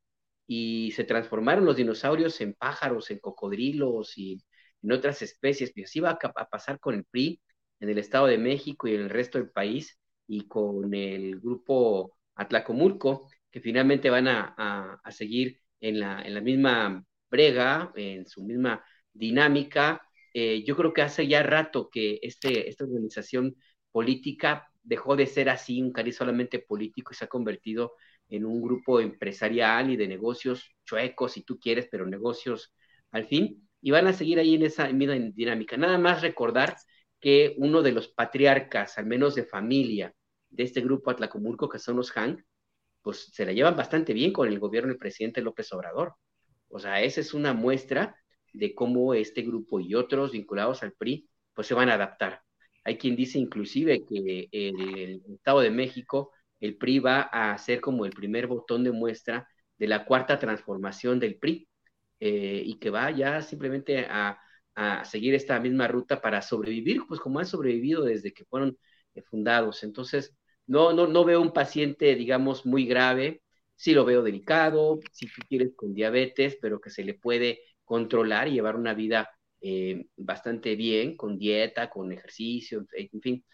[0.47, 4.43] y se transformaron los dinosaurios en pájaros, en cocodrilos y
[4.83, 7.41] en otras especies, pues así va a, pasar con el PRI
[7.81, 12.17] en el Estado de México y en el resto del país y con el grupo
[12.37, 18.85] Atlacomulco, que finalmente van a, seguir en la, en la, misma brega, en su misma
[19.13, 20.01] dinámica.
[20.35, 23.57] Eh, yo creo que hace ya rato que este, esta organización
[23.91, 27.95] política dejó de ser así, un cariz solamente político y se ha convertido
[28.29, 32.75] en un grupo empresarial y de negocios chuecos, si tú quieres, pero negocios
[33.11, 35.77] al fin y van a seguir ahí en esa misma dinámica.
[35.77, 36.77] Nada más recordar
[37.21, 40.13] que uno de los patriarcas, al menos de familia,
[40.51, 42.41] de este grupo Atlacomulco, que son los Hank,
[43.03, 46.15] pues se la llevan bastante bien con el gobierno del presidente López Obrador.
[46.69, 48.17] O sea, esa es una muestra
[48.53, 52.43] de cómo este grupo y otros vinculados al PRI, pues se van a adaptar.
[52.83, 58.07] Hay quien dice inclusive que el Estado de México, el PRI va a ser como
[58.07, 61.69] el primer botón de muestra de la cuarta transformación del PRI,
[62.21, 64.39] eh, y que va ya simplemente a,
[65.05, 68.77] seguir esta misma ruta para sobrevivir, pues como han sobrevivido desde que fueron
[69.15, 69.83] eh, fundados.
[69.83, 73.43] Entonces, no, no, no veo un paciente, digamos, muy grave,
[73.75, 78.49] sí lo veo delicado, si tú quieres con diabetes, pero que se le puede controlar
[78.49, 79.31] y llevar una vida
[79.63, 83.45] eh, bastante bien, con dieta, con ejercicio, en fin,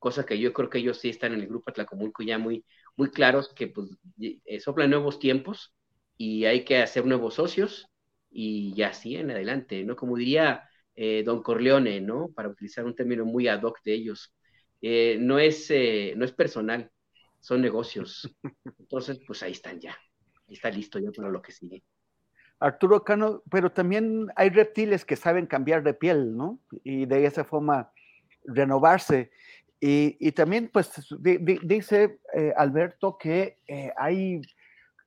[0.00, 2.64] cosas que yo creo que ellos sí están en el grupo Atlacomulco ya muy,
[2.96, 3.90] muy claros que pues
[4.58, 5.72] soplan nuevos tiempos
[6.16, 7.88] y hay que hacer nuevos socios
[8.30, 9.96] y ya así en adelante, ¿no?
[9.96, 12.28] Como diría eh, Don Corleone, ¿no?
[12.34, 14.34] Para utilizar un término muy ad hoc de ellos,
[14.82, 16.90] eh, no, es, eh, no es personal,
[17.40, 18.36] son negocios.
[18.78, 19.96] Entonces, pues ahí están ya,
[20.48, 21.82] está listo ya para lo que sigue.
[22.58, 26.60] Arturo Cano, pero también hay reptiles que saben cambiar de piel, ¿no?
[26.84, 27.92] Y de esa forma
[28.44, 29.30] renovarse.
[29.82, 32.20] Y, también, pues, dice
[32.54, 33.56] Alberto que
[33.96, 34.42] hay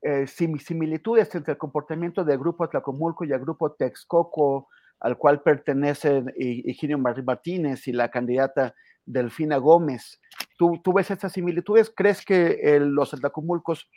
[0.06, 4.68] eh, similitudes entre el comportamiento del grupo Atlacomulco y el grupo Texcoco,
[5.00, 8.74] al cual pertenecen Higinio Martínez y la candidata
[9.06, 10.20] Delfina Gómez.
[10.58, 11.90] ¿Tú, ves estas similitudes?
[11.94, 13.88] ¿Crees que los Atlacomulcos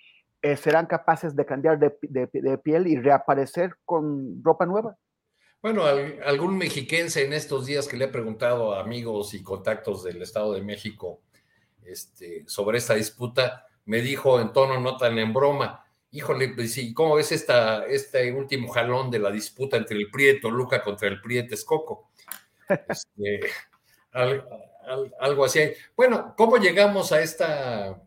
[0.41, 4.95] eh, serán capaces de cambiar de, piel y reaparecer con ropa nueva?
[5.61, 10.21] Bueno, algún mexiquense en estos días que le he preguntado a amigos y contactos del
[10.21, 11.21] Estado de México
[11.83, 16.93] este, sobre esta disputa, me dijo en tono no tan en broma, híjole, pues sí,
[16.93, 21.21] ¿cómo ves esta, este último jalón de la disputa entre el Prieto Luca contra el
[21.21, 22.11] Prieto Escoco?
[22.89, 23.39] Este,
[24.11, 25.61] algo así.
[25.95, 28.01] Bueno, ¿cómo llegamos a esta,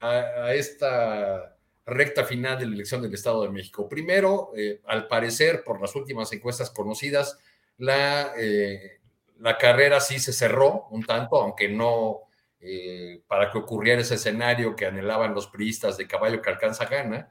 [0.00, 1.55] a, esta
[1.86, 3.88] recta final de la elección del Estado de México?
[3.88, 7.38] Primero, eh, al parecer, por las últimas encuestas conocidas,
[7.78, 8.98] la, eh,
[9.38, 12.22] la carrera sí se cerró un tanto, aunque no
[12.60, 17.30] eh, para que ocurriera ese escenario que anhelaban los priistas de caballo que alcanza gana,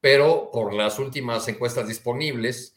[0.00, 2.76] pero por las últimas encuestas disponibles,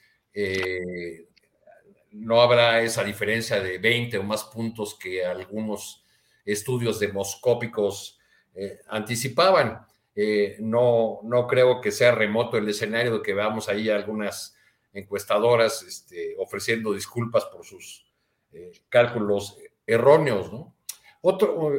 [2.12, 6.04] no habrá esa diferencia de 20 o más puntos que algunos
[6.46, 8.20] estudios demoscópicos
[8.88, 9.87] anticipaban.
[10.20, 14.58] Eh, no, no creo que sea remoto el escenario de que veamos ahí algunas
[14.92, 18.12] encuestadoras este, ofreciendo disculpas por sus
[18.52, 20.52] eh, cálculos erróneos.
[21.22, 21.72] Otro,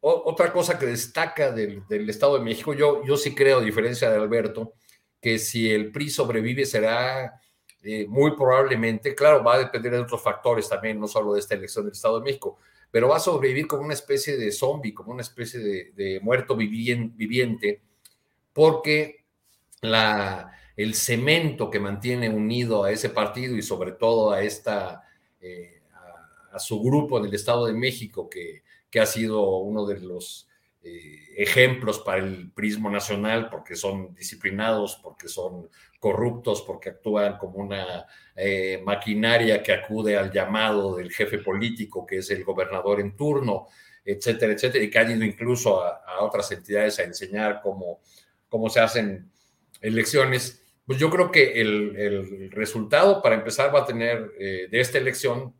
[0.00, 4.74] otra cosa que destaca del, Estado de México, yo sí creo, a diferencia de Alberto,
[5.20, 7.40] que si el PRI sobrevive será
[8.08, 11.84] muy probablemente, claro, va a depender de otros factores también, no solo de esta elección
[11.84, 12.58] del Estado de México,
[12.90, 17.80] pero va a sobrevivir como una especie de zombie, como una especie de, muerto viviente,
[18.52, 19.24] porque
[19.82, 25.02] la, el cemento que mantiene unido a ese partido y sobre todo a esta
[25.40, 25.82] eh,
[26.52, 30.48] a, su grupo en el Estado de México, que, que ha sido uno de los
[30.82, 35.68] eh, ejemplos para el prismo nacional, porque son disciplinados, porque son
[36.00, 42.18] corruptos porque actúan como una eh, maquinaria que acude al llamado del jefe político, que
[42.18, 43.68] es el gobernador en turno,
[44.02, 48.00] etcétera, etcétera, y que han ido incluso a, otras entidades a enseñar cómo,
[48.48, 49.30] cómo se hacen
[49.80, 50.64] elecciones.
[50.86, 55.54] Pues yo creo que el, resultado, para empezar, va a tener eh, de esta elección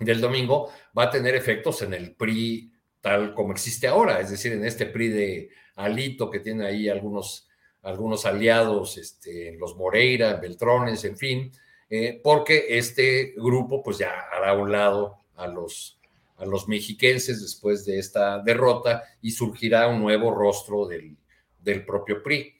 [0.00, 4.52] del domingo, va a tener efectos en el PRI tal como existe ahora, es decir,
[4.52, 7.46] en este PRI de Alito que tiene ahí algunos
[7.86, 11.52] algunos aliados, este, los Moreira, Beltrones, en fin,
[11.88, 16.00] eh, porque este grupo pues ya hará a un lado a los,
[16.36, 21.16] a los mexiquenses después de esta derrota y surgirá un nuevo rostro del,
[21.86, 22.54] propio PRI.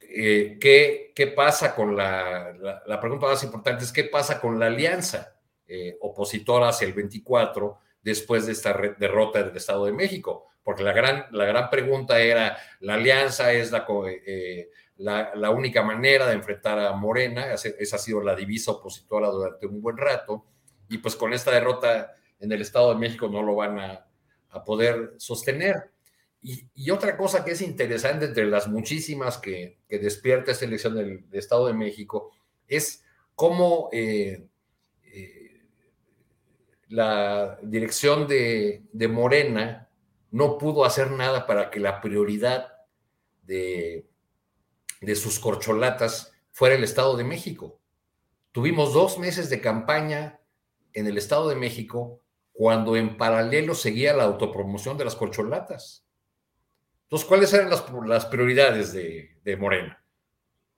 [0.00, 2.52] Eh, ¿qué, ¿qué, pasa con la,
[2.86, 7.78] la, pregunta más importante es qué pasa con la alianza eh, opositora hacia el 24
[8.02, 10.50] después de esta derrota del Estado de México?
[10.64, 13.70] Porque la gran, la gran pregunta era, la alianza es
[14.26, 19.28] eh, la, la, única manera de enfrentar a Morena, esa ha sido la divisa opositora
[19.28, 20.46] durante un buen rato,
[20.88, 24.06] y pues con esta derrota en el Estado de México no lo van a,
[24.64, 25.90] poder sostener.
[26.40, 31.66] Y, otra cosa que es interesante entre las muchísimas que, despierta esta elección del, Estado
[31.66, 32.30] de México
[32.68, 33.04] es
[33.34, 34.46] cómo eh,
[35.02, 35.60] eh,
[36.88, 39.88] la dirección de, de Morena
[40.34, 42.72] no pudo hacer nada para que la prioridad
[43.44, 44.10] de,
[45.00, 47.78] de sus corcholatas fuera el Estado de México.
[48.50, 50.40] Tuvimos dos meses de campaña
[50.92, 52.20] en el Estado de México
[52.52, 56.04] cuando en paralelo seguía la autopromoción de las corcholatas.
[57.04, 60.04] Entonces, ¿cuáles eran las, prioridades de, de, Morena?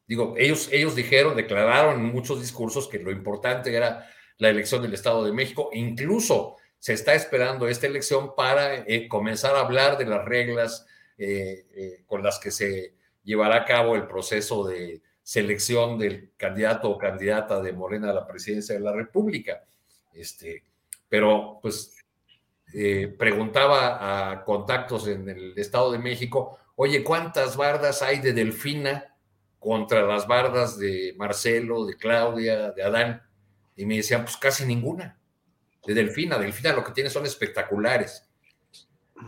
[0.06, 4.06] Digo, ellos, ellos dijeron, declararon en muchos discursos que lo importante era
[4.36, 9.56] la elección del Estado de México, incluso se está esperando esta elección para eh, comenzar
[9.56, 10.86] a hablar de las reglas
[11.18, 12.94] eh, eh, con las que se
[13.24, 18.24] llevará a cabo el proceso de selección del candidato o candidata de Morena a la
[18.24, 19.64] presidencia de la República.
[20.14, 20.62] Este,
[21.08, 21.92] pero pues
[23.18, 29.12] preguntaba a contactos en el Estado de México, oye, ¿cuántas bardas hay de Delfina
[29.58, 33.22] contra las bardas de Marcelo, de Claudia, de Adán?
[33.74, 35.18] Y me decían, pues casi ninguna
[35.86, 36.38] de Delfina.
[36.38, 38.28] Delfina lo que tiene son espectaculares.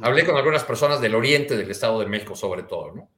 [0.03, 3.11] Hablé con algunas personas del oriente del Estado de México, sobre todo, ¿no?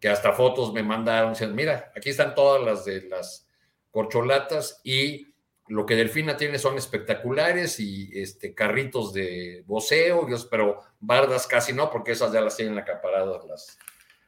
[0.00, 3.48] Que hasta fotos me mandaron, diciendo, mira, aquí están todas las de las
[3.90, 5.34] corcholatas y
[5.68, 11.90] lo que Delfina tiene son espectaculares y este, carritos de voceo, pero bardas casi no,
[11.90, 13.78] porque esas ya las tienen acaparadas las,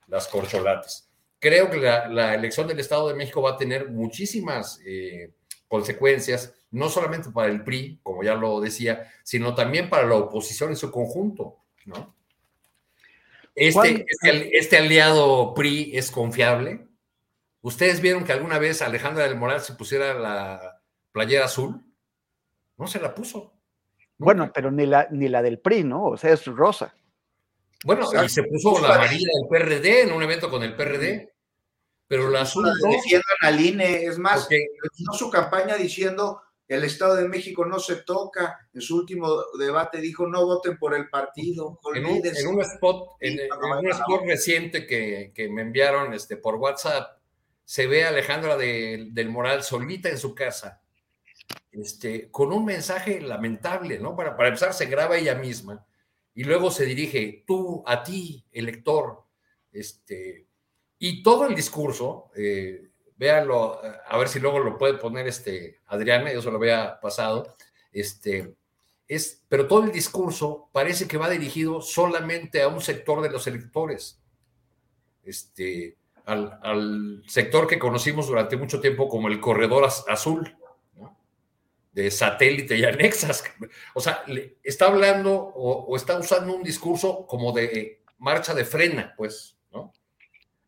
[0.09, 1.09] las corcholatas.
[1.39, 5.33] Creo que la, elección del Estado de México va a tener muchísimas eh,
[5.69, 10.71] consecuencias no solamente para el PRI, como ya lo decía, sino también para la oposición
[10.71, 12.15] en su conjunto, ¿no?
[13.55, 16.87] Este, este, este, aliado PRI es confiable.
[17.61, 20.81] ¿Ustedes vieron que alguna vez Alejandra del Moral se pusiera la
[21.11, 21.83] playera azul?
[22.77, 23.53] No se la puso.
[24.17, 26.05] Bueno, pero ni la, ni la del PRI, ¿no?
[26.05, 26.95] O sea, es rosa.
[27.85, 31.33] Bueno, y se puso la amarilla del PRD en un evento con el PRD.
[32.07, 32.65] Pero la azul.
[32.65, 34.67] No, defiendan al INE, es más, porque...
[35.17, 38.69] su campaña diciendo el Estado de México no se toca.
[38.75, 41.81] En su último debate dijo no voten por el partido.
[41.95, 46.57] En un, en un, spot, en, un spot reciente que, que, me enviaron este, por
[46.57, 47.19] WhatsApp,
[47.65, 50.83] se ve a Alejandra del Moral solita en su casa,
[51.71, 54.15] este, con un mensaje lamentable, ¿no?
[54.15, 55.87] Para, para empezar, se graba ella misma
[56.35, 59.25] y luego se dirige tú, a ti, elector,
[59.73, 60.47] este,
[60.99, 62.88] y todo el discurso, eh,
[63.19, 67.55] véanlo, a ver si luego lo puede poner este Adriana, yo se lo había pasado,
[67.93, 68.55] este,
[69.07, 73.47] es, pero todo el discurso parece que va dirigido solamente a un sector de los
[73.47, 74.21] electores.
[75.25, 80.57] Este, al, sector que conocimos durante mucho tiempo como el corredor azul,
[81.93, 83.43] de satélite y anexas.
[83.95, 84.23] O sea,
[84.63, 89.58] está hablando o, está usando un discurso como de marcha de frena, pues.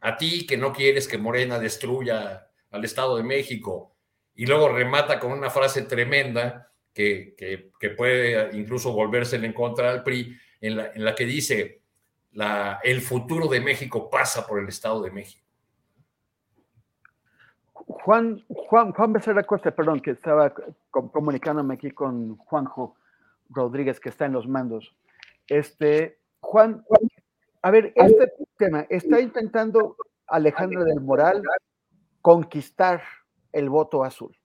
[0.01, 3.95] A ti que no quieres que Morena destruya al Estado de México
[4.35, 7.35] y luego remata con una frase tremenda que,
[7.79, 11.83] que, puede incluso volverse en contra del PRI, en la, en la que dice,
[12.33, 15.47] la, el futuro de México pasa por el Estado de México.
[17.73, 20.53] Juan, Juan, Juan Becerra Costa, perdón, que estaba
[20.91, 22.97] comunicándome aquí con Juanjo
[23.49, 24.95] Rodríguez, que está en los mandos.
[25.49, 26.85] Este, Juan,
[27.63, 29.97] a ver, este tema, está intentando
[30.27, 31.43] Alejandra del Moral
[32.23, 33.03] conquistar
[33.53, 34.37] el voto azul.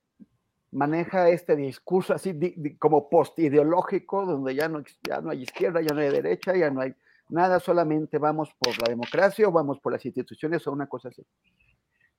[0.71, 2.37] Maneja este discurso así
[2.79, 6.81] como post-ideológico, donde ya no, ya no hay izquierda, ya no hay derecha, ya no
[6.81, 6.93] hay
[7.29, 11.25] nada, solamente vamos por la democracia o vamos por las instituciones o una cosa así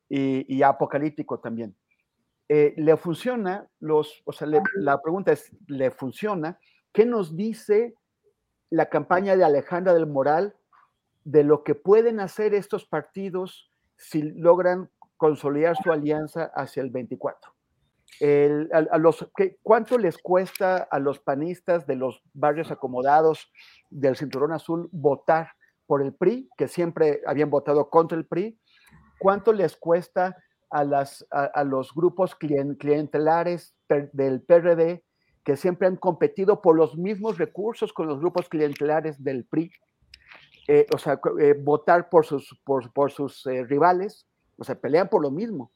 [0.08, 1.76] y, apocalíptico también.
[2.48, 3.68] Eh, ¿Le funciona?
[3.80, 6.58] Los, o sea, la pregunta es, ¿le funciona?
[6.92, 7.94] ¿Qué nos dice
[8.70, 10.54] la campaña de Alejandra del Moral
[11.26, 17.52] de lo que pueden hacer estos partidos si logran consolidar su alianza hacia el 24?
[18.72, 19.28] a, los,
[19.62, 23.52] ¿Cuánto les cuesta a los panistas de los barrios acomodados
[23.90, 25.50] del Cinturón Azul votar
[25.86, 28.58] por el PRI, que siempre habían votado contra el PRI,
[29.18, 30.36] cuánto les cuesta
[30.70, 35.04] a, los grupos clientelares del PRD
[35.44, 39.72] que siempre han competido por los mismos recursos con los grupos clientelares del PRI,
[40.68, 44.26] eh, o sea, eh, votar por sus, por, sus eh, rivales,
[44.58, 45.70] o sea, pelean por lo mismo.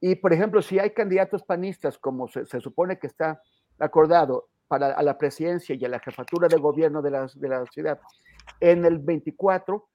[0.00, 3.42] Y, por ejemplo, si hay candidatos panistas, como se, supone que está
[3.78, 8.00] acordado para la presidencia y a la jefatura de gobierno de la, de la ciudad,
[8.60, 9.86] en el 24,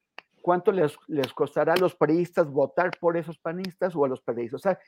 [0.41, 4.59] ¿cuánto les, les costará a los panistas votar por esos panistas o a los periodistas?
[4.59, 4.79] O sea,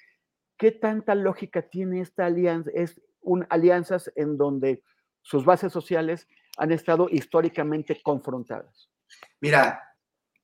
[0.55, 2.69] ¿qué tanta lógica tiene esta alianza?
[2.75, 4.83] Es un, alianzas en donde
[5.23, 6.27] sus bases sociales
[6.57, 8.89] han estado históricamente confrontadas.
[9.39, 9.87] Mira,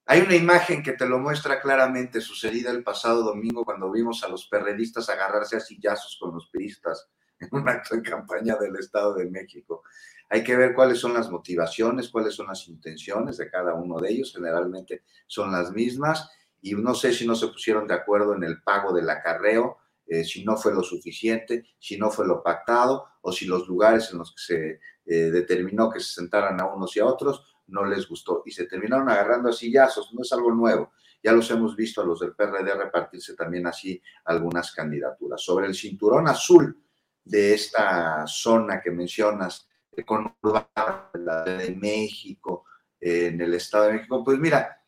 [0.06, 4.28] hay una imagen que te lo muestra claramente sucedida el pasado domingo cuando vimos a
[4.28, 7.10] los perredistas agarrarse a sillazos con los peristas
[7.40, 9.84] en un acto de campaña del Estado de México.
[10.30, 14.10] Hay que ver cuáles son las motivaciones, cuáles son las intenciones de cada uno de
[14.10, 14.34] ellos.
[14.34, 16.30] Generalmente son las mismas
[16.62, 20.24] y no sé si no se pusieron de acuerdo en el pago del acarreo, eh,
[20.24, 24.18] si no fue lo suficiente, si no fue lo pactado o si los lugares en
[24.18, 28.08] los que se eh, determinó que se sentaran a unos y a otros no les
[28.08, 30.14] gustó y se terminaron agarrando a sillazos.
[30.14, 30.94] No es algo nuevo.
[31.22, 35.42] Ya los hemos visto a los del PRD repartirse también así algunas candidaturas.
[35.42, 36.78] Sobre el cinturón azul
[37.24, 39.68] de esta zona que mencionas,
[40.06, 42.66] con la de México,
[43.00, 44.82] en el Estado de México, pues mira,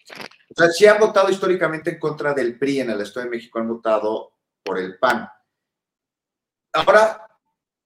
[0.74, 4.34] si han votado históricamente en contra del PRI en el Estado de México, han votado
[4.64, 5.30] por el PAN.
[6.74, 7.26] Ahora,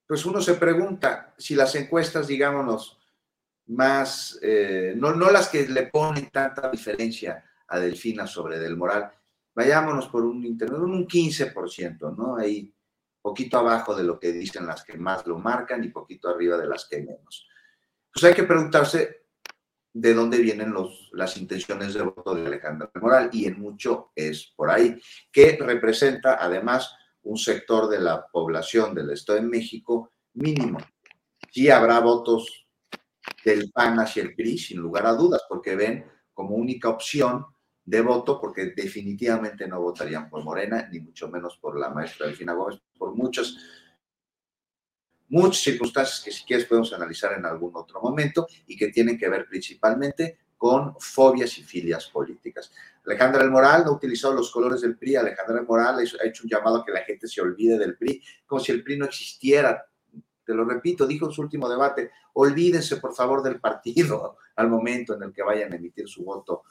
[0.08, 2.99] pues uno se pregunta si las encuestas, digámonos,
[3.70, 9.12] más, eh, no, no las que le ponen tanta diferencia a Delfina sobre Del Moral,
[9.54, 12.36] vayámonos por un internet, un 15%, ¿no?
[12.38, 12.74] Ahí
[13.22, 16.68] poquito abajo de lo que dicen las que más lo marcan y poquito arriba de
[16.68, 17.48] las que menos.
[18.12, 19.26] Pues hay que preguntarse
[19.94, 24.54] de dónde vienen los, las intenciones de voto de Alejandro Moral y en mucho es
[24.56, 25.00] por ahí,
[25.32, 30.80] que representa además un sector de la población del Estado de México mínimo.
[31.52, 32.69] Sí habrá votos
[33.44, 37.46] del PAN hacia el PRI, sin lugar a dudas, porque ven como única opción
[37.86, 42.54] de voto, porque definitivamente no votarían por Morena, ni mucho menos por la maestra Delfina
[42.54, 43.58] Gómez, por muchas,
[45.28, 49.28] muchas circunstancias que si quieres podemos analizar en algún otro momento y que tienen que
[49.28, 52.72] ver principalmente con fobias y filias políticas.
[53.06, 56.44] Alejandra El Moral no ha utilizado los colores del PRI, Alejandra El Moral ha hecho
[56.44, 59.06] un llamado a que la gente se olvide del PRI, como si el PRI no
[59.06, 59.84] existiera.
[60.50, 65.14] Te lo repito, dijo en su último debate, olvídense por favor del partido al momento
[65.14, 66.64] en el que vayan a emitir su voto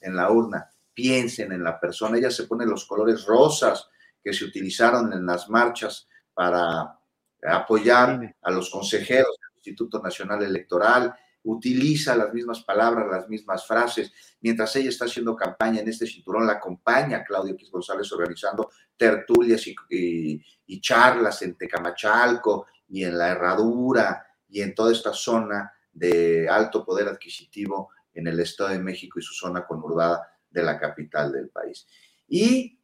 [0.00, 2.16] en la urna, piensen en la persona.
[2.16, 3.90] Ella se pone los colores rosas
[4.22, 7.00] que se utilizaron en las marchas para
[7.42, 11.12] apoyar a los consejeros del Instituto Nacional Electoral,
[11.44, 14.12] utiliza las mismas palabras, las mismas frases.
[14.40, 19.66] Mientras ella está haciendo campaña en este cinturón, la acompaña Claudio X González organizando tertulias
[19.66, 26.48] y, y charlas en Tecamachalco y en la Herradura y en toda esta zona de
[26.48, 31.32] alto poder adquisitivo en el Estado de México y su zona conurbada de la capital
[31.32, 31.86] del país.
[32.26, 32.77] Y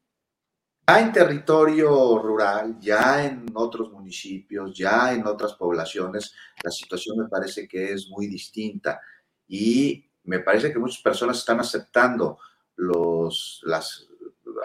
[0.87, 7.29] ya en territorio rural, ya en otros municipios, ya en otras poblaciones, la situación me
[7.29, 9.01] parece que es muy distinta
[9.49, 12.39] y me parece que muchas personas están aceptando
[12.77, 14.09] los las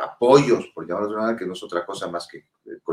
[0.01, 2.45] apoyos, por llamarlo de manera, que no es otra cosa más que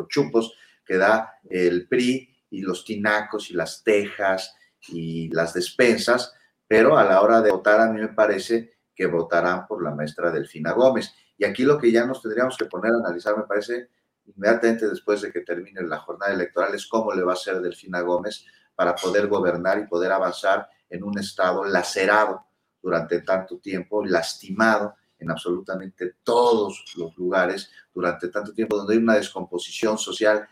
[0.09, 0.53] chupos
[0.85, 4.55] que da el PRI y los tinacos y las tejas
[4.89, 6.33] y las despensas,
[6.67, 10.31] pero a la hora de votar a mí me parece que votarán por la maestra
[10.31, 11.13] Delfina Gómez.
[11.39, 13.91] Y aquí lo que ya nos tendríamos que poner a analizar, me parece,
[14.25, 18.01] inmediatamente después de que termine la jornada electoral, es cómo le va a ser Delfina
[18.01, 18.45] Gómez
[18.75, 22.47] para poder gobernar y poder avanzar en un estado lacerado
[22.81, 29.15] durante tanto tiempo, lastimado en absolutamente todos los lugares durante tanto tiempo, donde hay una
[29.15, 30.47] descomposición social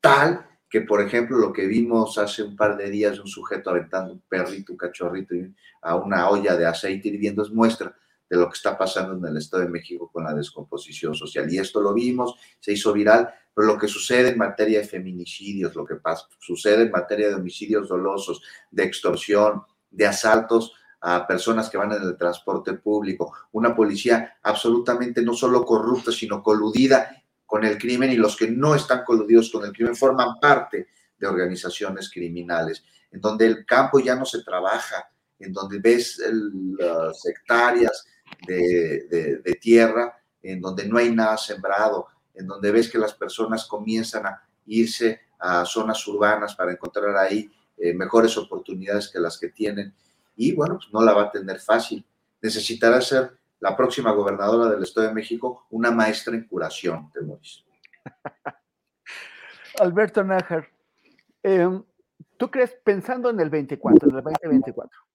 [0.00, 4.12] tal que, por ejemplo, lo que vimos hace un par de días un sujeto aventando
[4.12, 5.34] un perrito, un cachorrito
[5.82, 7.94] a una olla de aceite hirviendo es muestra
[8.28, 11.52] de lo que está pasando en el Estado de México con la descomposición social.
[11.52, 15.74] Y esto lo vimos, se hizo viral, pero lo que sucede en materia de feminicidios,
[15.74, 21.70] lo que pasa, sucede en materia de homicidios dolosos, de extorsión, de asaltos a personas
[21.70, 27.64] que van en el transporte público, una policía absolutamente no solo corrupta, sino coludida con
[27.64, 32.10] el crimen y los que no están coludidos con el crimen forman parte de organizaciones
[32.10, 35.08] criminales, en donde el campo ya no se trabaja,
[35.38, 36.20] en donde ves
[36.78, 38.06] las hectáreas
[38.46, 43.66] de, de, tierra, en donde no hay nada sembrado, en donde ves que las personas
[43.66, 49.48] comienzan a irse a zonas urbanas para encontrar ahí eh, mejores oportunidades que las que
[49.48, 49.94] tienen.
[50.34, 52.04] Y bueno, pues no la va a tener fácil.
[52.40, 57.64] Necesitará ser la próxima gobernadora del Estado de México, una maestra en curación, Temoris.
[59.80, 60.68] Alberto Nájar,
[61.42, 61.82] em,
[62.36, 65.05] ¿tú crees, pensando en el 24, en el 2024,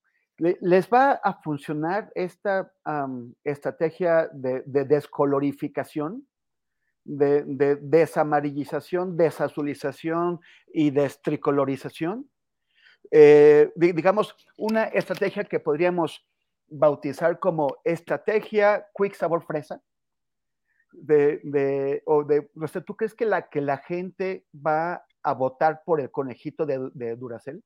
[0.60, 2.72] les va a funcionar esta
[3.44, 6.26] estrategia de, descolorificación,
[7.04, 10.40] de, de, desamarillización, desazulización
[10.72, 12.28] y destricolorización?
[13.10, 16.26] Eh, digamos, una estrategia que podríamos
[16.68, 19.80] bautizar como estrategia quick sabor fresa?
[20.92, 22.50] De, de, o de,
[22.84, 27.16] ¿tú crees que la, que la gente va a votar por el conejito de, de
[27.16, 27.62] Duracel?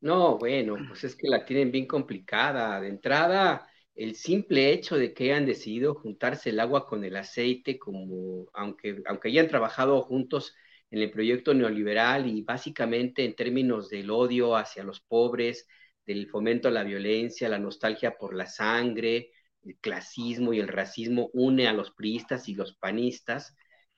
[0.00, 2.80] No, bueno, pues es que la tienen bien complicada.
[2.80, 7.78] De entrada, el simple hecho de que hayan decidido juntarse el agua con el aceite,
[7.78, 10.54] como aunque, aunque hayan trabajado juntos
[10.90, 15.66] en el proyecto neoliberal y básicamente en términos del odio hacia los pobres,
[16.06, 19.30] del fomento a la violencia, la nostalgia por la sangre,
[19.62, 23.54] el clasismo y el racismo une a los priistas y los panistas,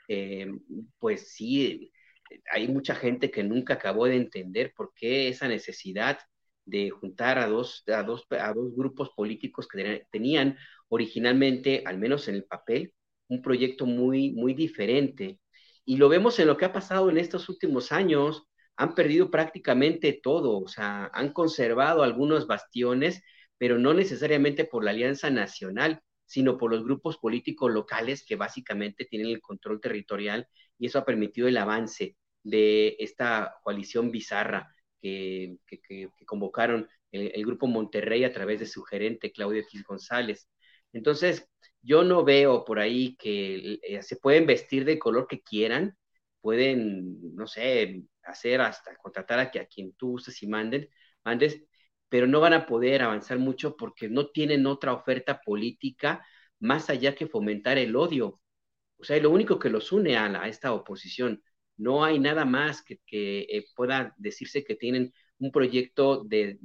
[0.09, 0.49] eh,
[0.99, 1.93] pues sí,
[2.53, 6.19] hay mucha gente que nunca acabó de entender por qué esa necesidad
[6.65, 10.57] de juntar a dos, a dos, a dos grupos políticos que tenían
[10.89, 12.95] originalmente, al menos en el papel,
[13.29, 15.41] un proyecto muy, muy diferente.
[15.85, 18.45] Y lo vemos en lo que ha pasado en estos últimos años,
[18.77, 23.23] han perdido prácticamente todo, o sea, han conservado algunos bastiones,
[23.59, 29.05] pero no necesariamente por la Alianza Nacional, sino por los grupos políticos locales que básicamente
[29.05, 30.49] tienen el control territorial
[30.79, 35.57] y eso ha permitido el avance de esta coalición bizarra que,
[36.27, 40.49] convocaron el, Grupo Monterrey a través de su gerente Claudio X González.
[40.93, 41.49] Entonces,
[41.83, 45.97] yo no veo por ahí que eh, se pueden vestir de color que quieran,
[46.41, 50.89] pueden, no sé, hacer hasta contratar a, a quien tú uses y manden,
[51.25, 51.63] mandes,
[52.09, 56.25] pero no van a poder avanzar mucho porque no tienen otra oferta política
[56.61, 58.41] más allá que fomentar el odio.
[58.99, 61.43] O sea, lo único que los une a, a esta oposición.
[61.83, 66.59] No hay nada más que, eh, pueda decirse que tienen un proyecto de,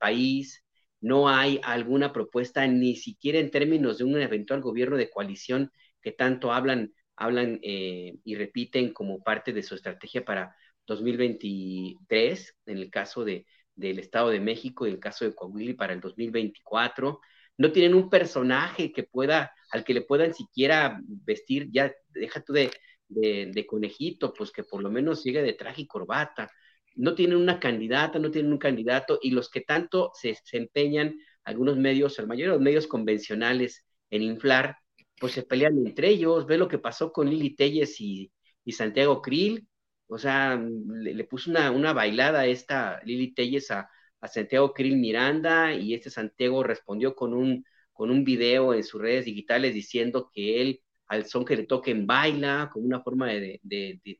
[0.00, 0.64] país,
[1.02, 6.12] no hay alguna propuesta, ni siquiera en términos de un eventual gobierno de coalición que
[6.12, 10.56] tanto hablan, hablan eh, y repiten como parte de su estrategia para
[10.86, 15.92] 2023, en el caso de, del Estado de México y el caso de Coahuila para
[15.92, 17.20] el 2024.
[17.58, 22.54] No tienen un personaje que pueda, al que le puedan siquiera vestir, ya deja tú
[22.54, 22.70] de,
[23.10, 26.50] de, conejito, pues que por lo menos siga de traje y corbata.
[26.96, 31.16] No tienen una candidata, no tienen un candidato, y los que tanto se, se empeñan,
[31.44, 34.76] algunos medios, la mayoría de los medios convencionales, en inflar,
[35.20, 36.46] pues se pelean entre ellos.
[36.46, 38.32] Ve lo que pasó con Lili Telles y,
[38.72, 39.66] Santiago Krill,
[40.06, 44.96] o sea, le, puso una, una, bailada a esta Lili Telles a, a, Santiago Krill
[44.96, 50.30] Miranda y este Santiago respondió con un, con un video en sus redes digitales diciendo
[50.32, 53.60] que él al son que le toquen baila, como una forma de,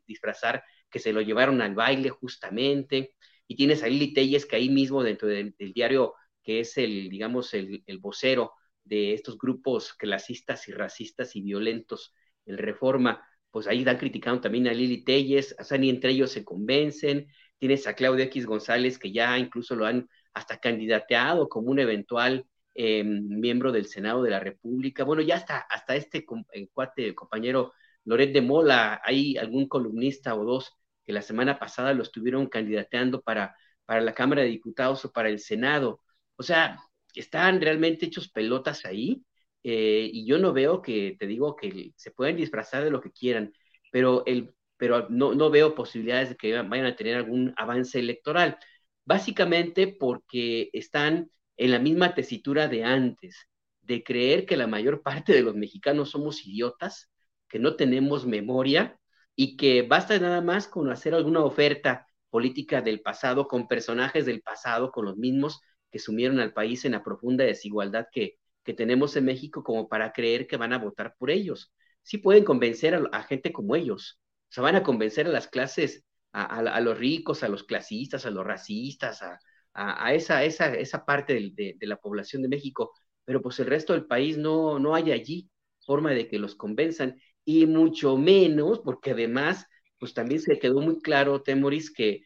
[0.07, 3.15] disfrazar que se lo llevaron al baile justamente.
[3.47, 7.55] Y tienes a Lili Telles que ahí mismo dentro del, diario que es el, digamos,
[7.55, 8.53] el, vocero
[8.83, 12.13] de estos grupos clasistas y racistas y violentos,
[12.45, 16.33] el Reforma, pues ahí están criticando también a Lili Telles, o sea, ni entre ellos
[16.33, 17.29] se convencen.
[17.59, 22.47] Tienes a Claudio X González, que ya incluso lo han hasta candidateado como un eventual
[22.83, 25.05] em, miembro del Senado de la República.
[25.05, 27.73] Bueno, ya hasta, hasta este eh, cuate, compañero
[28.05, 30.73] Loret de Mola, hay algún columnista o dos
[31.05, 33.55] que la semana pasada lo estuvieron candidateando para,
[33.85, 36.01] para la Cámara de Diputados o para el Senado.
[36.37, 36.79] O sea,
[37.15, 39.23] están realmente hechos pelotas ahí
[39.63, 43.13] eh, y yo no veo que, te digo, que se pueden disfrazar de lo que
[43.13, 43.53] quieran,
[43.93, 48.59] pero, el, pero no, no veo posibilidades de que vayan a tener algún avance electoral,
[49.05, 51.31] básicamente porque están
[51.61, 53.47] en la misma tesitura de antes,
[53.83, 57.11] de creer que la mayor parte de los mexicanos somos idiotas,
[57.49, 58.99] que no tenemos memoria
[59.37, 64.41] y que basta nada más con hacer alguna oferta política del pasado con personajes del
[64.41, 65.61] pasado, con los mismos
[65.91, 70.13] que sumieron al país en la profunda desigualdad que, que tenemos en México como para
[70.13, 71.75] creer que van a votar por ellos.
[72.03, 74.19] Sí pueden convencer a, gente como ellos,
[74.49, 78.31] o sea, van a convencer a las clases, a, los ricos, a los clasistas, a
[78.31, 79.39] los racistas, a,
[79.75, 82.93] esa, esa, esa parte de, de, la población de México,
[83.25, 85.49] pero pues el resto del país no, no hay allí
[85.87, 89.67] forma de que los convenzan y mucho menos, porque además,
[89.99, 92.25] pues también se quedó muy claro, Temoris, que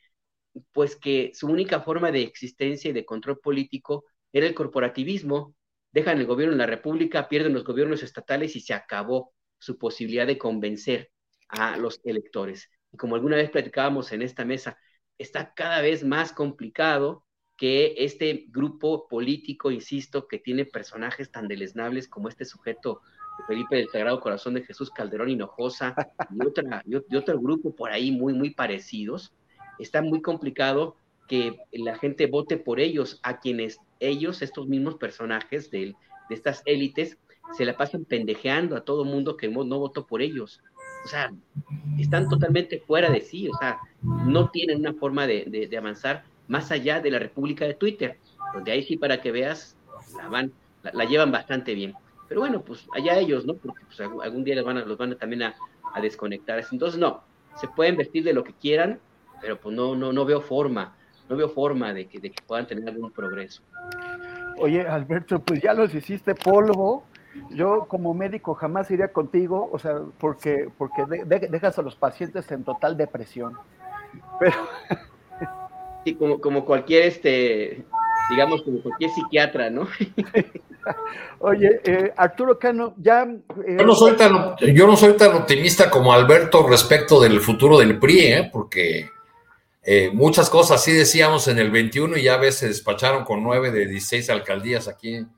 [0.73, 5.55] pues que su única forma de existencia y de control político era el corporativismo.
[5.93, 10.27] Dejan el gobierno en la República, pierden los gobiernos estatales y se acabó su posibilidad
[10.27, 11.11] de convencer
[11.49, 12.69] a los electores.
[12.93, 14.79] Y como alguna vez platicábamos en esta mesa,
[15.19, 17.25] está cada vez más complicado
[17.57, 23.01] que este grupo político, insisto, que tiene personajes tan deleznables como este sujeto
[23.47, 25.95] Felipe del Sagrado Corazón de Jesús Calderón Hinojosa
[26.31, 29.33] y, otra, y otro grupo por ahí muy, muy parecidos,
[29.79, 30.97] está muy complicado
[31.29, 35.95] que la gente vote por ellos, a quienes ellos, estos mismos personajes de,
[36.29, 37.19] de estas élites,
[37.57, 40.61] se la pasan pendejeando a todo mundo que no, votó por ellos.
[41.05, 41.33] O sea,
[41.99, 46.71] están totalmente fuera de sí, o sea, no tienen una forma de, de, avanzar más
[46.71, 48.19] allá de la República de Twitter,
[48.53, 49.77] donde ahí sí para que veas,
[50.17, 50.53] la, van,
[50.83, 51.95] la, llevan bastante bien.
[52.29, 53.55] Pero bueno, pues allá ellos, ¿no?
[53.55, 55.55] Porque pues, algún día los van a, los van a también a,
[56.01, 56.63] desconectar.
[56.73, 57.23] Entonces, no,
[57.57, 58.99] se pueden vestir de lo que quieran,
[59.41, 60.97] pero pues no, no, no veo forma,
[61.29, 63.63] no veo forma de que, de puedan tener algún progreso.
[64.59, 67.05] Oye, Alberto, pues ya los hiciste polvo.
[67.51, 72.65] Yo como médico jamás iría contigo, o sea, porque, porque dejas a los pacientes en
[72.65, 73.57] total depresión.
[74.41, 74.57] Pero...
[76.05, 77.85] Sí, como, como cualquier, este,
[78.31, 79.89] digamos, como cualquier psiquiatra, ¿no?
[81.39, 83.23] Oye, eh, Arturo Cano, ya...
[83.23, 87.79] Eh, yo, no soy tan, yo no soy tan optimista como Alberto respecto del futuro
[87.79, 88.51] del PRI, ¿eh?
[88.53, 89.09] porque
[89.83, 93.71] eh, muchas cosas sí decíamos en el 21 y ya a veces despacharon con 9
[93.71, 95.29] de 16 alcaldías aquí en,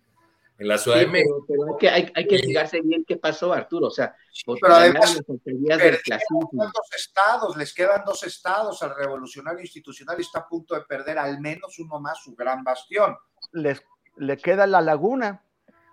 [0.58, 1.44] la Ciudad de México.
[1.46, 3.88] Pero, hay, que, hay, hay que fijarse bien qué pasó, Arturo.
[3.88, 4.14] O sea,
[4.60, 10.40] pero además, les quedan dos estados, les quedan dos estados al revolucionario institucional y está
[10.40, 13.16] a punto de perder al menos uno más su gran bastión.
[13.52, 13.82] Les,
[14.16, 15.42] le queda la laguna.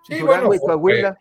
[0.08, 1.18] Sí, bueno, y Coahuila.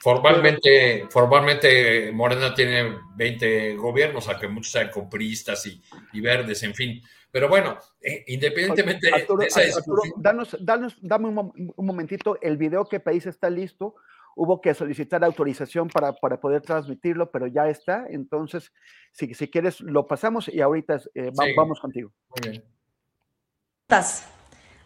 [0.00, 5.82] Formalmente, formalmente Morena tiene 20 gobiernos, aunque muchos sean compristas y,
[6.12, 7.02] y verdes, en fin.
[7.30, 10.14] Pero bueno, eh, independientemente de esa discusión.
[10.16, 13.96] danos, danos, dame un, momentito, el video que pedís está listo.
[14.34, 18.06] Hubo que solicitar autorización para, para poder transmitirlo, pero ya está.
[18.08, 18.72] Entonces,
[19.12, 22.12] si, si quieres, lo pasamos y ahorita eh, vamos contigo.
[22.30, 22.64] Muy bien.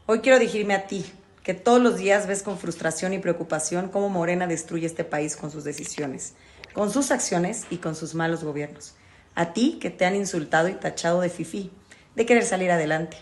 [0.06, 1.04] Hoy quiero dirigirme a ti
[1.42, 5.50] que todos los días ves con frustración y preocupación cómo Morena destruye este país con
[5.50, 6.34] sus decisiones,
[6.72, 8.94] con sus acciones y con sus malos gobiernos.
[9.34, 11.70] A ti que te han insultado y tachado de fifí,
[12.14, 13.16] de querer salir adelante,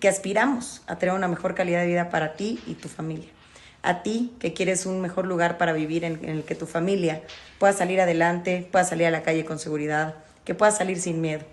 [0.00, 3.28] que aspiramos a tener una mejor calidad de vida para ti y tu familia.
[3.82, 7.22] A ti que quieres un mejor lugar para vivir en, el que tu familia
[7.58, 11.44] pueda salir adelante, pueda salir a la calle con seguridad, que pueda salir sin miedo.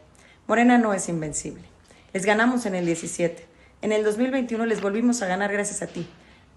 [0.48, 1.64] Morena no es invencible.
[2.14, 3.52] Les ganamos en el 17
[3.82, 6.08] en el 2021 les volvimos a ganar gracias a ti.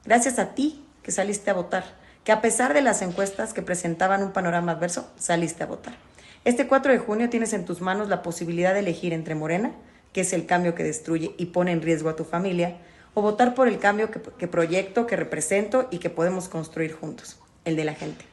[0.04, 1.84] Gracias a ti que saliste a votar,
[2.22, 5.94] que a pesar de las encuestas que presentaban un panorama adverso, saliste a votar.
[6.44, 9.72] Este 4 de junio tienes en tus manos la posibilidad de elegir entre Morena,
[10.14, 12.78] que es el cambio que destruye y pone en riesgo a tu familia,
[13.12, 17.38] o votar por el cambio que, que proyecto, que represento y que podemos construir juntos,
[17.66, 18.24] el de la gente.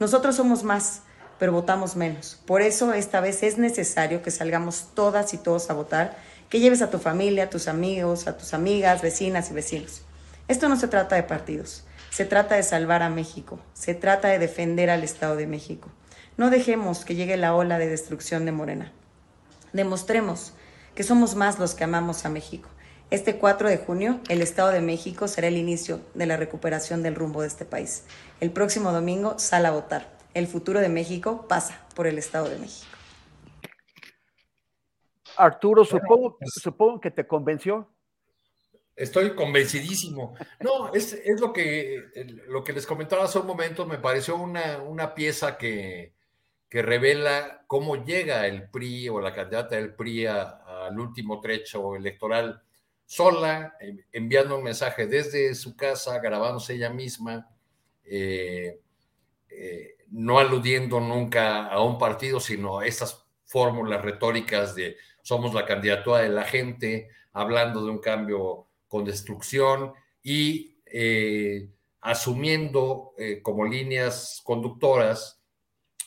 [0.00, 1.02] Nosotros somos más,
[1.38, 2.40] pero votamos menos.
[2.46, 6.16] Por eso esta vez es necesario que salgamos todas y todos a votar
[6.48, 10.02] que lleves a tu familia, a tus amigos, a tus amigas, vecinas y vecinos.
[10.48, 14.38] Esto no se trata de partidos, se trata de salvar a México, se trata de
[14.38, 15.90] defender al Estado de México.
[16.36, 18.92] No dejemos que llegue la ola de destrucción de Morena.
[19.72, 20.52] Demostremos
[20.96, 22.68] que somos más los que amamos a México.
[23.10, 27.14] Este 4 de junio, el Estado de México será el inicio de la recuperación del
[27.14, 28.04] rumbo de este país.
[28.40, 30.16] El próximo domingo, sal a votar.
[30.32, 32.90] El futuro de México pasa por el Estado de México.
[35.36, 37.92] Arturo, supongo, supongo que te convenció.
[38.96, 40.34] Estoy convencidísimo.
[40.60, 42.04] No, es, lo, que,
[42.48, 46.14] lo que les comentaba hace un momento, me pareció una, una pieza que,
[46.68, 50.26] que revela cómo llega el PRI o la candidata del PRI
[50.86, 52.62] al último trecho electoral
[53.04, 53.76] sola,
[54.12, 57.48] enviando un mensaje desde su casa, grabándose ella misma,
[58.04, 58.80] eh,
[59.48, 65.64] eh, no aludiendo nunca a un partido, sino a estas fórmulas retóricas de somos la
[65.64, 69.92] candidatura de la gente, hablando de un cambio con destrucción
[70.22, 71.68] y eh,
[72.00, 75.36] asumiendo como líneas conductoras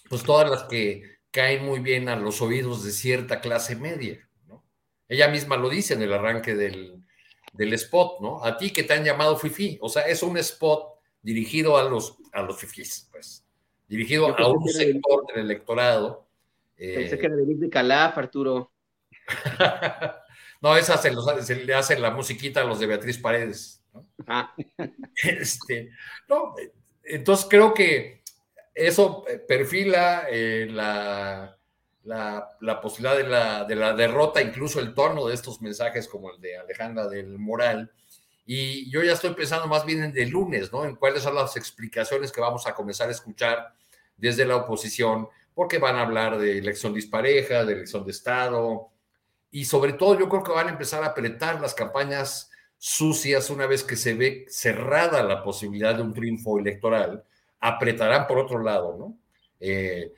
[0.10, 4.29] pues todas las que caen muy bien a los oídos de cierta clase media.
[5.10, 7.04] Ella misma lo dice en el arranque del,
[7.74, 8.46] spot, ¿no?
[8.46, 12.18] A ti que te han llamado fifi, o sea, es un spot dirigido a los,
[12.32, 13.44] a los fifís, pues,
[13.88, 16.28] dirigido a un sector del electorado.
[16.78, 18.72] Pensé que era de Calaf, Arturo.
[20.62, 21.12] no, esa se,
[21.42, 23.84] se, le hace la musiquita a los de Beatriz Paredes.
[23.94, 24.06] ¿no?
[24.28, 24.56] Ah.
[25.24, 25.92] Este,
[26.30, 26.56] no,
[27.04, 28.22] entonces creo que
[28.74, 31.59] eso eh, perfila eh, la,
[32.10, 36.42] la, posibilidad de la, de la, derrota, incluso el tono de estos mensajes como el
[36.42, 37.92] de Alejandra del Moral.
[38.46, 40.86] Y yo ya estoy pensando más bien en el lunes, ¿no?
[40.86, 43.74] En cuáles son las explicaciones que vamos a comenzar a escuchar
[44.18, 48.90] desde la oposición, porque van a hablar de elección dispareja, de elección de Estado,
[49.52, 53.68] y sobre todo yo creo que van a empezar a apretar las campañas sucias una
[53.68, 57.24] vez que se ve cerrada la posibilidad de un triunfo electoral
[57.60, 59.18] apretarán por otro lado, ¿no?
[59.60, 60.14] Eh,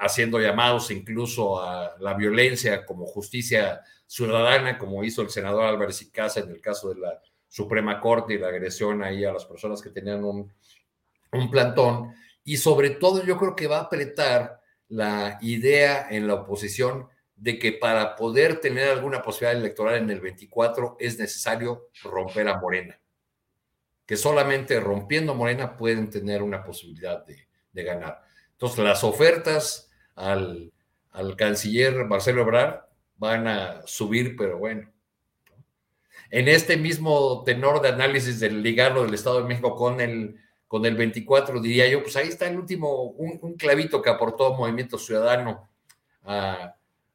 [0.00, 6.10] haciendo llamados incluso a la violencia como justicia ciudadana, como hizo el senador Álvarez y
[6.10, 9.82] Casa en el caso de la Suprema Corte y la agresión ahí a las personas
[9.82, 10.52] que tenían un,
[11.32, 12.14] un plantón.
[12.44, 17.58] Y sobre todo yo creo que va a apretar la idea en la oposición de
[17.58, 23.00] que para poder tener alguna posibilidad electoral en el 24 es necesario romper a Morena
[24.10, 27.46] que solamente rompiendo Morena pueden tener una posibilidad de,
[27.84, 28.20] ganar.
[28.50, 29.88] Entonces, las ofertas
[30.20, 32.84] al, canciller Marcelo Ebrard
[33.16, 34.90] van a subir, pero bueno.
[36.30, 40.36] En este mismo tenor de análisis del ligarlo del Estado de México con el,
[40.68, 44.96] con el 24, diría yo, pues ahí está el último, un, clavito que aportó Movimiento
[44.96, 45.68] Ciudadano
[46.22, 46.74] al,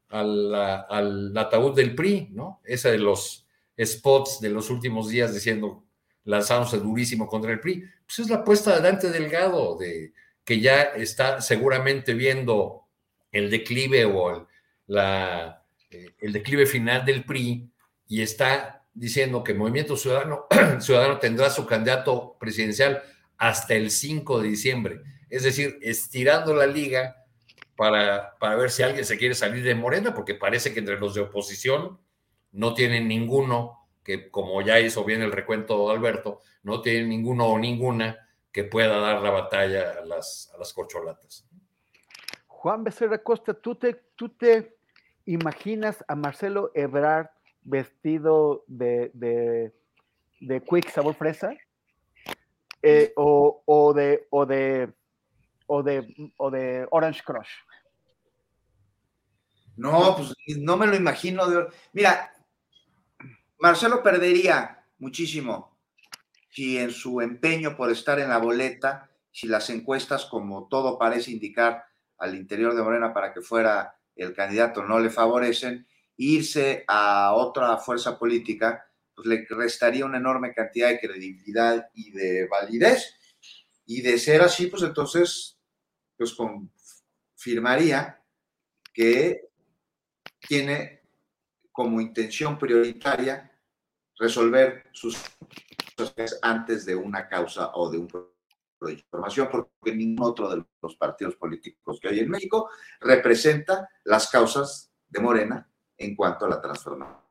[0.10, 2.60] al ataúd del PRI, ¿no?
[2.66, 3.48] Ese de los
[3.82, 5.84] spots de los últimos días diciendo
[6.26, 7.84] lanzándose durísimo contra el PRI.
[8.06, 10.14] Pues es la apuesta de Dante Delgado, de,
[10.44, 12.85] que ya está seguramente viendo
[13.36, 14.48] el declive o
[14.88, 17.70] el, declive final del PRI
[18.08, 20.46] y está diciendo que Movimiento Ciudadano,
[20.80, 23.04] Ciudadano tendrá su candidato presidencial
[23.38, 25.02] hasta el 5 de diciembre.
[25.30, 27.26] Es decir, estirando la liga
[27.76, 31.14] para, para ver si alguien se quiere salir de Morena, porque parece que entre los
[31.14, 32.00] de oposición
[32.54, 37.60] no tienen ninguno que como ya hizo bien el recuento Alberto, no tiene ninguno o
[37.60, 41.46] ninguna que pueda dar la batalla a las, a las corcholatas.
[42.66, 44.76] Juan Becerra Costa, ¿tú te, ¿tú te
[45.26, 47.28] imaginas a Marcelo Ebrard
[47.62, 49.72] vestido de, de,
[50.40, 51.54] de Quick Sabor Fresa?
[52.82, 54.92] Eh, o, o, de, o, de,
[55.68, 57.52] o, de, o de Orange Crush.
[59.78, 61.44] No, pues no me lo imagino.
[61.94, 62.34] Mira,
[63.60, 65.78] Marcelo perdería muchísimo
[66.50, 71.30] si en su empeño por estar en la boleta, si las encuestas, como todo parece
[71.30, 71.86] indicar
[72.18, 75.88] al interior de Morena para que fuera el candidato, no le favorecen,
[76.18, 82.48] irse a otra fuerza política, pues le restaría una enorme cantidad de credibilidad y de
[82.48, 83.14] validez.
[83.86, 85.60] Y de ser así, pues entonces,
[86.18, 88.22] pues confirmaría
[88.94, 89.50] que
[90.40, 91.02] tiene
[91.72, 93.52] como intención prioritaria
[94.18, 95.18] resolver sus
[96.42, 98.35] antes de una causa o de un proyecto
[98.82, 102.70] de información, porque ningún otro de los partidos políticos que hay en México
[103.00, 107.22] representa las causas de Morena en cuanto a la transformación.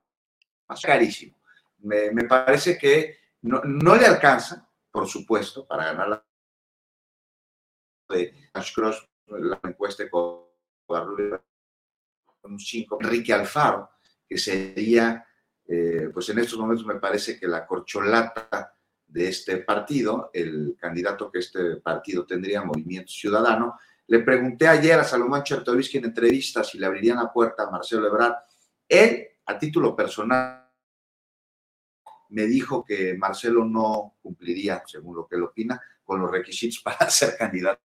[0.83, 1.37] Carísimo.
[1.79, 6.25] Me, me parece que no, no, le alcanza, por supuesto, para ganar la
[8.09, 10.49] de Cross, la encuesta con
[12.43, 13.91] un 5, Enrique Alfaro,
[14.27, 15.27] que sería
[15.66, 18.77] eh, pues en estos momentos me parece que la corcholata
[19.15, 23.78] de este partido, el candidato que este partido tendría, Movimiento Ciudadano,
[24.09, 28.09] le pregunté ayer a Salomón Chertovisky en entrevista si le abrirían la puerta a Marcelo
[28.09, 28.35] Ebrard.
[28.89, 30.69] Él, a título personal,
[32.31, 37.09] me dijo que Marcelo no cumpliría, según lo que él opina, con los requisitos para
[37.09, 37.81] ser candidato.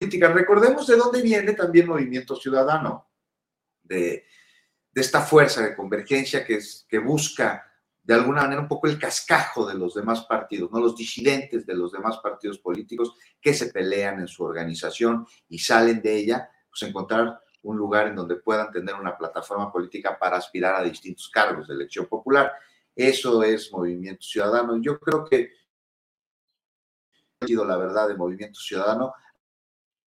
[0.00, 3.10] Recordemos de dónde viene también Movimiento Ciudadano,
[3.82, 4.24] de
[4.92, 7.71] de esta fuerza de convergencia que, es, que busca
[8.02, 11.74] de alguna manera un poco el cascajo de los demás partidos, no los disidentes de
[11.74, 16.82] los demás partidos políticos que se pelean en su organización y salen de ella, pues
[16.82, 21.68] encontrar un lugar en donde puedan tener una plataforma política para aspirar a distintos cargos
[21.68, 22.52] de elección popular.
[22.94, 24.80] Eso es movimiento ciudadano.
[24.82, 25.52] Yo creo que
[27.40, 29.14] ha sido la verdad de movimiento ciudadano.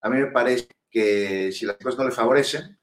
[0.02, 2.78] A mí me parece que si las cosas no le favorecen,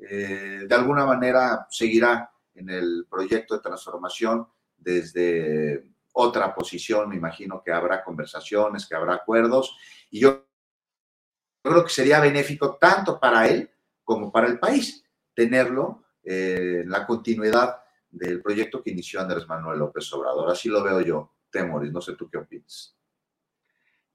[0.00, 7.08] eh, de alguna manera seguirá en el proyecto de transformación desde otra posición.
[7.08, 9.76] Me imagino que habrá conversaciones, que habrá acuerdos.
[10.10, 10.46] Y yo
[11.62, 13.70] creo que sería benéfico tanto para él
[14.04, 15.04] como para el país
[15.34, 20.50] tenerlo eh, en la continuidad del proyecto que inició Andrés Manuel López Obrador.
[20.50, 21.92] Así lo veo yo, Temoris.
[21.92, 22.96] No sé tú qué opinas.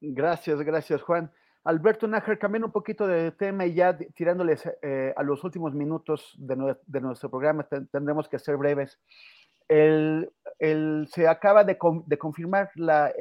[0.02, 1.32] Gracias, gracias, Juan.
[1.66, 6.36] Alberto Nájar, cambiando un poquito de tema y ya tirándoles eh, a los últimos minutos
[6.38, 9.00] de, nuestro programa, tendremos que ser breves.
[9.70, 10.30] El,
[11.10, 13.14] se acaba de, confirmar la,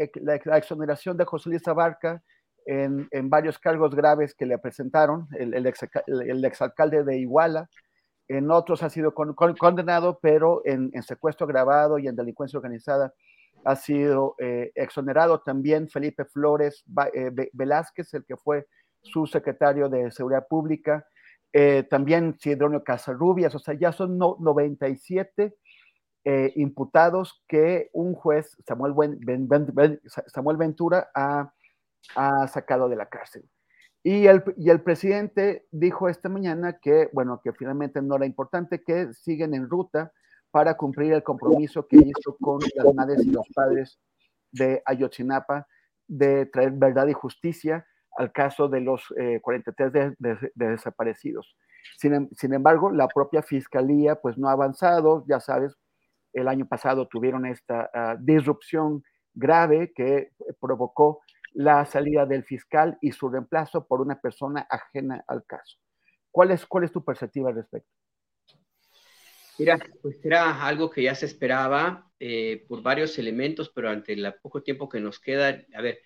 [0.56, 2.22] exoneración de José Luis Abarca
[2.66, 7.68] en, varios cargos graves que le presentaron, el, exalcalde de Iguala.
[8.26, 13.14] En otros ha sido condenado, pero en, secuestro agravado y en delincuencia organizada
[13.64, 16.84] ha sido eh, exonerado también Felipe Flores
[17.14, 18.66] eh, Velázquez, el que fue
[19.02, 21.06] su secretario de Seguridad Pública,
[21.52, 25.54] eh, también Sidronio Casarrubias, o sea, ya son 97
[26.54, 28.94] imputados que un juez, Samuel,
[30.28, 31.52] Samuel Ventura, ha,
[32.46, 33.44] sacado de la cárcel.
[34.04, 38.82] Y el, y el, presidente dijo esta mañana que, bueno, que finalmente no era importante,
[38.82, 40.12] que siguen en ruta
[40.52, 43.98] para cumplir el compromiso que hizo con las madres y los padres
[44.52, 45.66] de Ayotzinapa
[46.06, 49.02] de traer verdad y justicia al caso de los
[49.40, 51.56] 43 eh, de, desaparecidos.
[51.96, 55.74] Sin, embargo, la propia fiscalía pues no ha avanzado, ya sabes,
[56.34, 59.02] el año pasado tuvieron esta ah, disrupción
[59.34, 61.22] grave que provocó
[61.52, 65.78] la salida del fiscal y su reemplazo por una persona ajena al caso.
[66.30, 67.90] ¿Cuál es, cuál es tu perspectiva al respecto?
[69.58, 74.34] Mira, pues era algo que ya se esperaba eh, por varios elementos, pero ante el
[74.42, 76.00] poco tiempo que nos queda, a ver,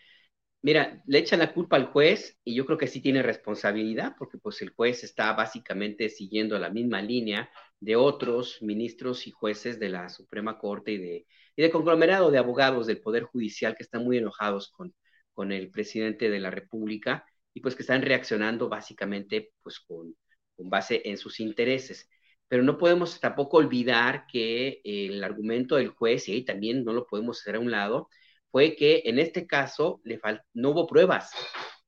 [0.62, 4.38] mira, le echan la culpa al juez y yo creo que sí tiene responsabilidad, porque
[4.38, 7.50] pues el juez está básicamente siguiendo la misma línea
[7.80, 12.38] de otros ministros y jueces de la Suprema Corte y de, y de conglomerado de
[12.38, 14.94] abogados del Poder Judicial que están muy enojados con,
[15.34, 20.16] con el presidente de la República y pues que están reaccionando básicamente pues con,
[20.56, 22.08] con base en sus intereses
[22.48, 27.06] pero no podemos tampoco olvidar que el argumento del juez, y ahí también no lo
[27.06, 28.08] podemos hacer a un lado,
[28.50, 30.20] fue que en este caso le
[30.54, 31.30] no hubo pruebas,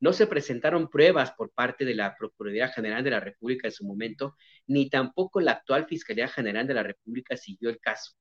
[0.00, 3.84] no se presentaron pruebas por parte de la Procuraduría General de la República en su
[3.84, 4.36] momento,
[4.66, 8.12] ni tampoco la actual Fiscalía General de la República siguió el caso.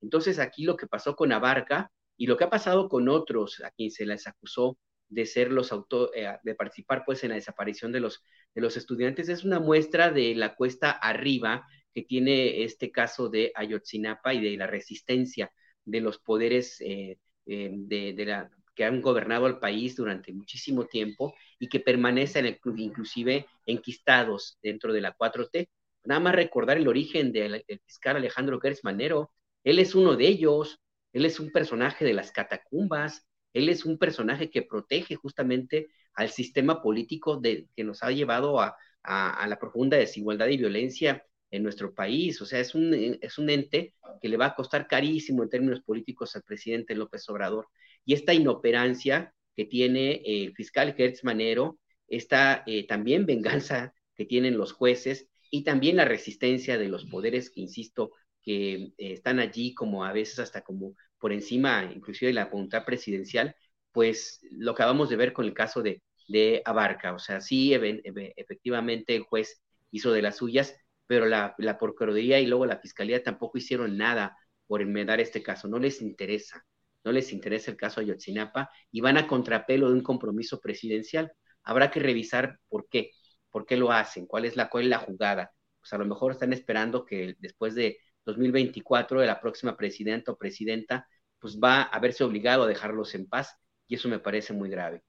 [0.00, 3.70] Entonces aquí lo que pasó con Abarca y lo que ha pasado con otros a
[3.70, 4.78] quien se les acusó
[5.08, 8.22] de ser los auto, eh, de participar pues en la desaparición de los,
[8.54, 11.66] de los estudiantes es una muestra de la cuesta arriba
[11.98, 15.50] que tiene este caso de Ayotzinapa y de la resistencia
[15.84, 21.34] de los poderes eh, eh, de, la, que han gobernado al país durante muchísimo tiempo
[21.58, 25.68] y que permanecen inclusive enquistados dentro de la 4T.
[26.04, 29.32] Nada más recordar el origen del, fiscal Alejandro Gertz Manero.
[29.64, 30.78] Él es uno de ellos,
[31.12, 36.28] él es un personaje de las catacumbas, él es un personaje que protege justamente al
[36.30, 41.62] sistema político de, que nos ha llevado a, a la profunda desigualdad y violencia en
[41.62, 42.40] nuestro país.
[42.42, 45.80] O sea, es un, es un ente que le va a costar carísimo en términos
[45.80, 47.68] políticos al presidente López Obrador.
[48.04, 54.56] Y esta inoperancia que tiene el fiscal Gertz Manero, esta eh, también venganza que tienen
[54.56, 58.12] los jueces y también la resistencia de los poderes que, insisto,
[58.42, 62.84] que eh, están allí como a veces hasta como por encima inclusive de la voluntad
[62.84, 63.54] presidencial,
[63.92, 67.14] pues lo acabamos de ver con el caso de, de Abarca.
[67.14, 69.60] O sea, sí, efectivamente el juez
[69.90, 70.76] hizo de las suyas,
[71.08, 75.66] pero la, la Procuraduría y luego la Fiscalía tampoco hicieron nada por enmendar este caso,
[75.66, 76.64] no les interesa,
[77.02, 81.32] no les interesa el caso Ayotzinapa y van a contrapelo de un compromiso presidencial.
[81.62, 83.12] Habrá que revisar por qué,
[83.50, 85.50] por qué lo hacen, cuál es la, cuál es la jugada.
[85.80, 90.36] Pues a lo mejor están esperando que después de 2024 de la próxima presidenta o
[90.36, 91.08] presidenta,
[91.38, 93.56] pues va a verse obligado a dejarlos en paz
[93.86, 95.02] y eso me parece muy grave.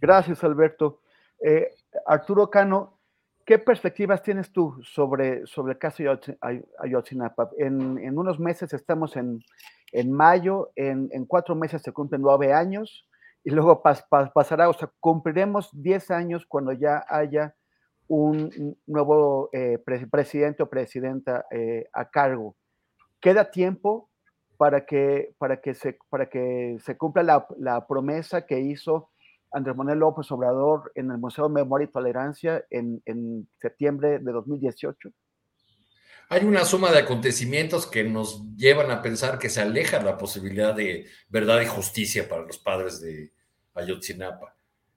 [0.00, 0.99] Gracias, Alberto.
[1.42, 1.70] Eh,
[2.06, 2.98] Arturo Cano,
[3.44, 6.02] ¿qué perspectivas tienes tú sobre, sobre el caso
[6.78, 7.50] Ayotzinapa?
[7.58, 9.40] En, en unos meses estamos en,
[9.92, 13.08] en mayo, en, en, cuatro meses se cumplen nueve años
[13.42, 13.82] y luego
[14.34, 17.54] pasará, o sea, cumpliremos diez años cuando ya haya
[18.06, 19.50] un nuevo
[20.10, 21.46] presidente o presidenta
[21.92, 22.56] a cargo.
[23.20, 24.10] Queda tiempo
[24.56, 29.09] para que, para que, se, para que se cumpla la, la promesa que hizo
[29.52, 34.32] Andrés Manuel López Obrador en el Museo de Memoria y Tolerancia en, en septiembre de
[34.32, 35.10] 2018?
[36.28, 40.72] Hay una suma de acontecimientos que nos llevan a pensar que se aleja la posibilidad
[40.72, 43.32] de verdad y justicia para los padres de
[43.74, 44.54] Ayotzinapa.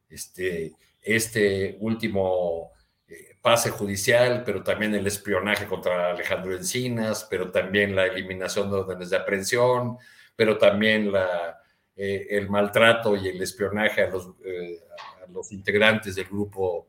[0.07, 2.71] Este, este último
[3.07, 8.77] eh, pase judicial, pero también el espionaje contra Alejandro Encinas, pero también la eliminación de
[8.77, 9.97] órdenes de aprehensión,
[10.35, 11.62] pero también la,
[11.95, 14.79] eh, el maltrato y el espionaje a los, eh,
[15.23, 16.87] a los integrantes del grupo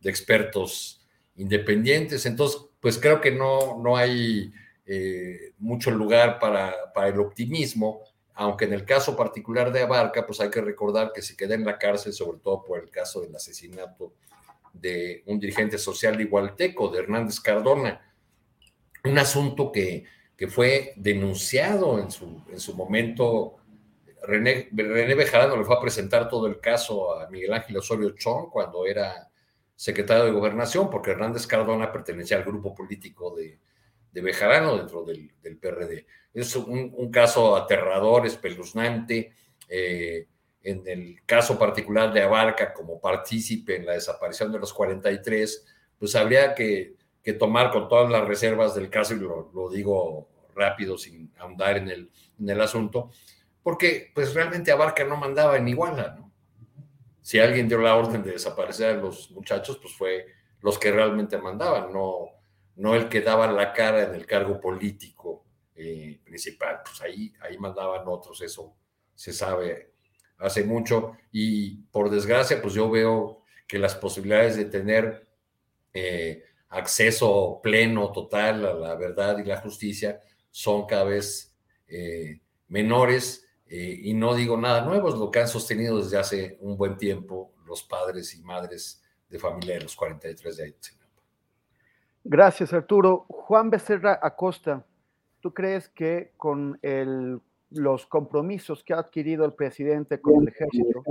[0.00, 1.06] de expertos
[1.36, 2.26] independientes.
[2.26, 4.52] Entonces, pues creo que no, no hay
[5.58, 8.02] mucho lugar para, para el optimismo,
[8.34, 11.64] aunque en el caso particular de Abarca, pues hay que recordar que se queda en
[11.64, 14.14] la cárcel, sobre todo por el caso del asesinato
[14.72, 18.00] de un dirigente social igualteco, de Hernández Cardona,
[19.04, 20.04] un asunto que,
[20.36, 23.56] que fue denunciado en su, en su momento.
[24.22, 28.86] René, Bejarano le fue a presentar todo el caso a Miguel Ángel Osorio Chong cuando
[28.86, 29.28] era
[29.74, 33.58] secretario de Gobernación, porque Hernández Cardona pertenecía al grupo político de,
[34.12, 36.06] Bejarano dentro del, PRD.
[36.34, 39.32] Es un, caso aterrador, espeluznante.
[39.68, 40.26] Eh,
[40.62, 45.66] en el caso particular de Abarca como partícipe en la desaparición de los 43,
[45.98, 46.96] pues habría que,
[47.38, 52.10] tomar con todas las reservas del caso, y lo, digo rápido sin ahondar en
[52.50, 53.10] el asunto,
[53.62, 56.32] porque pues realmente Abarca no mandaba en Iguala, ¿no?
[57.20, 60.26] Si alguien dio la orden de desaparecer a los muchachos, pues fue
[60.60, 62.26] los que realmente mandaban, no,
[62.76, 67.58] no el que daba la cara en el cargo político eh, principal, pues ahí, ahí
[67.58, 68.74] mandaban otros, eso
[69.14, 69.92] se sabe
[70.38, 71.16] hace mucho.
[71.30, 75.28] Y por desgracia, pues yo veo que las posibilidades de tener
[75.92, 80.20] eh, acceso pleno, total a la verdad y la justicia
[80.50, 81.56] son cada vez
[81.86, 86.58] eh, menores eh, y no digo nada nuevo, es lo que han sostenido desde hace
[86.60, 91.06] un buen tiempo los padres y madres de familia de los 43 de Ayotzinapa.
[92.24, 93.26] Gracias, Arturo.
[93.28, 94.84] Juan Becerra Acosta,
[95.40, 97.40] ¿tú crees que con el
[97.70, 101.04] los compromisos que ha adquirido el presidente con el ejército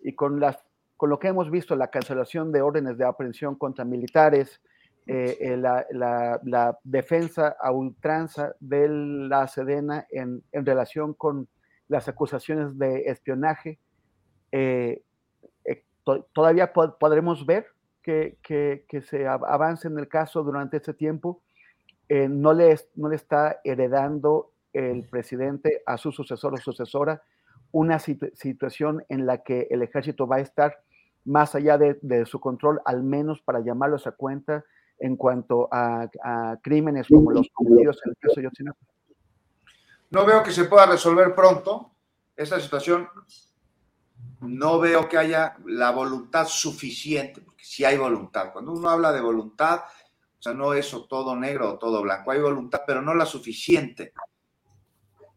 [0.00, 0.58] y con, las,
[0.96, 4.60] con lo que hemos visto, la cancelación de órdenes de aprehensión contra militares,
[5.06, 11.48] eh, eh, la, la, defensa a ultranza de la Sedena en, en relación con
[11.88, 13.78] las acusaciones de espionaje,
[14.52, 15.02] eh,
[16.32, 17.66] todavía podremos ver
[18.02, 18.38] que,
[19.08, 21.42] se avance en el caso durante este tiempo.
[22.08, 27.22] no, le, no le está heredando el presidente a su sucesor o sucesora
[27.72, 30.78] una situación en la que el ejército va a estar
[31.24, 34.64] más allá de, su control, al menos para llamarlos a cuenta
[34.98, 36.08] en cuanto a,
[36.62, 38.78] crímenes como los cometidos en el caso de Yotzinapa.
[40.16, 41.92] No veo que se pueda resolver pronto
[42.34, 43.06] esta situación.
[44.40, 48.50] No veo que haya la voluntad suficiente, porque si hay voluntad.
[48.50, 49.82] Cuando uno habla de voluntad,
[50.38, 52.30] o sea, no es todo negro o todo blanco.
[52.30, 54.14] Hay voluntad, pero no la suficiente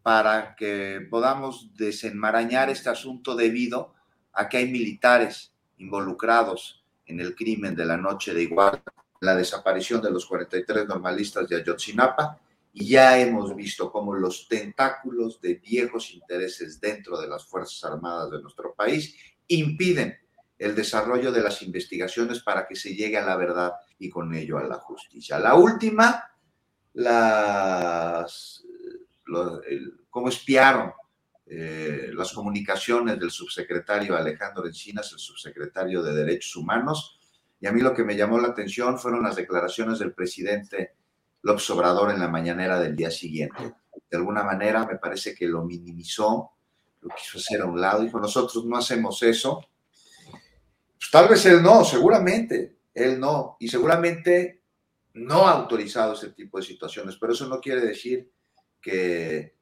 [0.02, 3.92] para que podamos desenmarañar este asunto debido
[4.32, 8.82] a que hay militares involucrados en el crimen de la noche de igual,
[9.20, 12.38] la desaparición de los 43 normalistas de Ayotzinapa,
[12.72, 18.30] y ya hemos visto cómo los tentáculos de viejos intereses dentro de las Fuerzas Armadas
[18.30, 19.16] de nuestro país
[19.48, 20.16] impiden
[20.56, 24.58] el desarrollo de las investigaciones para que se llegue a la verdad y con ello
[24.58, 25.38] a la justicia.
[25.38, 26.22] La última,
[26.92, 28.64] las
[30.10, 30.92] cómo espiaron
[31.46, 37.18] eh, las comunicaciones del subsecretario Alejandro Encinas, el subsecretario de Derechos Humanos.
[37.60, 40.94] Y a mí lo que me llamó la atención fueron las declaraciones del presidente
[41.42, 43.74] López Obrador en la mañanera del día siguiente.
[44.10, 46.52] De alguna manera me parece que lo minimizó,
[47.00, 49.64] lo quiso hacer a un lado, dijo, nosotros no hacemos eso.
[50.98, 54.62] Pues tal vez él no, seguramente, él no, y seguramente
[55.14, 58.30] no ha autorizado ese tipo de situaciones, pero eso no quiere decir
[58.80, 59.56] que,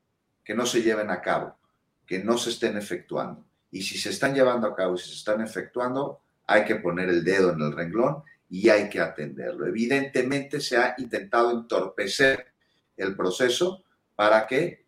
[0.45, 1.57] que no se lleven a cabo,
[2.07, 3.45] que no se estén efectuando.
[3.71, 7.23] Y si se están llevando a cabo si se están efectuando, hay que poner el
[7.23, 9.66] dedo en el renglón y hay que atenderlo.
[9.66, 12.47] Evidentemente se ha intentado entorpecer
[12.97, 13.85] el proceso
[14.15, 14.87] para que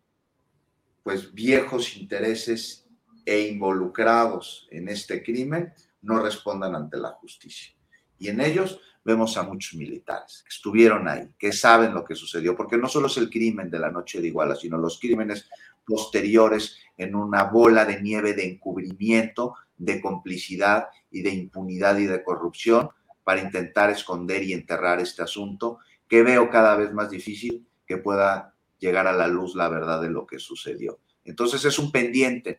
[1.03, 2.87] pues viejos intereses
[3.25, 7.73] e involucrados en este crimen no respondan ante la justicia.
[8.17, 12.55] Y en ellos vemos a muchos militares que estuvieron ahí, que saben lo que sucedió,
[12.55, 15.49] porque no solo es el crimen de la noche de Iguala, sino los crímenes
[15.85, 22.23] posteriores en una bola de nieve de encubrimiento, de complicidad y de impunidad y de
[22.23, 22.89] corrupción
[23.23, 28.55] para intentar esconder y enterrar este asunto, que veo cada vez más difícil que pueda
[28.79, 30.99] llegar a la luz la verdad de lo que sucedió.
[31.23, 32.57] Entonces es un pendiente,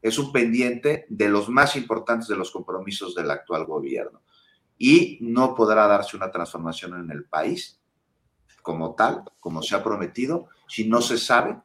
[0.00, 4.22] es un pendiente de los más importantes de los compromisos del actual gobierno.
[4.76, 7.80] Y no podrá darse una transformación en el país
[8.62, 11.56] como tal, como se ha prometido, si no se sabe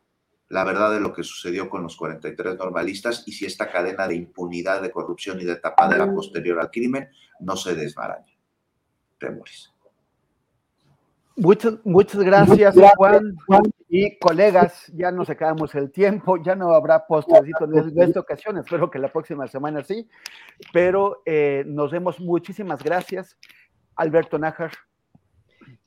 [0.50, 4.16] la verdad de lo que sucedió con los 43 normalistas y si esta cadena de
[4.16, 7.10] impunidad, de corrupción y de tapadera posterior al crimen
[7.40, 8.34] no se desmaraña.
[9.20, 9.74] Temores.
[11.36, 13.38] Muchas, muchas gracias, Juan,
[13.90, 14.92] y colegas.
[14.96, 18.58] Ya nos acabamos el tiempo, ya no habrá postrecito de esta ocasión.
[18.58, 20.10] Espero que la próxima semana sí,
[20.74, 22.20] pero eh, nos vemos.
[22.20, 23.38] Muchísimas gracias,
[23.96, 24.72] Alberto Nájar.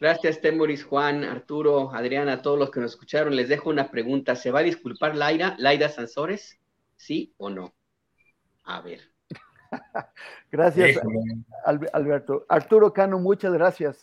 [0.00, 3.36] Gracias, Temoris, Juan, Arturo, Adriana, todos los que nos escucharon.
[3.36, 4.34] Les dejo una pregunta.
[4.34, 6.58] ¿Se va a disculpar Laira, Laira Sansores?
[6.96, 7.74] ¿Sí o no?
[8.64, 9.00] A ver.
[10.50, 10.98] gracias,
[11.92, 12.46] Alberto.
[12.48, 14.02] Arturo Cano, muchas gracias.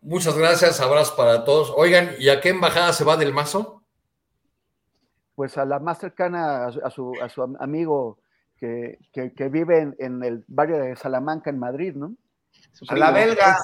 [0.00, 1.72] Muchas gracias, abrazos para todos.
[1.76, 3.82] Oigan, ¿y a qué embajada se va del mazo?
[5.34, 8.20] Pues a la más cercana a su, a su, amigo
[8.56, 8.96] que,
[9.50, 12.14] vive en, el barrio de Salamanca, en Madrid, ¿no?
[12.88, 13.58] A la belga.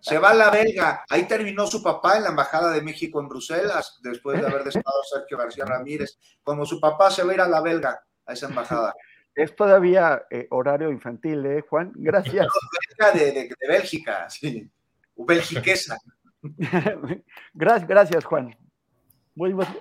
[0.00, 1.04] Se va a la belga.
[1.08, 5.00] Ahí terminó su papá en la Embajada de México en Bruselas, después de haber despado
[5.00, 6.18] a Sergio García Ramírez.
[6.42, 8.94] Como su papá se va a ir a la belga, a esa embajada.
[9.34, 11.92] Es todavía eh, horario infantil, ¿eh, Juan?
[11.94, 12.46] Gracias.
[13.14, 14.70] de, de, de Bélgica, sí
[15.16, 15.98] belgiquesa.
[17.54, 18.56] gracias, gracias, Juan.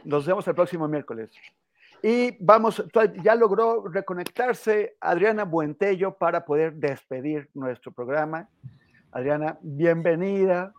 [0.03, 1.31] nos vemos el próximo miércoles.
[2.01, 2.83] Y vamos,
[3.23, 8.47] ya logró reconectarse Adriana Buentello para poder despedir nuestro programa.
[9.15, 10.73] Adriana, bienvenida.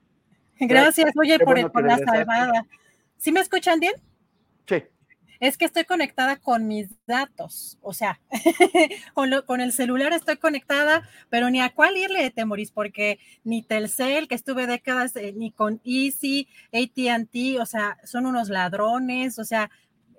[0.60, 2.66] Gracias, oye, por, por la salvada.
[3.16, 3.94] ¿Sí me escuchan bien?
[4.66, 4.82] Sí
[5.40, 8.20] es que estoy conectada con mis datos, o sea,
[9.14, 14.28] con, el celular estoy conectada, pero ni a cuál irle de Temoris, porque ni Telcel,
[14.28, 19.70] que estuve décadas, eh, ni con Easy, ATT, o sea, son unos ladrones, o sea,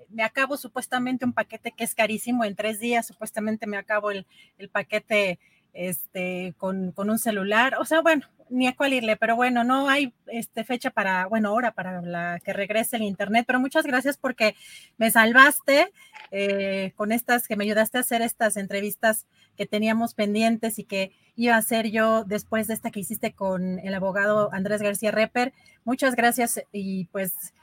[0.10, 4.27] me acabo supuestamente un paquete que es carísimo en tres días, supuestamente me acabo el,
[4.60, 5.39] el paquete
[5.73, 9.89] este, con, con, un celular, o sea, bueno, ni a cuál irle, pero bueno, no
[9.89, 14.18] hay este, fecha para, bueno, hora para la que regrese el internet, pero muchas gracias
[14.18, 14.56] porque
[14.98, 15.91] me salvaste
[16.31, 19.26] eh, con estas, que me ayudaste a hacer estas entrevistas
[19.56, 23.80] que teníamos pendientes y que iba a hacer yo después de esta que hiciste con
[23.80, 25.53] el abogado Andrés García Reper.
[25.84, 27.53] Muchas gracias y pues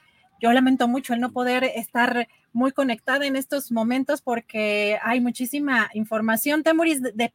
[0.41, 5.89] yo lamento mucho el no poder estar muy conectada en estos momentos porque hay muchísima
[5.93, 6.63] información.
[6.63, 7.33] Temuris, de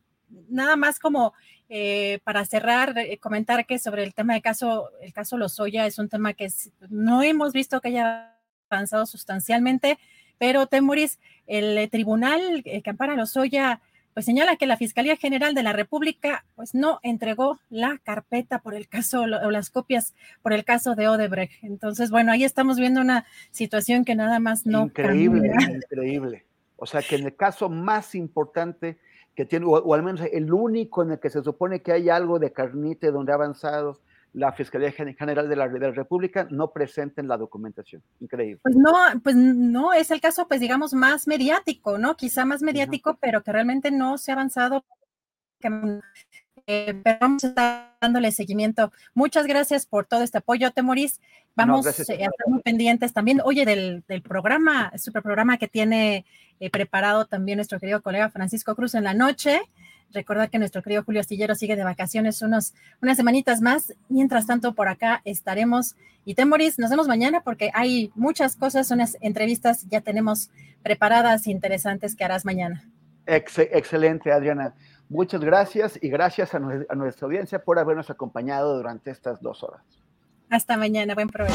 [0.49, 1.33] nada más como
[1.69, 5.99] eh, para cerrar, eh, comentar que sobre el tema de caso, el caso Lozoya es
[5.99, 6.49] un tema que
[6.89, 8.37] no hemos visto que haya
[8.69, 9.99] avanzado sustancialmente,
[10.39, 13.81] pero Temuris, el eh, tribunal que ampara Lozoya,
[14.15, 18.75] pues señala que la Fiscalía General de la República pues no entregó la carpeta por
[18.75, 21.63] el caso o las copias por el caso de Odebrecht.
[21.63, 24.87] Entonces, bueno, ahí estamos viendo una situación que nada más no.
[24.87, 26.45] Increíble, increíble.
[26.77, 28.99] O sea que en el caso más importante
[29.35, 32.39] que tiene, o, al menos el único en el que se supone que hay algo
[32.39, 34.01] de carnite donde ha avanzado
[34.33, 38.03] la Fiscalía General de la, República, no presenten la documentación.
[38.21, 38.61] Increíble.
[38.63, 38.93] Pues no,
[39.23, 42.17] pues no, es el caso, pues digamos, más mediático, ¿no?
[42.17, 44.85] Quizá más mediático, pero que realmente no se ha avanzado.
[46.67, 48.93] Eh, pero vamos a estar dándole seguimiento.
[49.15, 51.21] Muchas gracias por todo este apoyo, Temoris.
[51.57, 56.25] Vamos eh, a estar muy pendientes también, oye, del, del programa, super programa que tiene
[56.61, 59.61] eh, preparado también nuestro querido colega Francisco Cruz en la noche.
[60.13, 63.95] Recordar que nuestro querido Julio Astillero sigue de vacaciones unos, unas semanitas más.
[64.09, 65.95] Mientras tanto, por acá estaremos.
[66.25, 70.51] Y Temoris, nos vemos mañana porque hay muchas cosas, unas entrevistas ya tenemos
[70.83, 72.85] preparadas interesantes que harás mañana.
[73.27, 74.75] excelente, Adriana.
[75.09, 80.00] Muchas gracias y gracias a, a nuestra audiencia por habernos acompañado durante estas dos horas.
[80.51, 81.55] Hasta mañana, buen provecho.